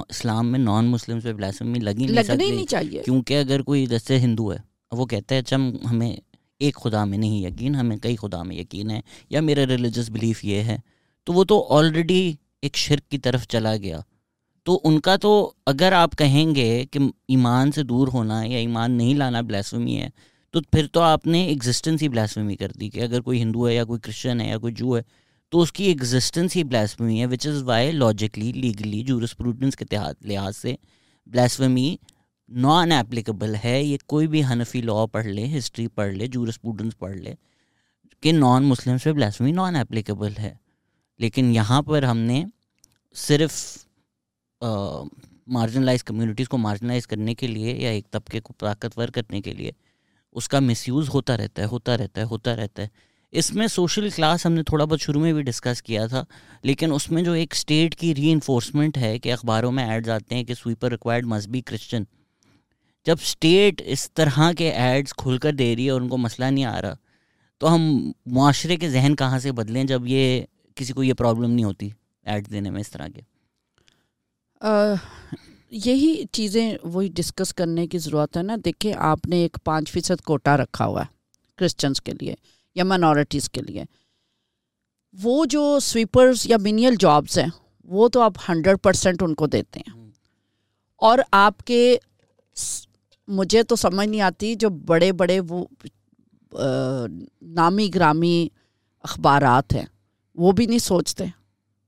[0.08, 4.58] اسلام میں نان مسلم پہ بلاسمی لگی نہیں چاہیے۔ کیونکہ اگر کوئی جیسے ہندو ہے
[4.92, 6.16] وہ کہتا ہے چم ہمیں
[6.58, 9.00] ایک خدا میں نہیں یقین ہمیں کئی خدا میں یقین ہے۔
[9.30, 10.78] یا میرا ریلیجس بلیف یہ ہے۔
[11.24, 12.32] تو وہ تو آلریڈی
[12.62, 14.00] ایک شرک کی طرف چلا گیا۔
[14.68, 18.92] تو ان کا تو اگر آپ کہیں گے کہ ایمان سے دور ہونا یا ایمان
[18.92, 20.08] نہیں لانا بلیسومی ہے،
[20.50, 23.74] تو پھر تو آپ نے ایگزسٹنس ہی بلیسومی کر دی کہ اگر کوئی ہندو ہے
[23.74, 25.02] یا کوئی کرسچن ہے یا کوئی جو ہے،
[25.50, 29.02] تو اس کی ایگزسٹنس ہی بلیسومی ہے which is why logically legally
[29.36, 29.84] jurisprudence کے
[30.20, 30.74] لحاظ سے
[31.26, 31.96] بلیسومی
[32.48, 36.98] نان ایپلیکیبل ہے۔ یہ کوئی بھی حنفی لاء پڑھ لے ہسٹری پڑھ لے جور اسٹوڈنٹس
[36.98, 37.34] پڑھ لے
[38.20, 40.54] کہ نان مسلم سے بلاسمی نان ایپلیکیبل ہے۔
[41.18, 42.44] لیکن یہاں پر ہم نے
[43.14, 43.78] صرف
[44.62, 49.70] مارجنلائز کمیونٹیز کو مارجنلائز کرنے کے لیے یا ایک طبقے کو طاقتور کرنے کے لیے
[50.36, 52.88] اس کا مس یوز ہوتا رہتا ہے، ہوتا رہتا ہے، ہوتا رہتا ہے۔
[53.32, 56.22] اس میں سوشل کلاس ہم نے تھوڑا بہت شروع میں بھی ڈسکس کیا تھا،
[56.62, 60.34] لیکن اس میں جو ایک اسٹیٹ کی ری انفورسمنٹ ہے کہ اخباروں میں ایڈز آتے
[60.34, 62.04] ہیں کہ سویپر ریکوائرڈ مذہبی کرسچن
[63.06, 66.44] جب اسٹیٹ اس طرح کے ایڈز کھل کر دے رہی ہے اور ان کو مسئلہ
[66.44, 66.94] نہیں آ رہا،
[67.60, 70.42] تو ہم معاشرے کے ذہن کہاں سے بدلیں جب یہ
[70.76, 71.88] کسی کو یہ پرابلم نہیں ہوتی
[72.26, 73.20] ایڈ دینے میں اس طرح کے؟
[75.70, 80.20] یہی چیزیں وہی ڈسکس کرنے کی ضرورت ہے نا۔ دیکھیں آپ نے ایک پانچ فیصد
[80.20, 81.16] کوٹا رکھا ہوا ہے
[81.56, 82.34] کرسچنس کے لیے
[82.74, 83.84] یا مائنورٹیز کے لیے۔
[85.22, 87.48] وہ جو سویپرز یا مینیل جابس ہیں
[87.84, 90.10] وہ تو آپ ہنڈریڈ پرسینٹ ان کو دیتے ہیں۔
[90.96, 91.98] اور آپ کے
[93.28, 95.64] مجھے تو سمجھ نہیں آتی جو بڑے بڑے وہ
[97.42, 98.48] نامی گرامی
[99.02, 99.86] اخبارات ہیں
[100.34, 101.24] وہ بھی نہیں سوچتے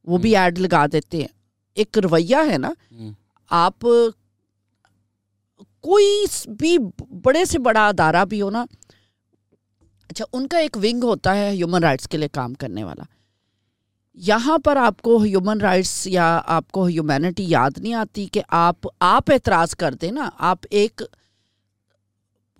[0.04, 1.39] وہ بھی ایڈ لگا دیتے ہیں۔
[1.80, 2.70] ایک رویہ ہے نا
[3.50, 3.78] آپ
[5.80, 6.24] کوئی
[6.58, 6.76] بھی
[7.24, 8.64] بڑے سے بڑا ادارہ بھی ہو نا
[10.08, 13.04] اچھا ان کا ایک ونگ ہوتا ہے ہیومن رائٹس کے لیے کام کرنے والا۔
[14.14, 18.86] یہاں پر آپ کو ہیومن رائٹس یا آپ کو ہیومینٹی یاد نہیں آتی کہ آپ
[19.00, 21.02] آپ اعتراض کر دیں نا آپ ایک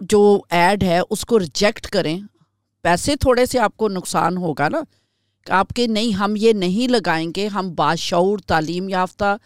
[0.00, 2.18] جو ایڈ ہے اس کو ریجیکٹ کریں۔
[2.82, 4.80] پیسے تھوڑے سے آپ کو نقصان ہوگا نا۔
[5.48, 9.36] آپ کے نہیں ہم یہ نہیں لگائیں گے ہم باشعور تعلیم یافتہ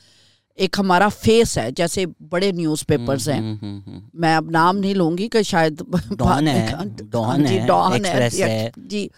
[0.55, 3.55] ایک ہمارا فیس ہے جیسے بڑے نیوز پیپرز ہیں
[4.15, 5.83] میں اب نام نہیں لوں گی کہ شاید
[8.31, 9.09] جی, جی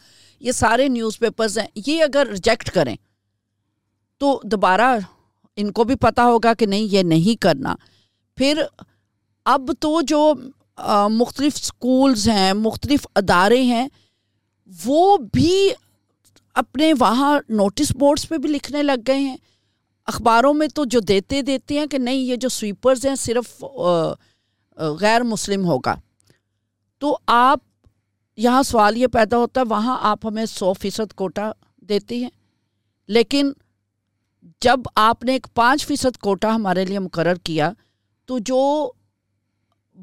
[0.41, 2.97] یہ سارے نیوز پیپرز ہیں۔ یہ اگر ریجیکٹ کریں
[4.19, 4.99] تو دوبارہ
[5.57, 7.75] ان کو بھی پتہ ہوگا کہ نہیں یہ نہیں کرنا۔
[8.37, 8.63] پھر
[9.45, 10.33] اب تو جو
[11.11, 13.89] مختلف اسکولز ہیں مختلف ادارے ہیں
[14.85, 15.69] وہ بھی
[16.57, 19.37] اپنے وہاں نوٹس بورڈس پہ بھی لکھنے لگ گئے ہیں۔
[20.07, 23.65] اخباروں میں تو جو دیتے دیتے ہیں کہ نہیں، یہ جو سویپرز ہیں صرف
[25.01, 25.95] غیر مسلم ہوگا۔
[26.99, 27.59] تو آپ،
[28.37, 32.31] یہاں سوال یہ پیدا ہوتا ہے، وہاں آپ ہمیں سو فیصد کوٹا دیتے ہیں۔
[33.09, 33.53] لیکن
[34.61, 37.73] جب آپ نے ایک پانچ فیصد کوٹا ہمارے لیے مقرر کیا،
[38.27, 38.91] تو جو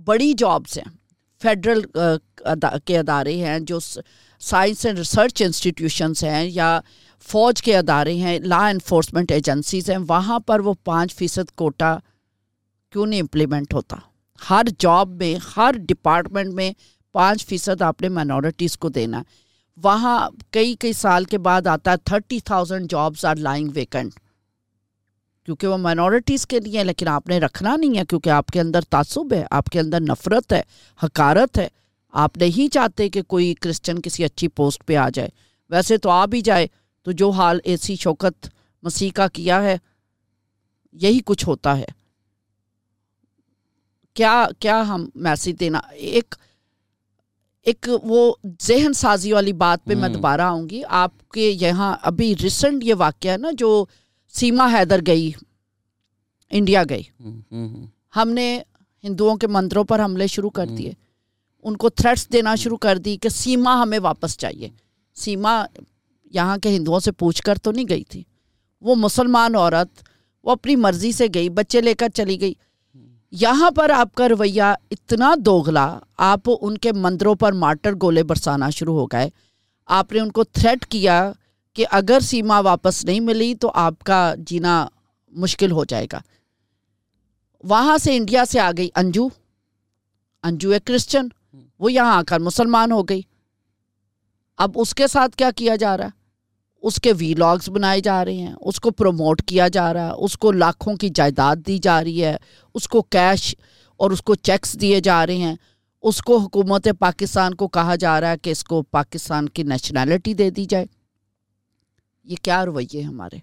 [0.05, 0.91] بڑی جابس ہیں
[1.41, 1.81] فیڈرل
[2.85, 3.79] کے ادارے ہیں، جو
[4.43, 6.79] سائنس اینڈ ریسرچ انسٹیٹیوشنس ہیں یا
[7.25, 11.97] فوج کے ادارے ہیں لا انفورسمنٹ ایجنسیز ہیں، وہاں پر وہ پانچ فیصد کوٹا
[12.93, 13.97] کیوں نہیں امپلیمنٹ ہوتا؟
[14.49, 16.71] ہر جاب میں، ہر ڈپارٹمنٹ میں
[17.15, 19.21] پانچ فیصد آپ نے مائنورٹیز کو دینا۔
[19.77, 20.19] وہاں
[20.51, 24.19] کئی کئی سال کے بعد آتا ہے thirty thousand jobs are lying vacant
[25.47, 28.81] کیونکہ وہ مائنورٹیز کے لیے لیکن آپ نے رکھنا نہیں ہے کیونکہ آپ کے اندر
[28.81, 30.61] تعصب ہے، آپ کے اندر نفرت ہے،
[31.03, 31.67] حکارت ہے۔
[32.13, 35.29] آپ نہیں چاہتے کہ کوئی کرسچن کسی اچھی پوسٹ پہ آ جائے۔
[35.69, 36.67] ویسے تو آ بھی جائے
[37.03, 38.47] تو جو حال اے سی شوکت
[38.83, 39.77] مسیح کا کیا ہے
[40.93, 41.85] یہی کچھ ہوتا ہے۔
[44.13, 46.35] کیا کیا ہم میسیج دینا؟ ایک
[47.61, 52.35] ایک وہ ذہن سازی والی بات پہ میں دوبارہ آؤں گی۔ آپ کے یہاں ابھی
[52.43, 53.85] ریسنٹ یہ واقعہ ہے نا جو
[54.29, 55.31] سیما حیدر گئی
[56.49, 57.03] انڈیا گئی۔
[58.15, 58.61] ہم نے
[59.03, 60.91] ہندوؤں کے مندروں پر حملے شروع کر دیے۔
[61.63, 64.69] ان کو تھریٹس دینا شروع کر دی کہ سیما ہمیں واپس چاہیے۔
[65.15, 65.65] سیما
[66.25, 68.23] یہاں کے ہندوؤں سے پوچھ کر تو نہیں گئی تھی۔
[68.81, 70.03] وہ مسلمان عورت،
[70.43, 72.53] وہ اپنی مرضی سے گئی، بچے لے کر چلی گئی۔
[73.31, 74.61] یہاں پر آپ کا رویہ
[74.91, 79.29] اتنا دوغلا آپ ان کے مندروں پر مارٹر گولے برسانا شروع ہو گئے۔
[79.85, 81.31] آپ نے ان کو تھریٹ کیا
[81.73, 84.87] کہ اگر سیما واپس نہیں ملی تو آپ کا جینا
[85.27, 86.19] مشکل ہو جائے گا۔
[87.63, 89.27] وہاں سے انڈیا سے آ گئی انجو۔
[90.43, 91.27] انجو ایک کرسچن۔
[91.79, 93.21] وہ یہاں آ کر مسلمان ہو گئی۔
[94.57, 96.23] اب اس کے ساتھ کیا کیا جا رہا ہے؟
[96.81, 100.11] اس کے وی لاگس بنائے جا رہے ہیں، اس کو پروموٹ کیا جا رہا ہے،
[100.11, 102.37] اس کو لاکھوں کی جائیداد دی جا رہی ہے،
[102.73, 103.55] اس کو کیش
[103.97, 105.55] اور اس کو چیکس دیے جا رہے ہیں۔
[106.01, 110.33] اس کو حکومت پاکستان کو کہا جا رہا ہے کہ اس کو پاکستان کی نیشنلٹی
[110.33, 110.85] دے دی جائے۔
[112.23, 113.37] یہ کیا رویے ہمارے؟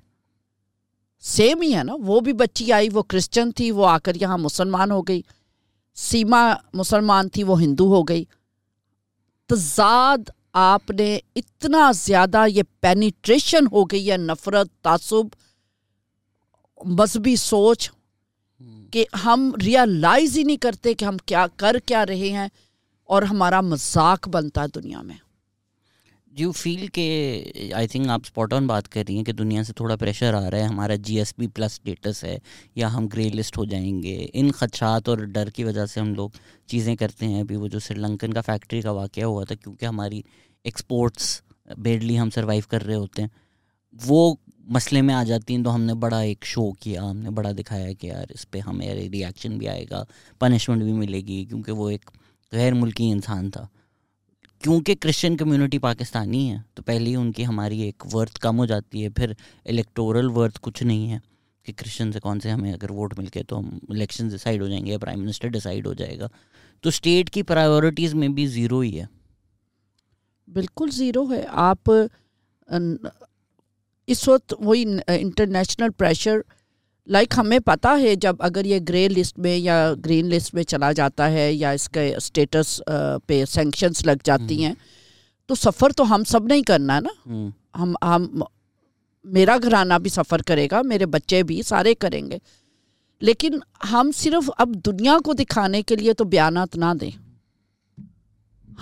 [1.20, 4.38] سیم ہی ہے نا، وہ بھی بچی آئی، وہ کرسچن تھی، وہ آ کر یہاں
[4.38, 5.22] مسلمان ہو گئی۔
[5.94, 8.24] سیما مسلمان تھی، وہ ہندو ہو گئی۔
[9.46, 15.26] تضاد آپ نے اتنا زیادہ یہ پینیٹریشن ہو گئی ہے، نفرت، تعصب،
[16.84, 17.90] مذہبی سوچ
[18.90, 22.48] کہ ہم ریئلائز ہی نہیں کرتے کہ ہم کیا کر کیا رہے ہیں
[23.04, 25.29] اور ہمارا مذاق بنتا ہے دنیا میں۔
[26.40, 29.72] یو فیل کہ آئی تھنک آپ اسپاٹ آن بات کر رہی ہیں کہ دنیا سے
[29.72, 32.38] تھوڑا پریشر آ رہا ہے، ہمارا G S P plus status ہے،
[32.74, 36.14] یا ہم گرے لسٹ ہو جائیں گے۔ ان خدشات اور ڈر کی وجہ سے ہم
[36.14, 36.30] لوگ
[36.66, 39.86] چیزیں کرتے ہیں۔ ابھی وہ جو سری لنکن کا فیکٹری کا واقعہ ہوا تھا، کیونکہ
[39.86, 40.20] ہماری
[40.64, 41.42] ایکسپورٹس
[41.78, 43.28] بیڈلی ہم سروائیو کر رہے ہوتے ہیں۔
[43.94, 44.34] وہ
[44.68, 47.52] مسئلے میں آ جاتی ہیں تو ہم نے بڑا ایک شو کیا، ہم نے بڑا
[47.52, 50.04] دکھایا کہ یار اس پہ ہمیں ریئیکشن بھی آئے گا
[50.38, 52.10] پنشمنٹ بھی ملے گی، کیونکہ وہ ایک
[52.52, 53.66] غیر ملکی انسان تھا۔
[54.62, 58.66] کیونکہ کرسچن کمیونٹی پاکستانی ہے، تو پہلے ہی ان کی ہماری ایک ورتھ کم ہو
[58.66, 59.32] جاتی ہے، پھر
[59.64, 61.18] الیکٹورل ورتھ کچھ نہیں ہے
[61.62, 64.68] کہ کرسچن سے کون سے ہمیں اگر ووٹ مل کے تو ہم الیکشن ڈیسائڈ ہو
[64.68, 66.26] جائیں گے یا پرائم منسٹر ڈیسائڈ ہو جائے گا۔
[66.80, 69.04] تو اسٹیٹ کی پرائیورٹیز میں بھی زیرو ہی ہے۔
[70.52, 71.90] بالکل زیرو ہے۔ آپ
[74.06, 76.38] اس وقت وہی انٹرنیشنل پریشر
[77.06, 80.92] لائک ہمیں پتہ ہے جب اگر یہ گرے لسٹ میں یا گرین لسٹ میں چلا
[80.92, 82.82] جاتا ہے یا اس کے اسٹیٹس
[83.26, 84.74] پہ سینکشنس لگ جاتی ہیں
[85.46, 87.30] تو سفر تو ہم سب نہیں کرنا ہے نا
[87.82, 88.42] ہم ہم
[89.24, 92.38] میرا گھرانہ بھی سفر کرے گا میرے بچے بھی سارے کریں گے۔
[93.20, 93.58] لیکن
[93.92, 97.10] ہم صرف اب دنیا کو دکھانے کے لیے تو بیانات نہ دیں۔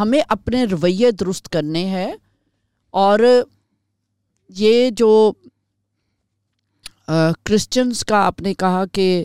[0.01, 2.13] ہمیں اپنے رویے درست کرنے ہیں
[2.91, 3.21] اور
[4.49, 5.33] یہ جو
[7.45, 9.25] کرسچنس کا آپ نے کہا کہ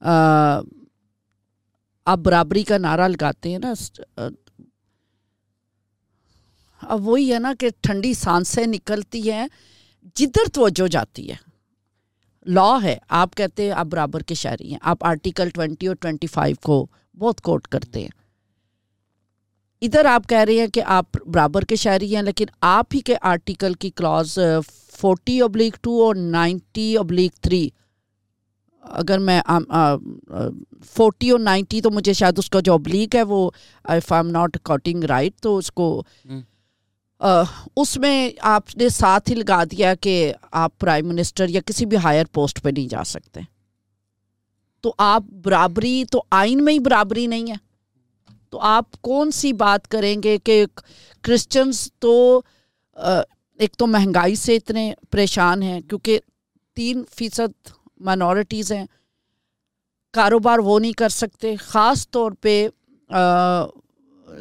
[0.00, 3.72] آپ برابری کا نعرہ لگاتے ہیں نا
[6.82, 9.46] اب وہی ہے نا کہ ٹھنڈی سانسیں نکلتی ہیں،
[10.16, 11.34] جدھر توجہ جاتی ہے۔
[12.46, 16.26] لا ہے، آپ کہتے ہیں، آپ برابر کے شہری ہیں۔ آپ آرٹیکل ٹوینٹی اور ٹوینٹی
[16.26, 16.86] فائیو کو
[17.18, 18.08] بہت کوٹ کرتے ہیں۔
[19.82, 23.14] ادھر آپ کہہ رہے ہیں کہ آپ برابر کے شہری ہیں، لیکن آپ ہی کے
[23.22, 24.38] آرٹیکل کی کلاز
[24.98, 27.68] فورٹی ابلیک ٹو اور نائنٹی ابلیک تھری
[28.82, 29.40] اگر میں
[30.86, 33.50] فورٹی اور نائنٹی تو مجھے شاید اس کا جو ابلیک ہے وہ
[33.84, 36.02] if I am not quoting right تو اس کو
[37.76, 41.96] اس میں آپ نے ساتھ ہی لگا دیا کہ آپ پرائم منسٹر یا کسی بھی
[41.96, 43.40] ہائر پوسٹ پہ نہیں جا سکتے۔
[44.80, 47.56] تو آپ برابری تو آئین میں ہی برابری نہیں ہے۔
[48.50, 50.64] تو آپ کون سی بات کریں گے کہ
[51.22, 52.40] کرسچنس تو
[53.58, 56.18] ایک تو مہنگائی سے اتنے پریشان ہیں کیونکہ
[56.74, 57.68] تین فیصد
[58.00, 58.86] مائنورٹیز ہیں،
[60.12, 62.68] کاروبار وہ نہیں کر سکتے۔ خاص طور پہ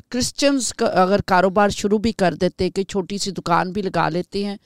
[0.10, 4.58] کرسچنس اگر کاروبار شروع بھی کر دیتے کہ چھوٹی سی دکان بھی لگا لیتے ہیں،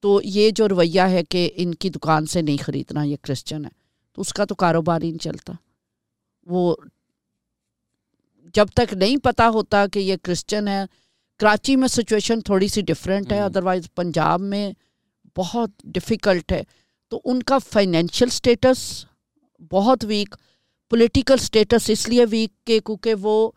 [0.00, 3.70] تو یہ جو رویہ ہے کہ ان کی دکان سے نہیں خریدنا، یہ کرسچن ہے۔
[4.12, 5.52] تو اس کا تو کاروبار ہی نہیں چلتا۔
[6.46, 6.74] وہ
[8.54, 10.84] جب تک نہیں پتہ ہوتا کہ یہ کرسچن ہے
[11.40, 14.70] کراچی میں سچویشن تھوڑی سی ڈفرینٹ ہے ادروائز پنجاب میں
[15.36, 16.62] بہت ڈفیکلٹ ہے۔
[17.08, 19.04] تو ان کا فائنینشیل اسٹیٹس
[19.72, 20.34] بہت ویک
[20.90, 23.50] پولیٹیکل اسٹیٹس اس لیے ویک کہ کیونکہ وہ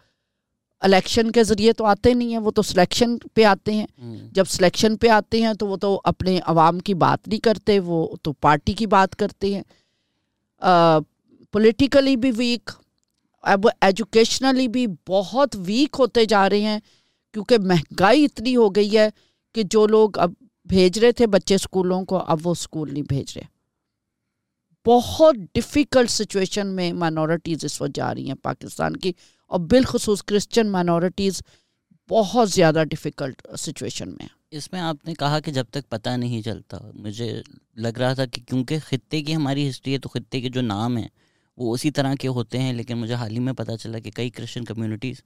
[0.81, 3.85] الیکشن کے ذریعے تو آتے نہیں ہیں وہ تو سلیکشن پہ آتے ہیں۔
[4.31, 8.05] جب سلیکشن پہ آتے ہیں تو وہ تو اپنے عوام کی بات نہیں کرتے وہ
[8.21, 9.63] تو پارٹی کی بات کرتے ہیں۔
[11.53, 12.69] پولیٹیکلی بھی ویک
[13.43, 16.79] اب ایجوکیشنلی بھی بہت ویک ہوتے جا رہے ہیں۔
[17.37, 19.09] کیونکہ مہنگائی اتنی ہو گئی ہے
[19.53, 20.31] کہ جو لوگ اب
[20.65, 23.57] بھیج رہے تھے بچے اسکولوں کو، اب وہ اسکول نہیں بھیج رہے۔
[24.85, 29.11] بہت ڈفیکلٹ سچویشن میں مائنورٹیز اس وقت جا رہی ہیں پاکستان کی۔
[29.47, 31.41] اور بالخصوص کرسچن مائنورٹیز
[32.09, 36.41] بہت زیادہ ڈفیکلٹ سچویشن میں۔ اس میں آپ نے کہا کہ جب تک پتہ نہیں
[36.41, 37.41] چلتا، مجھے
[37.75, 40.97] لگ رہا تھا کہ کیونکہ خطے کی ہماری ہسٹری ہے تو خطے کے جو نام
[40.97, 41.07] ہیں
[41.57, 44.29] وہ اسی طرح کے ہوتے ہیں، لیکن مجھے حال ہی میں پتہ چلا کہ کئی
[44.29, 45.21] کرسچن کمیونٹیز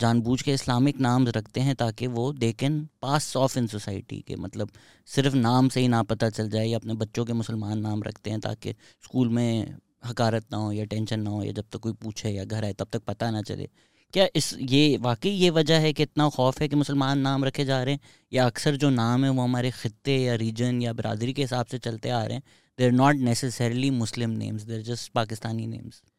[0.00, 4.20] جان بوجھ کے اسلامک نام رکھتے ہیں تاکہ وہ they can pass off in society
[4.20, 4.68] کے مطلب
[5.06, 8.30] صرف نام سے ہی نہ پتہ چل جائے یا اپنے بچوں کے مسلمان نام رکھتے
[8.30, 9.66] ہیں تاکہ اسکول میں
[10.10, 12.72] حکارت نہ ہو یا ٹینشن نہ ہو یا جب تک کوئی پوچھے یا گھر آئے
[12.72, 13.66] تب تک پتہ نہ چلے۔
[14.12, 17.64] کیا اس، یہ واقعی یہ وجہ ہے کہ اتنا خوف ہے کہ مسلمان نام رکھے
[17.64, 17.98] جا رہے ہیں؟
[18.30, 21.78] یا اکثر جو نام ہیں وہ ہمارے خطے یا ریجن یا برادری کے حساب سے
[21.78, 22.40] چلتے آ رہے ہیں؟
[22.78, 26.15] They are not necessarily Muslim names they're just Pakistani names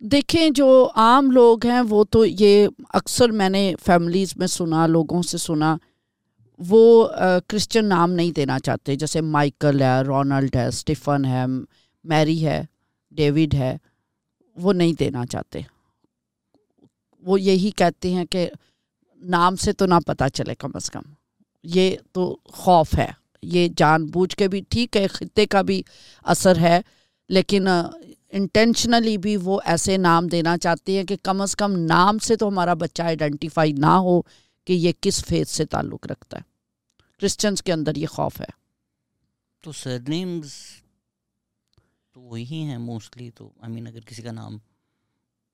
[0.00, 5.22] دیکھیں جو عام لوگ ہیں، وہ تو یہ اکثر میں نے فیملیز میں سنا، لوگوں
[5.22, 5.76] سے سنا،
[6.68, 7.08] وہ
[7.48, 11.44] کرسچن نام نہیں دینا چاہتے۔ جیسے مائیکل ہے رونلڈ ہے اسٹیفن ہے
[12.04, 12.64] میری ہے
[13.10, 13.76] ڈیوڈ ہے،
[14.56, 15.60] وہ نہیں دینا چاہتے۔
[17.22, 18.50] وہ یہی کہتے ہیں کہ
[19.16, 21.02] نام سے تو نہ پتہ چلے کم از کم۔
[21.62, 23.12] یہ تو خوف ہے۔
[23.42, 25.82] یہ جان بوجھ کے بھی ٹھیک ہے، خطے کا بھی
[26.24, 26.80] اثر ہے،
[27.28, 27.68] لیکن
[28.30, 32.48] انٹینشنلی بھی وہ ایسے نام دینا چاہتے ہیں کہ کم از کم نام سے تو
[32.48, 34.22] ہمارا بچہ آئیڈینٹیفائی نہ ہو
[34.64, 36.42] کہ یہ کس فیز سے تعلق رکھتا ہے۔
[37.20, 38.60] کرسچنس کے اندر یہ خوف ہے۔
[39.62, 40.52] تو سر نیمز
[42.12, 44.54] تو وہی ہیں موسٹلی تو آئی مین اگر کسی کا نام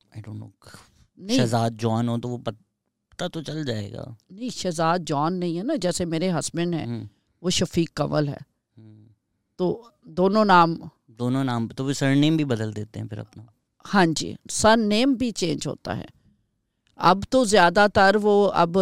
[0.04, 0.48] آئی ڈونٹ نو
[1.36, 5.62] شہزاد جوان ہو تو وہ پتہ تو چل جائے گا۔ نہیں شہزاد جان نہیں ہے
[5.62, 7.04] نا جیسے میرے ہسبینڈ ہیں
[7.42, 8.56] وہ شفیق کنول ہے۔
[9.56, 10.74] تو دونوں نام
[11.18, 13.42] دونوں نام تو وہ سر نیم بھی بدل دیتے ہیں پھر اپنا۔
[13.94, 16.04] ہاں جی سر نیم بھی چینج ہوتا ہے۔
[16.96, 18.78] اب تو زیادہ تر وہ اب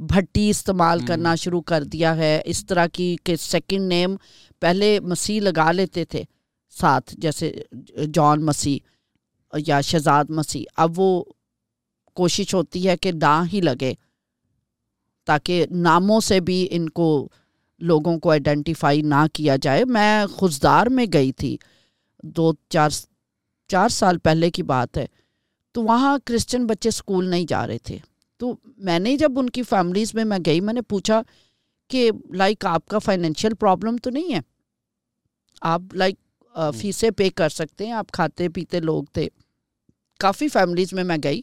[0.00, 4.16] بھٹی استعمال کرنا شروع کر دیا ہے۔ اس طرح کی کہ سیکنڈ نیم
[4.60, 6.22] پہلے مسیح لگا لیتے تھے
[6.70, 7.52] ساتھ جیسے
[8.14, 8.78] جان مسیح
[9.52, 11.24] یا شہزاد مسیح۔ اب وہ
[12.14, 13.94] کوشش ہوتی ہے کہ نہ ہی لگے
[15.26, 17.28] تاکہ ناموں سے بھی ان کو
[17.78, 21.56] لوگوں کو آئیڈینٹیفائی نہ کیا جائے۔ میں خزدار میں گئی تھی۔
[22.22, 22.90] دو چار
[23.68, 25.06] چار سال پہلے کی بات ہے۔
[25.72, 27.98] تو وہاں کرسچن بچے اسکول نہیں جا رہے تھے۔
[28.36, 31.22] تو میں نے جب ان کی فیملیز میں میں گئی میں نے پوچھا
[31.88, 34.40] کہ لائک آپ کا فائنینشیل پرابلم تو نہیں ہے؟
[35.60, 36.14] آپ لائک
[36.80, 39.28] فیسیں پے کر سکتے ہیں۔ آپ کھاتے پیتے لوگ تھے۔
[40.18, 41.40] کافی فیملیز میں میں گئی۔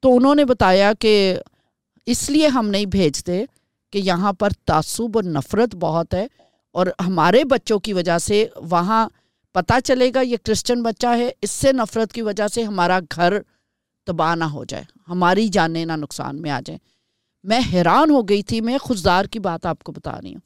[0.00, 1.38] تو انہوں نے بتایا کہ
[2.06, 3.44] اس لیے ہم نہیں بھیجتے۔
[3.90, 6.26] کہ یہاں پر تعصب اور نفرت بہت ہے
[6.70, 9.08] اور ہمارے بچوں کی وجہ سے وہاں
[9.52, 13.34] پتہ چلے گا یہ کرسچن بچہ ہے، اس سے نفرت کی وجہ سے ہمارا گھر
[14.06, 16.78] تباہ نہ ہو جائے، ہماری جانیں نہ نقصان میں آ جائیں۔
[17.44, 20.40] میں حیران ہو گئی تھی، میں خوددار کی بات آپ کو بتا رہی ہوں۔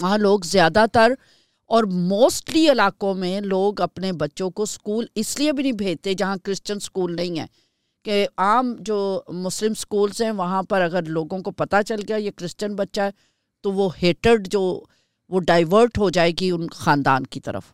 [0.00, 1.12] وہاں لوگ زیادہ تر
[1.66, 6.36] اور موسٹلی علاقوں میں لوگ اپنے بچوں کو اسکول اس لیے بھی نہیں بھیجتے جہاں
[6.42, 7.46] کرسچن اسکول نہیں ہے۔
[8.06, 12.30] کہ عام جو مسلم اسکولس ہیں وہاں پر اگر لوگوں کو پتہ چل گیا یہ
[12.36, 13.10] کرسچن بچہ ہے
[13.64, 14.60] تو وہ ہیٹرڈ جو
[15.28, 17.72] وہ ڈائیورٹ ہو جائے گی ان خاندان کی طرف۔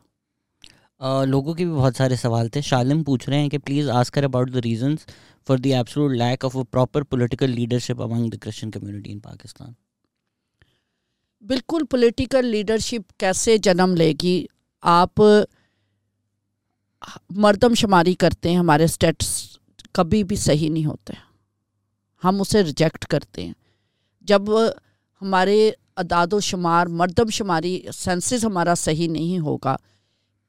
[1.26, 4.54] لوگوں کے بھی بہت سارے سوال تھے۔ شالم پوچھ رہے ہیں کہ please ask about
[4.54, 5.06] the reasons
[5.46, 9.72] for the absolute lack of a proper political leadership among the Christian community in Pakistan
[11.42, 14.46] بالکل پولیٹیکل لیڈرشپ کیسے جنم لے گی؟
[14.82, 15.20] آپ
[17.30, 19.51] مردم شماری کرتے ہیں ہمارے اسٹیٹس
[19.93, 21.12] کبھی بھی صحیح نہیں ہوتے۔
[22.24, 23.52] ہم اسے ریجیکٹ کرتے ہیں۔
[24.20, 24.43] جب
[25.23, 29.77] ہمارے اداد و شمار، مردم شماری سینسز ہمارا صحیح نہیں ہوگا،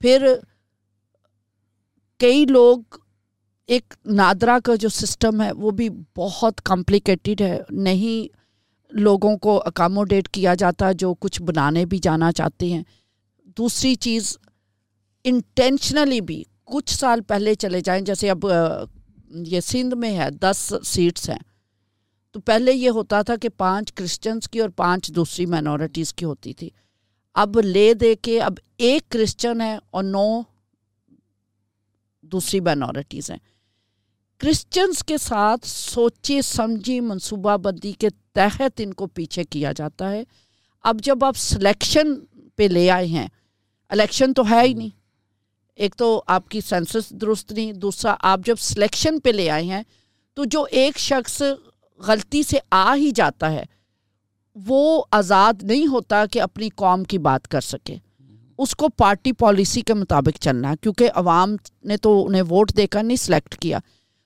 [0.02, 0.34] پھر
[2.20, 2.80] کئی لوگ
[3.68, 8.36] ایک نادرا کا جو سسٹم ہے، وہ بھی بہت کمپلیکیٹڈ ہے۔ نہیں
[8.92, 12.84] لوگوں کو اکاموڈیٹ کیا جاتا، جو کچھ بنانے بھی جانا چاہتے ہیں۔
[13.58, 14.38] دوسری چیز
[15.24, 18.46] انٹینشنلی بھی کچھ سال پہلے چلے جائیں، جیسے اب
[19.34, 21.40] یہ سندھ میں ہے، دس سیٹس ہیں۔
[22.32, 26.54] تو پہلے یہ ہوتا تھا کہ پانچ کرسچنس کی اور پانچ دوسری مائنورٹیز کی ہوتی
[26.54, 26.70] تھی۔
[27.34, 30.42] اب لے دے کے اب ایک کرسچن ہے اور نو
[32.22, 33.38] دوسری مائنورٹیز ہیں۔
[34.38, 40.24] کرسچنس کے ساتھ سوچی، سمجھی، منصوبہ بندی کے تحت ان کو پیچھے کیا جاتا ہے۔
[40.84, 43.28] اب جب آپ سلیکشن پہ لے آئے ہیں
[43.90, 45.03] الیکشن تو ہے ہی نہیں۔
[45.76, 49.84] ایک تو آپ کی سینسس درست نہیں دوسرا آپ جب سلیکشن پہ لے آئے ہیں
[50.34, 51.42] تو جو ایک شخص
[51.98, 53.64] غلطی سے آ ہی جاتا ہے
[54.56, 57.96] وہ آزاد نہیں ہوتا کہ اپنی قوم کی بات کر سکے۔
[58.58, 62.88] اس کو پارٹی پالیسی کے مطابق چلنا ہے کیونکہ عوام نے تو انہیں ووٹ دے
[62.88, 63.80] کر نہیں سلیکٹ کیا۔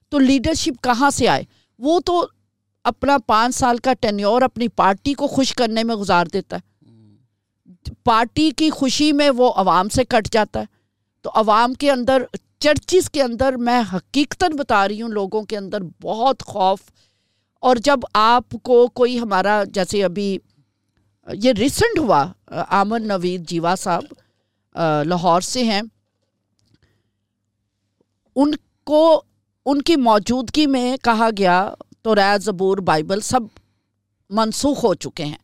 [0.09, 1.43] تو لیڈرشپ کہاں سے آئے؟
[1.79, 2.27] وہ تو
[2.83, 6.77] اپنا پانچ سال کا ٹینیور اپنی پارٹی کو خوش کرنے میں گزار دیتا ہے۔
[8.03, 10.76] پارٹی کی خوشی میں وہ عوام سے کٹ جاتا ہے۔
[11.27, 12.23] تو عوام کے اندر،
[12.59, 16.79] چرچز کے اندر میں حقیقتاً بتا رہی ہوں، لوگوں کے اندر بہت خوف۔
[17.61, 20.37] اور جب آپ کو کوئی ہمارا، جیسے ابھی
[21.33, 22.25] یہ ریسنٹ ہوا
[22.69, 24.03] آمن نوید جیوا صاحب
[25.05, 25.81] لاہور سے ہیں۔
[28.35, 28.51] ان
[28.83, 29.23] کو،
[29.65, 33.39] ان کی موجودگی میں کہا گیا، تو ریت زبور بائبل سب
[34.29, 35.37] منسوخ ہو چکے ہیں۔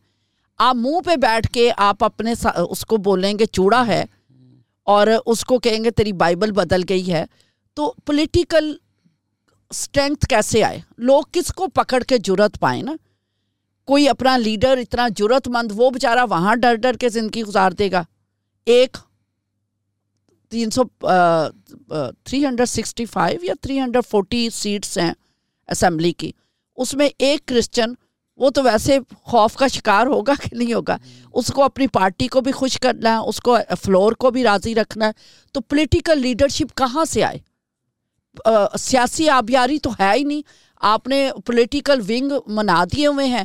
[0.58, 2.32] آپ منہ پہ بیٹھ کے آپ اپنے
[2.70, 4.04] اس کو بولیں گے، چوڑا ہے۔
[4.86, 7.24] اور اس کو کہیں گے تیری بائبل بدل گئی ہے،
[7.76, 8.72] تو پولیٹیکل
[9.70, 12.92] اسٹرینتھ کیسے آئے؟ لوگ کس کو پکڑ کے جرت پائیں نا؟
[13.88, 17.90] کوئی اپنا لیڈر اتنا جرت مند وہ بیچارہ وہاں ڈر ڈر کے زندگی گزار دے
[17.92, 18.02] گا۔
[18.66, 18.96] ایک
[20.52, 20.82] تین سو
[22.24, 25.12] تھری ہنڈریڈ سکسٹی فائیو یا تھری ہنڈریڈ فورٹی سیٹس ہیں
[25.68, 26.30] اسمبلی کی۔
[26.78, 27.94] اس میں ایک کرسچن
[28.36, 30.96] وہ تو ویسے خوف کا شکار ہوگا کہ نہیں ہوگا۔
[31.32, 34.74] اس کو اپنی پارٹی کو بھی خوش کرنا ہے، اس کو فلور کو بھی راضی
[34.74, 35.10] رکھنا ہے۔
[35.52, 37.38] تو پولیٹیکل لیڈرشپ کہاں سے آئے؟
[38.78, 40.42] سیاسی آبیاری تو ہے ہی نہیں۔
[40.80, 43.44] آپ نے پولیٹیکل ونگ منا دیے ہوئے ہیں۔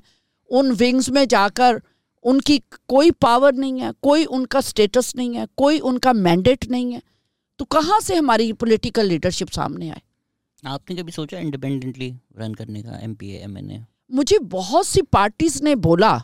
[0.49, 1.75] ان ونگز میں جا کر
[2.23, 2.57] ان کی
[2.87, 6.93] کوئی پاور نہیں ہے، کوئی ان کا اسٹیٹس نہیں ہے، کوئی ان کا مینڈیٹ نہیں
[6.93, 6.99] ہے۔
[7.55, 9.99] تو کہاں سے ہماری پولیٹیکل لیڈرشپ سامنے آئے؟
[10.63, 13.77] آپ نے کبھی سوچا انڈیپینڈنٹلی رن کرنے کا M P A M N A
[14.09, 16.17] مجھے بہت سی پارٹیز نے بولا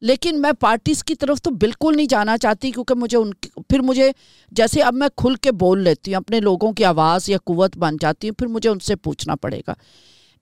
[0.00, 3.30] لیکن میں پارٹیز کی طرف تو بالکل نہیں جانا چاہتی کیونکہ مجھے ان
[3.68, 4.10] پھر مجھے
[4.50, 7.96] جیسے اب میں کھل کے بول لیتی ہوں اپنے لوگوں کی آواز یا قوت بن
[8.00, 9.74] جاتی ہوں پھر مجھے ان سے پوچھنا پڑے گا۔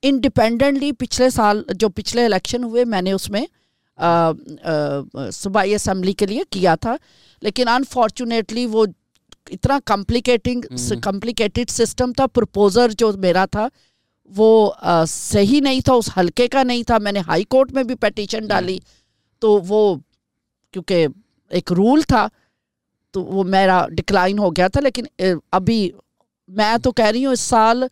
[0.02, 3.44] انڈیپینڈنٹلی پچھلے سال جو پچھلے الیکشن ہوئے میں نے اس میں
[5.32, 6.96] صوبائی اسمبلی کے لیے کیا تھا
[7.42, 8.86] لیکن انفارچونیٹلی وہ
[9.50, 10.62] اتنا کمپلیکیٹنگ
[11.02, 13.68] کمپلیکیٹڈ سسٹم تھا پرپوزر جو میرا تھا
[14.36, 14.72] وہ
[15.08, 18.46] صحیح نہیں تھا اس حلقے کا نہیں تھا میں نے ہائی کورٹ میں بھی پیٹیشن
[18.46, 18.78] ڈالی۔
[19.38, 19.94] تو وہ
[20.72, 21.06] کیونکہ
[21.50, 22.26] ایک رول تھا
[23.10, 25.04] تو وہ میرا ڈکلائن ہو گیا تھا لیکن
[25.50, 25.90] ابھی
[26.48, 27.82] میں تو کہہ رہی ہوں اس سال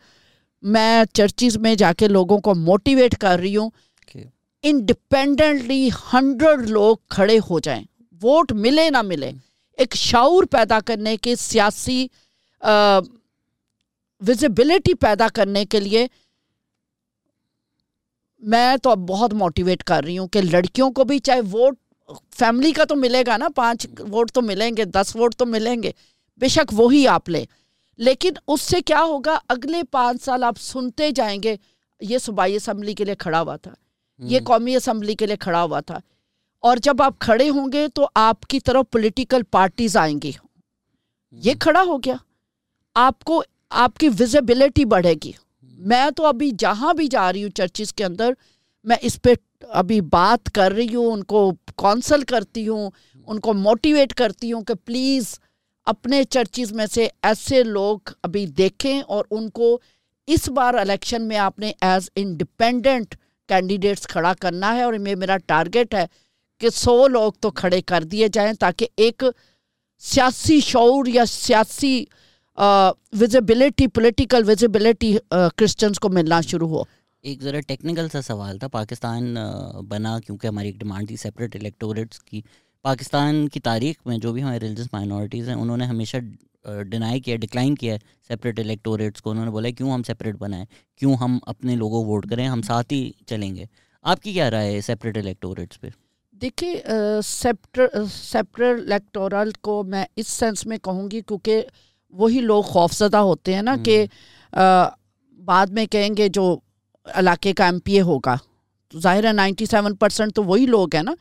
[0.62, 3.70] میں چرچز میں جا کے لوگوں کو موٹیویٹ کر رہی ہوں۔
[4.62, 7.82] انڈیپینڈنٹلی ہنڈریڈ لوگ کھڑے ہو جائیں۔
[8.22, 9.30] ووٹ ملے نہ ملے۔
[9.78, 12.06] ایک شعور پیدا کرنے کے سیاسی
[14.20, 16.06] وزبلٹی پیدا کرنے کے لیے
[18.38, 21.76] میں تو اب بہت موٹیویٹ کر رہی ہوں کہ لڑکیوں کو بھی چاہے ووٹ
[22.30, 25.82] فیملی کا تو ملے گا نا پانچ ووٹ تو ملیں گے دس ووٹ تو ملیں
[25.82, 25.92] گے
[26.36, 27.46] بے شک وہی آپ لیں۔
[27.96, 31.56] لیکن اس سے کیا ہوگا اگلے پانچ سال آپ سنتے جائیں گے
[32.00, 33.70] یہ صوبائی اسمبلی کے لیے کھڑا ہوا تھا
[34.18, 35.98] یہ قومی اسمبلی کے لیے کھڑا ہوا تھا۔
[36.60, 40.32] اور جب آپ کھڑے ہوں گے تو آپ کی طرف پولیٹیکل پارٹیز آئیں گی۔
[41.32, 42.14] یہ کھڑا ہو گیا۔
[42.94, 45.32] آپ کو آپ کی وزبلٹی بڑھے گی۔
[45.78, 48.32] میں تو ابھی جہاں بھی جا رہی ہوں چرچز کے اندر،
[48.84, 49.34] میں اس پہ
[49.72, 52.90] ابھی بات کر رہی ہوں، ان کو کونسل کرتی ہوں،
[53.28, 55.38] ان کو موٹیویٹ کرتی ہوں کہ پلیز
[55.86, 59.78] اپنے چرچز میں سے ایسے لوگ ابھی دیکھیں اور ان کو
[60.28, 63.14] اس بار الیکشن میں آپ نے ایز انڈیپینڈنٹ
[63.48, 66.04] کینڈیڈیٹس کھڑا کرنا ہے اور یہ میرا ٹارگیٹ ہے
[66.60, 69.22] کہ سو لوگ تو کھڑے کر دیے جائیں تاکہ ایک
[70.02, 72.04] سیاسی شعور یا سیاسی
[72.58, 76.82] وزبلٹی پولیٹیکل وزبلٹی کرسچنس کو ملنا شروع ہو
[77.24, 79.34] ایک ذرا ٹیکنیکل سا سوال تھا پاکستان
[79.88, 82.40] بنا کیونکہ ہماری ایک ڈیمانڈ تھی سیپریٹ الیکٹوریٹس کی۔
[82.84, 86.16] پاکستان کی تاریخ میں جو بھی ہمارے ریلیجس مائنورٹیز ہیں انہوں نے ہمیشہ
[86.90, 90.64] ڈینائی کیا ڈکلائن کیا ہے سیپریٹ الیکٹوریٹس کو۔ انہوں نے بولا کیوں ہم سیپریٹ بنائیں
[91.00, 93.64] کیوں ہم اپنے لوگوں ووٹ کریں؟ ہم ساتھ ہی چلیں گے۔
[94.04, 95.88] آپ کی کیا رائے ہے سیپریٹ الیکٹوریٹس پہ؟
[96.42, 101.62] دیکھیے سیپریٹ الیکٹورل کو میں اس سینس میں کہوں گی کیونکہ
[102.16, 104.06] وہی لوگ خوفزدہ ہوتے ہیں نا کہ
[105.44, 106.58] بعد میں کہیں گے جو
[107.04, 108.36] علاقے کا ایم پی اے ہوگا۔
[108.88, 111.14] تو ظاہر ہے نائنٹی سیون پرسینٹ تو وہی لوگ ہیں نا۔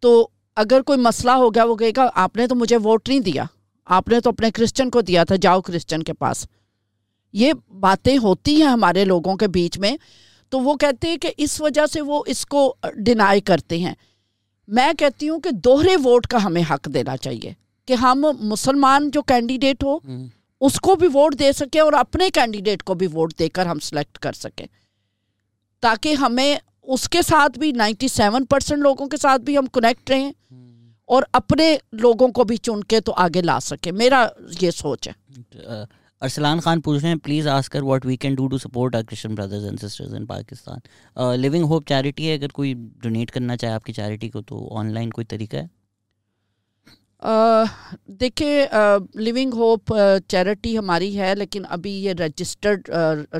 [0.00, 3.20] تو اگر کوئی مسئلہ ہو گیا وہ کہے گا آپ نے تو مجھے ووٹ نہیں
[3.20, 3.44] دیا۔
[3.86, 6.46] آپ نے تو اپنے کرسچن کو دیا تھا جاؤ کرسچن کے پاس۔
[7.32, 9.96] یہ باتیں ہوتی ہیں ہمارے لوگوں کے بیچ میں۔
[10.48, 13.94] تو وہ کہتے ہیں کہ اس وجہ سے وہ اس کو ڈینائی کرتے ہیں۔
[14.68, 17.52] میں کہتی ہوں کہ دوہرے ووٹ کا ہمیں حق دینا چاہیے۔
[17.90, 19.98] کہ ہم مسلمان جو کینڈیڈیٹ ہو
[20.60, 23.78] اس کو بھی ووٹ دے سکیں اور اپنے کینڈیڈیٹ کو بھی ووٹ دے کر ہم
[23.78, 24.66] سلیکٹ کر سکیں۔
[25.82, 30.10] تاکہ ہمیں اس کے ساتھ بھی نائنٹی سیون پرسینٹ لوگوں کے ساتھ بھی ہم کنیکٹ
[30.10, 30.30] رہیں
[31.08, 34.26] اور اپنے لوگوں کو بھی چن کے تو آگے لا سکے میرا
[34.60, 35.82] یہ سوچ ہے۔
[36.22, 39.34] ارسلان خان پوچھ رہے ہیں please ask what we can do to support our Christian
[39.34, 40.78] brothers and sisters in Pakistan
[41.40, 44.92] living hope charity ہے اگر کوئی ڈونیٹ کرنا چاہے آپ کی چیریٹی کو تو آن
[44.94, 45.79] لائن کوئی طریقہ ہے؟
[48.20, 48.66] دیکھیے
[49.16, 49.92] لیونگ ہوپ
[50.28, 52.88] چیریٹی ہماری ہے، لیکن ابھی یہ رجسٹرڈ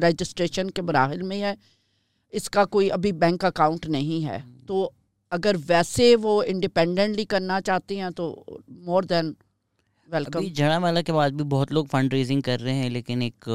[0.02, 1.54] رجسٹریشن کے مراحل میں ہے،
[2.32, 4.90] اس کا کوئی ابھی بینک اکاؤنٹ نہیں ہے۔ تو
[5.32, 8.44] اگر ویسے وہ انڈیپینڈنٹلی کرنا چاہتے ہیں، تو
[8.86, 9.32] مور دین
[10.08, 13.48] ویلکم جھڑا والا کے بعد بھی بہت لوگ فنڈ ریزنگ کر رہے ہیں، لیکن ایک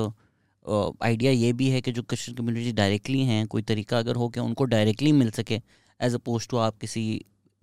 [0.65, 4.39] آئیڈیا یہ بھی ہے کہ جو کرسچن کمیونٹی ڈائریکٹلی ہیں، کوئی طریقہ اگر ہو کہ
[4.39, 5.59] ان کو ڈائریکٹلی مل سکے
[5.99, 7.19] ایز اے پوسٹ ٹو آپ کسی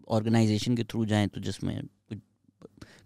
[0.08, 1.80] آرگنائزیشن کے تھرو جائیں تو جس میں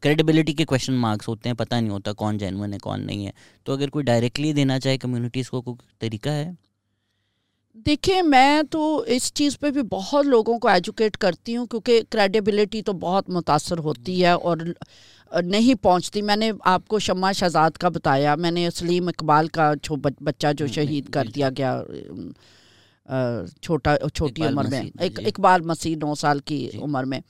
[0.06, 3.30] کریڈیبلٹی کے کوشچن مارکس ہوتے ہیں پتہ نہیں ہوتا کون جینون ہے کون نہیں ہے
[3.66, 6.50] تو اگر کوئی ڈائریکٹلی دینا چاہے کمیونٹیز کو کوئی طریقہ ہے
[7.86, 12.82] دیکھیں میں تو اس چیز پہ بھی بہت لوگوں کو ایجوکیٹ کرتی ہوں کیونکہ کریڈیبلٹی
[12.82, 14.56] تو بہت متاثر ہوتی ہے اور
[15.32, 19.72] نہیں پہنچتی میں نے آپ کو شمع شہزاد کا بتایا میں نے سلیم اقبال کا
[20.20, 21.80] بچہ جو شہید کر دیا گیا
[23.62, 27.20] چھوٹا چھوٹی عمر میں جی۔ اقبال مسیح نو سال کی جی۔ عمر میں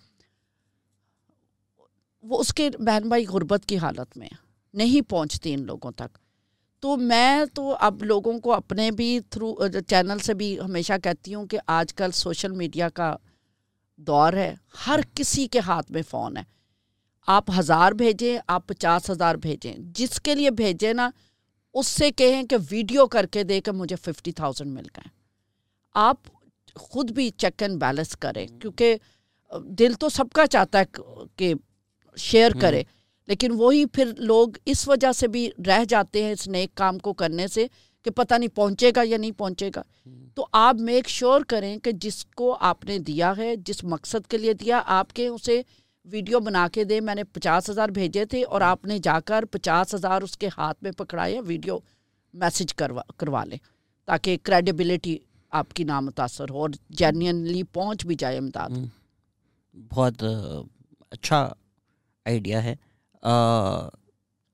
[2.28, 4.28] وہ اس کے بہن بھائی غربت کی حالت میں
[4.74, 6.18] نہیں پہنچتی ان لوگوں تک۔
[6.80, 11.46] تو میں تو اب لوگوں کو اپنے بھی تھرو چینل سے بھی ہمیشہ کہتی ہوں
[11.46, 13.16] کہ آج کل سوشل میڈیا کا
[13.96, 14.54] دور ہے،
[14.86, 16.42] ہر کسی کے ہاتھ میں فون ہے۔
[17.26, 21.10] آپ ہزار بھیجیں، آپ پچاس ہزار بھیجیں۔ جس کے لیے بھیجیں نا،
[21.74, 25.08] اس سے کہیں کہ ویڈیو کر کے دے کے مجھے ففٹی تھاؤزینڈ مل گئے۔
[25.94, 26.16] آپ
[26.74, 28.96] خود بھی چیک اینڈ بیلنس کریں، کیونکہ
[29.64, 30.84] دل تو سب کا چاہتا ہے
[31.36, 31.54] کہ
[32.16, 32.82] شیئر کرے
[33.28, 37.12] لیکن وہی پھر لوگ اس وجہ سے بھی رہ جاتے ہیں اس نیک کام کو
[37.12, 37.66] کرنے سے
[38.04, 39.82] کہ پتہ نہیں پہنچے گا یا نہیں پہنچے گا۔
[40.34, 44.38] تو آپ میک شور کریں کہ جس کو آپ نے دیا ہے جس مقصد کے
[44.38, 45.62] لیے دیا آپ کے اسے
[46.04, 49.44] ویڈیو بنا کے دے۔ میں نے پچاس ہزار بھیجے تھے اور آپ نے جا کر
[49.44, 51.78] پچاس ہزار اس کے ہاتھ میں پکڑائے ویڈیو
[52.34, 53.58] میسج کروا کروا لیں۔
[54.08, 55.18] تاکہ کریڈیبلٹی
[55.50, 58.70] آپ کی نام متاثر ہو اور جینئنلی پہنچ بھی جائے امداد۔
[59.90, 60.22] بہت
[61.10, 61.48] اچھا
[62.26, 62.74] آئیڈیا ہے۔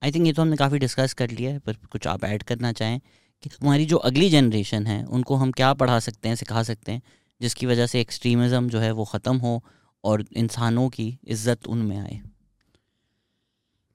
[0.01, 2.43] آئی تھنک یہ تو ہم نے کافی ڈسکس کر لیا ہے پر کچھ آپ ایڈ
[2.43, 2.97] کرنا چاہیں
[3.43, 6.91] کہ ہماری جو اگلی جنریشن ہے ان کو ہم کیا پڑھا سکتے ہیں سکھا سکتے
[6.91, 6.99] ہیں
[7.41, 9.57] جس کی وجہ سے ایکسٹریمزم جو ہے وہ ختم ہو
[10.03, 12.17] اور انسانوں کی عزت ان میں آئے۔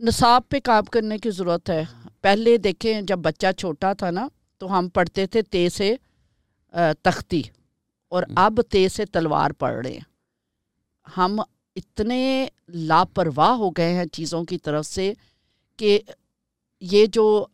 [0.00, 1.82] نصاب پہ کام کرنے کی ضرورت ہے۔
[2.20, 4.28] پہلے دیکھیں جب بچہ چھوٹا تھا نا
[4.60, 5.94] تو ہم پڑھتے تھے تے سے
[7.02, 7.42] تختی۔
[8.12, 10.06] اور اب تے سے تلوار پڑھ رہے ہیں۔
[11.16, 11.40] ہم
[11.78, 15.12] اتنے لاپرواہ ہو گئے ہیں چیزوں کی طرف سے
[15.76, 15.98] کہ
[16.82, 17.46] یہ جو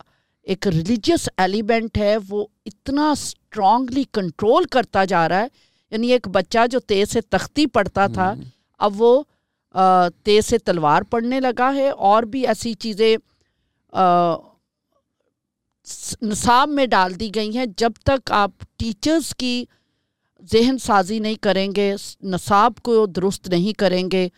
[0.47, 5.47] ایک ریلیجیس ایلیمنٹ ہے وہ اتنا اسٹرانگلی کنٹرول کرتا جا رہا ہے۔
[5.93, 8.33] یعنی ایک بچہ جو تیز سے تختی پڑھتا تھا
[8.81, 9.23] اب وہ
[10.23, 13.17] تیز سے تلوار پڑھنے لگا ہے اور بھی ایسی چیزیں
[16.23, 19.65] نصاب میں ڈال دی گئی ہیں۔ جب تک آپ ٹیچرز کی
[20.53, 24.29] ذہن سازی نہیں کریں گے نصاب کو درست نہیں کریں گے۔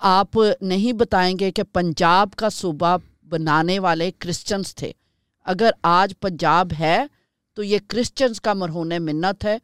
[0.00, 2.96] آپ نہیں بتائیں گے کہ پنجاب کا صوبہ
[3.28, 4.92] بنانے والے کرسچنس تھے۔
[5.44, 7.04] اگر آج پنجاب ہے
[7.54, 9.56] تو یہ کرسچنس کا مرہون منت ہے۔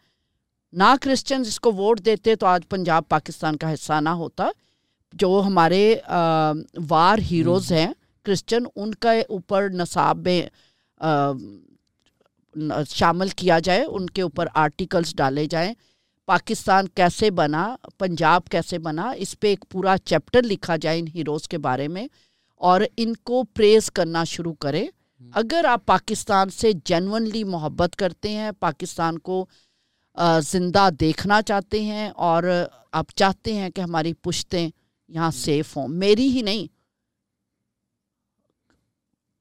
[0.72, 4.48] نہ کرسچنز اس کو ووٹ دیتے تو آج پنجاب پاکستان کا حصہ نہ ہوتا۔
[5.12, 5.94] جو ہمارے
[6.88, 10.42] وار ہیروز ہیں کرسچن ان کے اوپر نصاب میں
[12.88, 15.72] شامل کیا جائے، ان کے اوپر آرٹیکلس ڈالے جائیں۔
[16.28, 21.48] پاکستان کیسے بنا، پنجاب کیسے بنا، اس پہ ایک پورا چیپٹر لکھا جائے ان ہیروز
[21.48, 22.06] کے بارے میں
[22.60, 24.86] اور ان کو پریز کرنا شروع کرے۔
[25.34, 29.44] اگر آپ پاکستان سے جینونلی محبت کرتے ہیں، پاکستان کو
[30.42, 32.44] زندہ دیکھنا چاہتے ہیں اور
[32.92, 34.68] آپ چاہتے ہیں کہ ہماری پشتیں
[35.08, 36.66] یہاں سیف ہوں، میری ہی نہیں،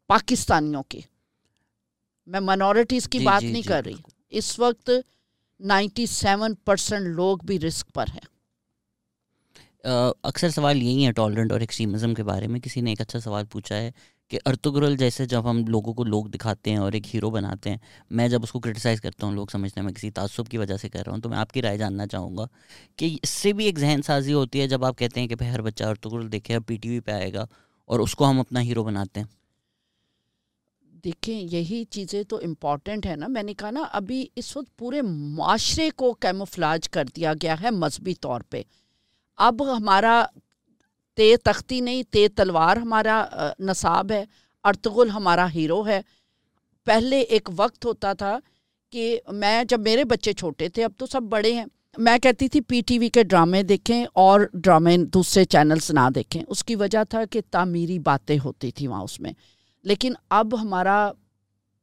[0.09, 1.01] پاکستانیوں کی
[2.27, 3.93] میں منورٹیز کی جی، بات جی، نہیں جی، کر رہی۔
[4.29, 4.89] اس وقت
[5.59, 8.25] نائنٹی سیون پرسینٹ لوگ بھی رسک پر ہیں۔
[10.23, 13.45] اکثر سوال یہی ہے ٹالرنٹ اور ایکسٹریمزم کے بارے میں۔ کسی نے ایک اچھا سوال
[13.45, 13.91] پوچھا ہے
[14.31, 17.77] کہ ارتگرل جیسے جب ہم لوگوں کو لوگ دکھاتے ہیں اور ایک ہیرو بناتے ہیں
[18.09, 20.77] میں جب اس کو کرٹیسائز کرتا ہوں لوگ سمجھتے ہیں میں کسی تعصب کی وجہ
[20.77, 22.45] سے کر رہا ہوں تو میں آپ کی رائے جاننا چاہوں گا
[22.95, 25.51] کہ اس سے بھی ایک ذہن سازی ہوتی ہے جب آپ کہتے ہیں کہ بھائی
[25.51, 27.45] ہر بچہ ارتگرل دیکھے اب پی ٹی وی پہ آئے گا
[27.89, 29.27] اور اس کو ہم اپنا ہیرو بناتے ہیں۔
[31.07, 35.01] دیکھیں، یہی چیزیں تو امپورٹنٹ ہے نا۔ میں نے کہا نا، ابھی اس وقت پورے
[35.35, 38.61] معاشرے کو کیموفلاج کر دیا گیا ہے مذہبی طور پہ۔
[39.38, 40.25] اب ہمارا
[41.15, 43.25] تے تختی نہیں، تے تلوار ہمارا
[43.59, 44.25] نصاب ہے۔
[44.63, 46.01] ارتغل ہمارا ہیرو ہے۔
[46.85, 48.39] پہلے ایک وقت ہوتا تھا
[48.91, 51.65] کہ میں، جب میرے بچے چھوٹے تھے، اب تو سب بڑے ہیں۔
[51.97, 56.43] میں کہتی تھی، پی ٹی وی کے ڈرامے دیکھیں اور ڈرامے دوسرے چینلز نہ دیکھیں۔
[56.47, 59.31] اس کی وجہ تھا کہ تعمیری باتیں ہوتی تھیں وہاں اس میں۔
[59.88, 61.11] لیکن اب ہمارا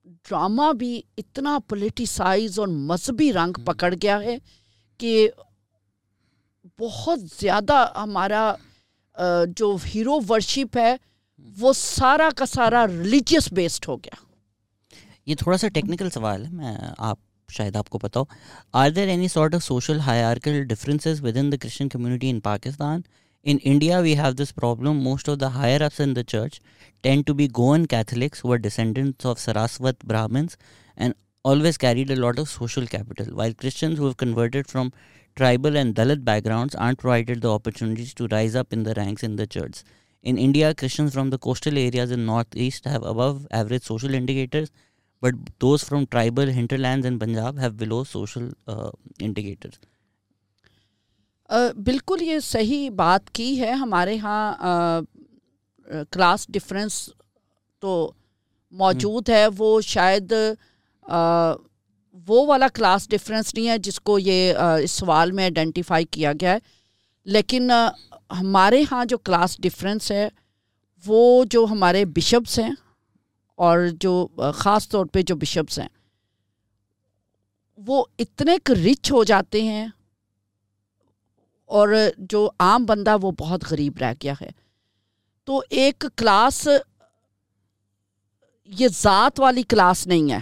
[0.04, 4.36] ڈرامہ بھی اتنا پولیٹیسائز اور مذہبی رنگ پکڑ گیا ہے
[4.98, 5.28] کہ
[6.78, 8.54] بہت زیادہ ہمارا
[9.56, 10.96] جو ہیرو ورشپ ہے
[11.58, 14.22] وہ سارا کا سارا ریلیجیس بیسڈ ہو گیا۔
[15.26, 17.18] یہ تھوڑا سا ٹیکنیکل سوال ہے میں آپ
[17.52, 18.24] شاید آپ کو پتا ہو۔
[18.72, 23.00] Are there any sort of social hierarchical differences within the Christian community in Pakistan
[23.44, 25.04] In India, we have this problem.
[25.04, 26.62] Most of the higher ups in the church
[27.02, 30.56] tend to be Goan Catholics who are descendants of Saraswat Brahmins
[30.96, 34.94] and always carried a lot of social capital, while Christians who have converted from
[35.36, 39.36] tribal and Dalit backgrounds aren't provided the opportunities to rise up in the ranks in
[39.36, 39.82] the church.
[40.22, 44.70] In India, Christians from the coastal areas in northeast have above average social indicators,
[45.20, 48.90] but those from tribal hinterlands in Punjab have below social uh,
[49.20, 49.78] indicators.
[51.50, 55.00] بالکل یہ صحیح بات کی ہے۔ ہمارے ہاں
[56.12, 57.08] class difference
[57.82, 58.10] تو
[58.72, 60.32] موجود ہے۔ وہ شاید
[62.26, 66.52] وہ والا کلاس ڈفرینس نہیں ہے جس کو یہ اس سوال میں آئیڈینٹیفائی کیا گیا
[66.52, 66.58] ہے۔
[67.26, 67.70] لیکن
[68.40, 70.28] ہمارے ہاں جو کلاس ڈفرینس ہے،
[71.04, 72.70] وہ جو ہمارے بشپس ہیں
[73.58, 75.88] اور جو خاص طور پہ جو بشپس ہیں،
[77.78, 79.86] وہ اتنے رچ ہو جاتے ہیں۔
[81.64, 81.88] اور
[82.18, 84.50] جو عام بندہ وہ بہت غریب رہ گیا ہے۔
[85.44, 86.68] تو ایک کلاس،
[88.64, 90.38] یہ ذات والی کلاس نہیں ہے۔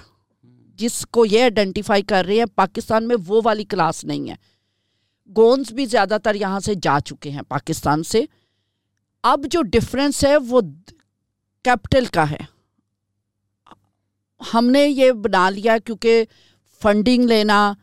[0.74, 4.35] جس کو یہ آئیڈینٹیفائی کر رہے ہیں، پاکستان میں وہ والی کلاس نہیں ہے۔
[5.36, 8.24] گونز بھی زیادہ تر یہاں سے جا چکے ہیں پاکستان سے۔
[9.23, 10.61] اب جو ڈفرینس ہے، وہ
[11.62, 12.53] کیپٹل کا ہے۔
[14.55, 16.24] ہم نے یہ بنا لیا کیونکہ
[16.82, 17.74] فنڈنگ لینا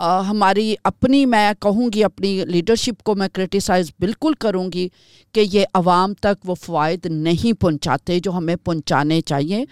[0.00, 4.88] ہماری اپنی، میں کہوں گی اپنی لیڈرشپ کو میں کرٹیسائز بالکل کروں گی
[5.32, 9.64] کہ یہ عوام تک وہ فوائد نہیں پہنچاتے جو ہمیں پہنچانے چاہیے۔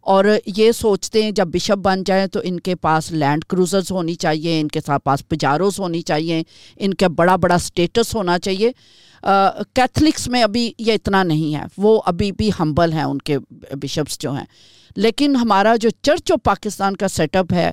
[0.00, 4.14] اور یہ سوچتے ہیں جب بشپ بن جائیں تو ان کے پاس لینڈ کروزرز ہونی
[4.14, 6.42] چاہیے، ان کے ساتھ پاس پجاروز ہونی چاہیے،
[6.76, 8.72] ان کا بڑا بڑا سٹیٹس ہونا چاہیے۔
[9.72, 13.38] کیتھلکس میں ابھی یہ اتنا نہیں ہے، وہ ابھی بھی ہمبل ہیں ان کے
[13.72, 14.44] بشپس جو ہیں۔
[14.96, 17.70] لیکن ہمارا جو چرچ آف پاکستان کا سیٹ اپ ہے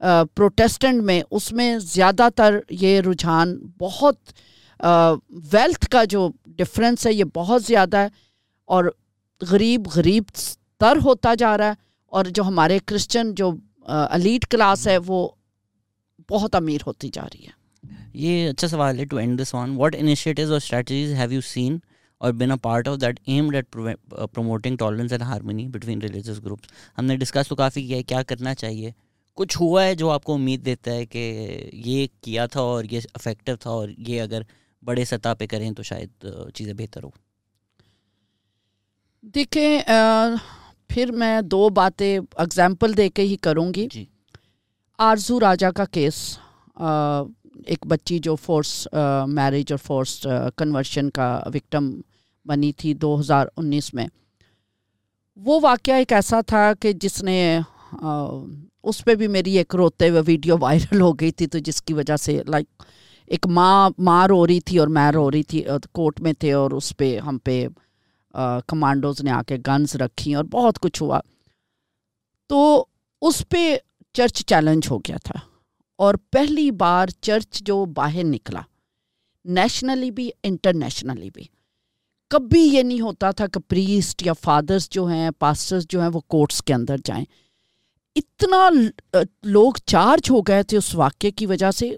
[0.00, 4.32] پروٹیسٹنٹ میں اس میں زیادہ تر یہ رجحان بہت
[5.52, 8.08] ویلتھ کا جو ڈفرینس ہے، یہ بہت زیادہ ہے
[8.68, 8.84] اور
[9.40, 10.24] غریب غریب
[10.78, 13.50] تر ہوتا جا رہا ہے اور جو ہمارے کرسچن جو
[13.86, 15.28] الیٹ کلاس ہے، وہ
[16.30, 17.52] بہت امیر ہوتی جا رہی ہے۔
[18.14, 21.78] یہ اچھا سوال ہے two and this one what initiatives or strategies have you seen
[22.20, 26.72] or been a part of that aimed at promoting tolerance and harmony between religious groups
[26.98, 28.90] ہم نے ڈسکس تو کافی کیا ہے، کیا کرنا چاہیے؟
[29.36, 31.22] کچھ ہوا ہے جو آپ کو امید دیتا ہے کہ
[31.72, 34.42] یہ کیا تھا اور یہ افیکٹو تھا اور یہ اگر
[34.82, 37.10] بڑے سطح پہ کریں تو شاید چیزیں بہتر ہو
[39.34, 39.80] دیکھیں
[40.88, 44.04] پھر میں دو باتیں اگزامپل دے کے ہی کروں گی۔ جی۔
[44.98, 46.38] آرزو راجا کا کیس
[47.66, 48.86] ایک بچی جو فورس
[49.28, 51.90] میرج اور فورس کنورشن کا وکٹم
[52.46, 54.06] بنی تھی دو ہزار انیس میں۔
[55.36, 57.58] وہ واقعہ ایک ایسا تھا کہ جس نے
[58.84, 61.94] اس پہ بھی میری ایک روتے ہوئے ویڈیو وائرل ہو گئی تھی تو جس کی
[61.94, 62.82] وجہ سے لائک
[63.26, 66.70] ایک ماں ماں رو رہی تھی اور میں رو رہی تھی کورٹ میں تھے اور
[66.70, 67.66] اس پہ ہم پہ
[68.66, 71.20] کمانڈوز نے آ کے گنز رکھی اور بہت کچھ ہوا۔
[72.50, 72.86] تو
[73.22, 73.76] اس پہ
[74.14, 75.38] چرچ چیلنج ہو گیا تھا
[75.98, 78.60] اور پہلی بار چرچ جو باہر نکلا
[79.44, 81.44] نیشنلی بھی انٹرنیشنلی بھی۔
[82.30, 86.20] کبھی یہ نہیں ہوتا تھا کہ پریسٹ یا فادرس جو ہیں پاسٹرس جو ہیں وہ
[86.20, 87.24] کورٹس کے اندر جائیں۔
[88.16, 88.68] اتنا
[89.42, 91.90] لوگ چارج ہو گئے تھے اس واقعے کی وجہ سے۔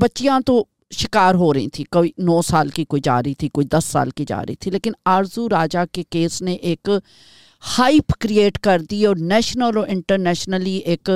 [0.00, 0.64] بچیاں تو
[0.98, 4.10] شکار ہو رہی تھیں کوئی نو سال کی کوئی جا رہی تھی کوئی دس سال
[4.16, 6.88] کی جا رہی تھی۔ لیکن آرزو راجا کے کیس نے ایک
[7.78, 11.10] ہائپ کریٹ کر دی اور نیشنل اور انٹرنیشنلی ایک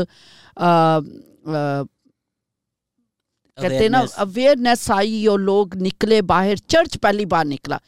[3.58, 7.78] کہتے ہیں نا اویئرنیس آئی اور لوگ نکلے باہر۔ چرچ پہلی بار نکلا۔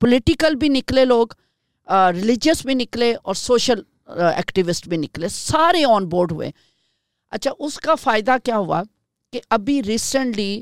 [0.00, 1.26] پولیٹیکل بھی نکلے لوگ
[2.14, 3.80] ریلیجیس بھی نکلے اور سوشل
[4.16, 6.50] ایکٹیوسٹ بھی نکلے، سارے آن بورڈ ہوئے۔
[7.32, 8.82] اچھا اس کا فائدہ کیا ہوا
[9.32, 10.60] کہ ابھی ریسنٹلی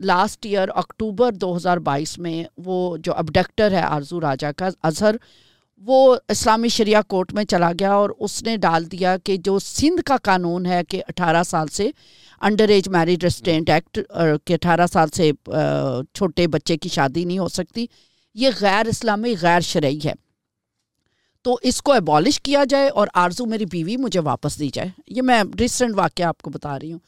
[0.00, 5.16] لاسٹ ایئر اکتوبر دو ہزار بائیس میں وہ جو ابڈکٹر ہے آرزو راجا کا، اظہر،
[5.82, 10.02] وہ اسلامی شریعہ کورٹ میں چلا گیا اور اس نے ڈال دیا کہ جو سندھ
[10.06, 11.90] کا قانون ہے کہ اٹھارہ سال سے
[12.40, 13.98] under age marriage restraint act
[14.44, 15.30] کہ اٹھارہ سال سے
[16.14, 17.86] چھوٹے بچے کی شادی نہیں ہو سکتی،
[18.36, 20.12] یہ غیر اسلامی، غیر شرعی ہے۔
[21.42, 25.22] تو اس کو ایبالش کیا جائے اور آرزو میری بیوی مجھے واپس دی جائے۔ یہ
[25.22, 26.98] میں ریسنٹ واقعہ آپ کو بتا رہی ہوں۔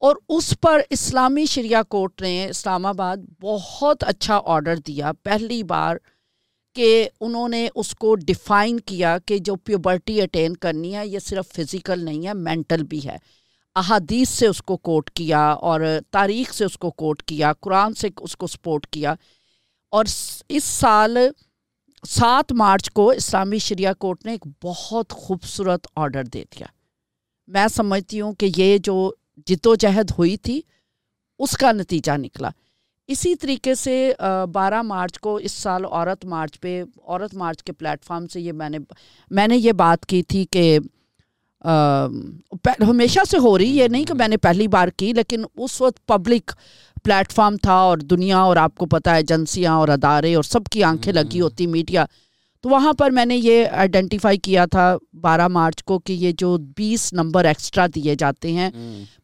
[0.00, 5.96] اور اس پر اسلامی شریعہ کورٹ نے اسلام آباد بہت اچھا آرڈر دیا۔ پہلی بار
[6.74, 11.52] کہ انہوں نے اس کو ڈیفائن کیا کہ جو پیوبرٹی اٹین کرنی ہے، یہ صرف
[11.52, 13.16] فزیکل نہیں ہے مینٹل بھی ہے۔
[13.76, 15.80] احادیث سے اس کو کوٹ کیا اور
[16.10, 19.14] تاریخ سے اس کو کوٹ کیا، قرآن سے اس کو سپورٹ کیا۔
[19.90, 20.04] اور
[20.48, 21.18] اس سال
[22.06, 26.66] سات مارچ کو اسلامی شریعہ کورٹ نے ایک بہت خوبصورت آرڈر دے دیا۔
[27.48, 29.10] میں سمجھتی ہوں کہ یہ جو
[29.46, 30.60] جد و جہد ہوئی تھی،
[31.40, 32.50] اس کا نتیجہ نکلا۔
[33.08, 34.12] اسی طریقے سے
[34.52, 38.52] بارہ مارچ کو اس سال عورت مارچ پہ، عورت مارچ کے پلیٹ فارم سے یہ
[38.52, 38.78] میں نے
[39.30, 40.78] میں نے یہ بات کی تھی کہ
[42.88, 46.06] ہمیشہ سے ہو رہی یہ نہیں کہ میں نے پہلی بار کی، لیکن اس وقت
[46.06, 46.50] پبلک
[47.06, 50.64] پلیٹ فارم تھا اور دنیا اور آپ کو پتہ ہے ایجنسیاں اور ادارے اور سب
[50.64, 52.04] کی آنکھیں لگی ہوتی میڈیا۔
[52.64, 56.56] تو وہاں پر میں نے یہ آئیڈینٹیفائی کیا تھا بارہ مارچ کو کہ یہ جو
[56.76, 58.70] بیس نمبر ایکسٹرا دیے جاتے ہیں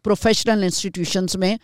[0.04, 1.56] پروفیشنل انسٹیٹیوشنس میں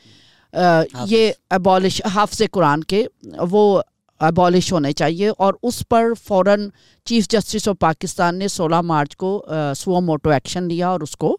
[1.04, 3.04] یہ ابالش حافظ قرآن کے
[3.50, 3.80] وہ
[4.20, 6.68] ابالش ہونے چاہیے۔ اور اس پر فوراً
[7.04, 9.30] چیف جسٹس آف پاکستان نے سولہ مارچ کو
[9.76, 11.36] سو موٹو ایکشن لیا اور اس کو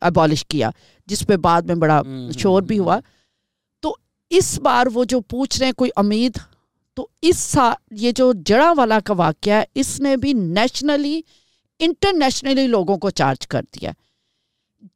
[0.00, 0.70] ابالش کیا
[1.06, 2.02] جس پہ بعد میں بڑا
[2.38, 2.98] شور بھی ہوا۔
[4.30, 6.32] اس بار وہ جو پوچھ رہے ہیں کوئی امید؟
[6.94, 11.20] تو اس سا یہ جو جڑا والا کا واقعہ ہے اس نے بھی نیشنلی
[11.78, 13.90] انٹرنیشنلی لوگوں کو چارج کر دیا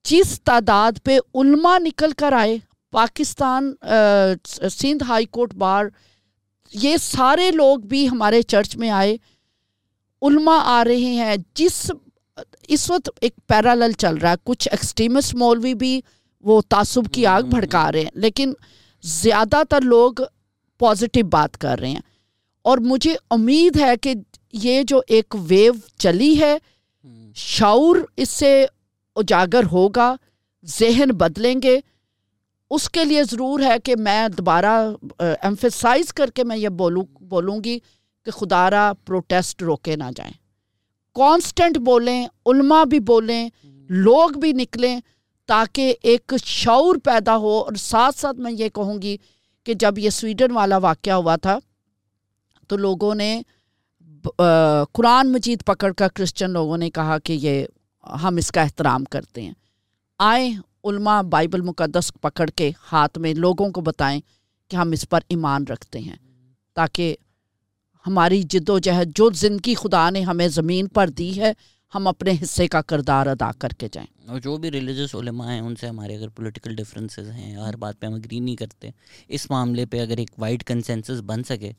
[0.05, 2.59] جس تعداد پہ علماء نکل کر آئے
[2.91, 3.75] Pakistan
[4.71, 5.85] Sindh high court bar
[6.73, 9.17] یہ سارے لوگ بھی ہمارے چرچ میں آئے
[10.23, 11.91] علماء آ رہے ہیں۔ جس
[12.69, 16.01] اس وقت ایک پیرالل چل رہا ہے۔ کچھ ایکسٹریمسٹ مولوی بھی
[16.43, 18.53] وہ تعصب کی آگ بھڑکا رہے ہیں۔ لیکن
[19.03, 20.13] زیادہ تر لوگ
[20.79, 22.01] پازیٹیو بات کر رہے ہیں۔
[22.63, 24.15] اور مجھے امید ہے کہ
[24.53, 26.59] یہ جو ایک ویو چلی ہے،
[27.35, 28.67] شعور اس سے
[29.17, 30.17] اجاگر ہوگا،
[30.65, 31.81] ذہن بدلیں گے۔
[32.71, 37.65] اس کے لیے ضرور ہے کہ میں دوبارہ ایمفیسائز کر کے میں یہ بولوں بولوں
[37.65, 37.79] گی
[38.25, 40.33] کہ خدا را پروٹیسٹ روکے نہ جائیں۔
[41.15, 43.49] کانسٹنٹ بولیں، علماء بھی بولیں،
[43.89, 45.01] لوگ بھی نکلیں۔
[45.49, 49.17] تاکہ ایک شعور پیدا ہو اور ساتھ ساتھ میں یہ کہوں گی
[49.65, 51.59] کہ جب یہ سویڈن والا واقعہ ہوا تھا
[52.69, 53.43] تو لوگوں نے
[54.93, 57.65] قرآن مجید پکڑ کر کرسچن لوگوں نے کہا کہ یہ
[58.23, 59.53] ہم اس کا احترام کرتے ہیں۔
[60.19, 60.55] آئیں
[60.85, 64.21] علماء بائبل مقدس پکڑ کے ہاتھ میں لوگوں کو بتائیں
[64.69, 66.17] کہ ہم اس پر ایمان رکھتے ہیں۔
[66.75, 67.17] تاکہ
[68.07, 71.53] ہماری جد و جہد جو زندگی خدا نے ہمیں زمین پر دی ہے
[71.93, 75.61] ہم اپنے حصے کا کردار ادا کر کے جائیں اور جو بھی ریلیجس علماء ہیں
[75.61, 78.91] ان سے ہمارے اگر پولیٹیکل ڈفرینسز ہیں ہر بات پہ ہم اگری نہیں کرتے
[79.29, 81.73] اس معاملے پہ اگر ایک وائڈ کنسنسس بن سکے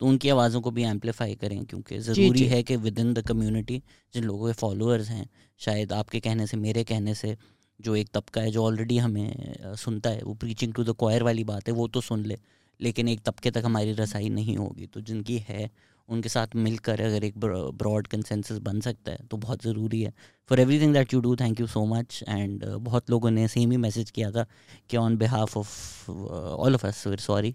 [0.00, 2.48] تو ان کی آوازوں کو بھی ایمپلیفائی کریں کیونکہ جی، ضروری جی.
[2.50, 3.78] ہے کہ ود ان دا کمیونٹی
[4.14, 5.24] جن لوگوں کے فالوورز ہیں
[5.60, 7.34] شاید آپ کے کہنے سے میرے کہنے سے
[7.80, 9.32] جو ایک طبقہ ہے جو آلریڈی ہمیں
[9.78, 12.36] سنتا ہے وہ پریچنگ ٹو دا کوائر والی بات ہے وہ تو سن لے
[12.80, 15.66] لیکن ایک طبقے تک ہماری رسائی نہیں ہوگی تو جن کی ہے
[16.08, 20.04] ان کے ساتھ مل کر اگر ایک براڈ کنسنسس بن سکتا ہے، تو بہت ضروری
[20.06, 20.10] ہے۔
[20.48, 23.76] For everything that you do thank you so much and بہت لوگوں نے سیم ہی
[23.76, 24.44] میسیج کیا تھا
[24.88, 26.10] کہ on behalf of
[26.58, 27.52] all of us sorry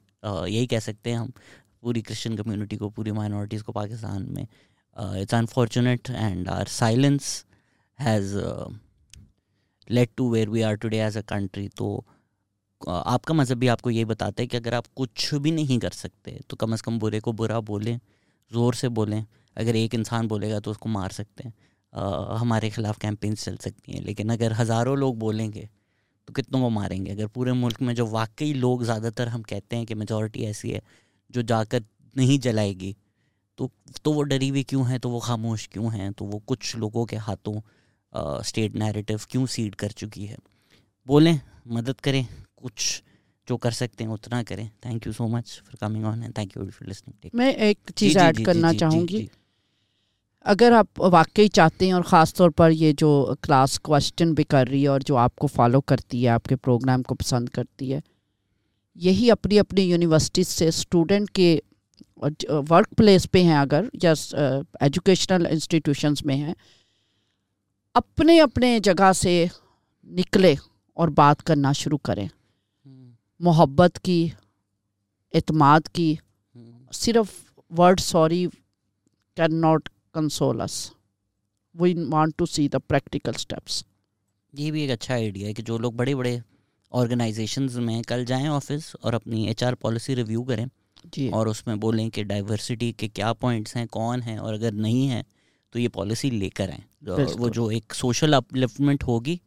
[0.48, 1.28] یہی کہہ سکتے ہیں ہم۔
[1.80, 4.44] پوری کرسچن کمیونٹی کو، پوری مائنورٹیز کو پاکستان میں۔
[4.94, 7.45] It's unfortunate and our silence
[8.06, 8.38] has
[9.88, 12.02] led to where we are today as a country تو
[12.90, 15.52] uh, آپ کا مذہب بھی آپ کو یہ بتاتا ہے کہ اگر آپ کچھ بھی
[15.52, 17.98] نہیں کر سکتے، تو کم از کم برے کو برا بولیں۔
[18.51, 19.22] زور سے بولیں۔
[19.55, 21.51] اگر ایک انسان بولے گا تو اس کو مار سکتے ہیں۔
[22.41, 25.65] ہمارے خلاف کیمپینس چل سکتی ہیں، لیکن اگر ہزاروں لوگ بولیں گے
[26.26, 29.41] تو کتنوں کو ماریں گے؟ اگر پورے ملک میں جو واقعی لوگ زیادہ تر ہم
[29.41, 30.80] کہتے ہیں کہ میجورٹی ایسی ہے،
[31.30, 31.80] جو جا کر
[32.15, 32.93] نہیں جلائے گی،
[33.55, 33.68] تو
[34.03, 37.05] تو وہ ڈری ہوئی کیوں ہیں؟ تو وہ خاموش کیوں ہیں؟ تو وہ کچھ لوگوں
[37.05, 37.59] کے ہاتھوں
[38.13, 40.35] اسٹیٹ نیریٹو کیوں سیڈ کر چکی ہے؟
[41.07, 42.23] بولیں، مدد کریں،
[42.55, 43.01] کچھ
[43.47, 46.63] جو کر سکتے ہیں اتنا کریں۔ Thank you so much for coming on thank you
[46.77, 49.26] for listening میں ایک چیز ایڈ کرنا چاہوں گی۔
[50.45, 53.11] اگر آپ واقعی چاہتے ہیں اور خاص طور پر یہ جو
[53.41, 56.55] کلاس کوشچن بھی کر رہی ہے اور جو آپ کو فالو کرتی ہے آپ کے
[56.55, 57.99] پروگرام کو پسند کرتی ہے
[58.95, 61.59] یہی اپنی اپنی یونیورسٹی سے اسٹوڈنٹ کے
[62.69, 64.13] ورک پلیس پہ ہیں اگر یا
[64.80, 66.53] ایجوکیشنل انسٹیٹیوشنس میں ہیں
[67.93, 69.45] اپنے اپنے جگہ سے
[70.03, 70.53] نکلے
[70.97, 72.27] اور بات کرنا شروع کریں۔
[73.41, 74.27] محبت کی
[75.34, 76.13] اعتماد کی
[76.93, 77.34] صرف
[77.72, 78.45] word sorry
[79.38, 80.76] can not console us
[81.76, 83.84] we want to see the practical steps
[84.53, 86.38] یہ بھی ایک اچھا آئیڈیا ہے کہ جو لوگ بڑے بڑے
[86.91, 90.65] آرگنائزیشنز میں کل جائیں آفس اور اپنی ایچ آر پالیسی ریویو کریں
[91.13, 94.72] جی۔ اور اس میں بولیں کہ ڈائیورسٹی کے کیا پوائنٹس ہیں کون ہیں اور اگر
[94.73, 95.23] نہیں ہیں
[95.73, 99.38] تو یہ پالیسی لے کر آئیں۔ وہ جو ایک سوشل اپلفمنٹ ہوگی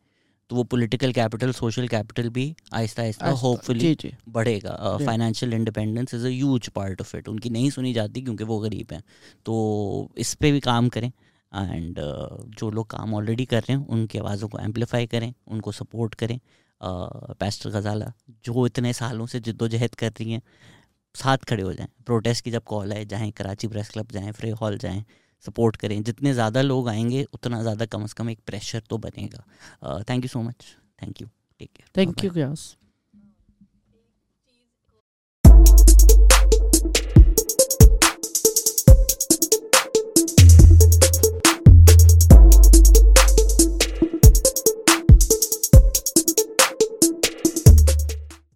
[0.49, 4.97] تو وہ پولیٹیکل کیپٹل سوشل کیپٹل بھی آہستہ آہستہ ہوپ فلی جی، جی۔ بڑھے گا۔
[5.05, 8.61] Financial independence is a huge part of it ان کی نہیں سنی جاتی کیونکہ وہ
[8.61, 9.01] غریب ہیں۔
[9.43, 9.55] تو
[10.17, 11.11] اس پہ بھی کام کریں
[11.53, 11.99] اینڈ
[12.57, 15.73] جو لوگ کام آلریڈی کر رہے ہیں ان کی آوازوں کو ایمپلیفائی کریں ان کو
[15.73, 16.39] سپورٹ کریں۔
[17.39, 18.05] پیسٹر غزالہ
[18.43, 20.41] جو اتنے سالوں سے جد و جہد کر رہی ہیں
[21.15, 24.51] ساتھ کھڑے ہو جائیں۔ پروٹیسٹ کی جب کال ہے جائیں کراچی پریس کلب جائیں فری
[24.53, 25.03] ہال جائیں۔
[25.47, 28.97] سپورٹ کریں۔ جتنے زیادہ لوگ آئیں گے اتنا زیادہ کم از کم ایک پریشر تو
[28.97, 30.65] بنے گا۔ Thank you so much
[30.99, 32.31] thank you take care thank you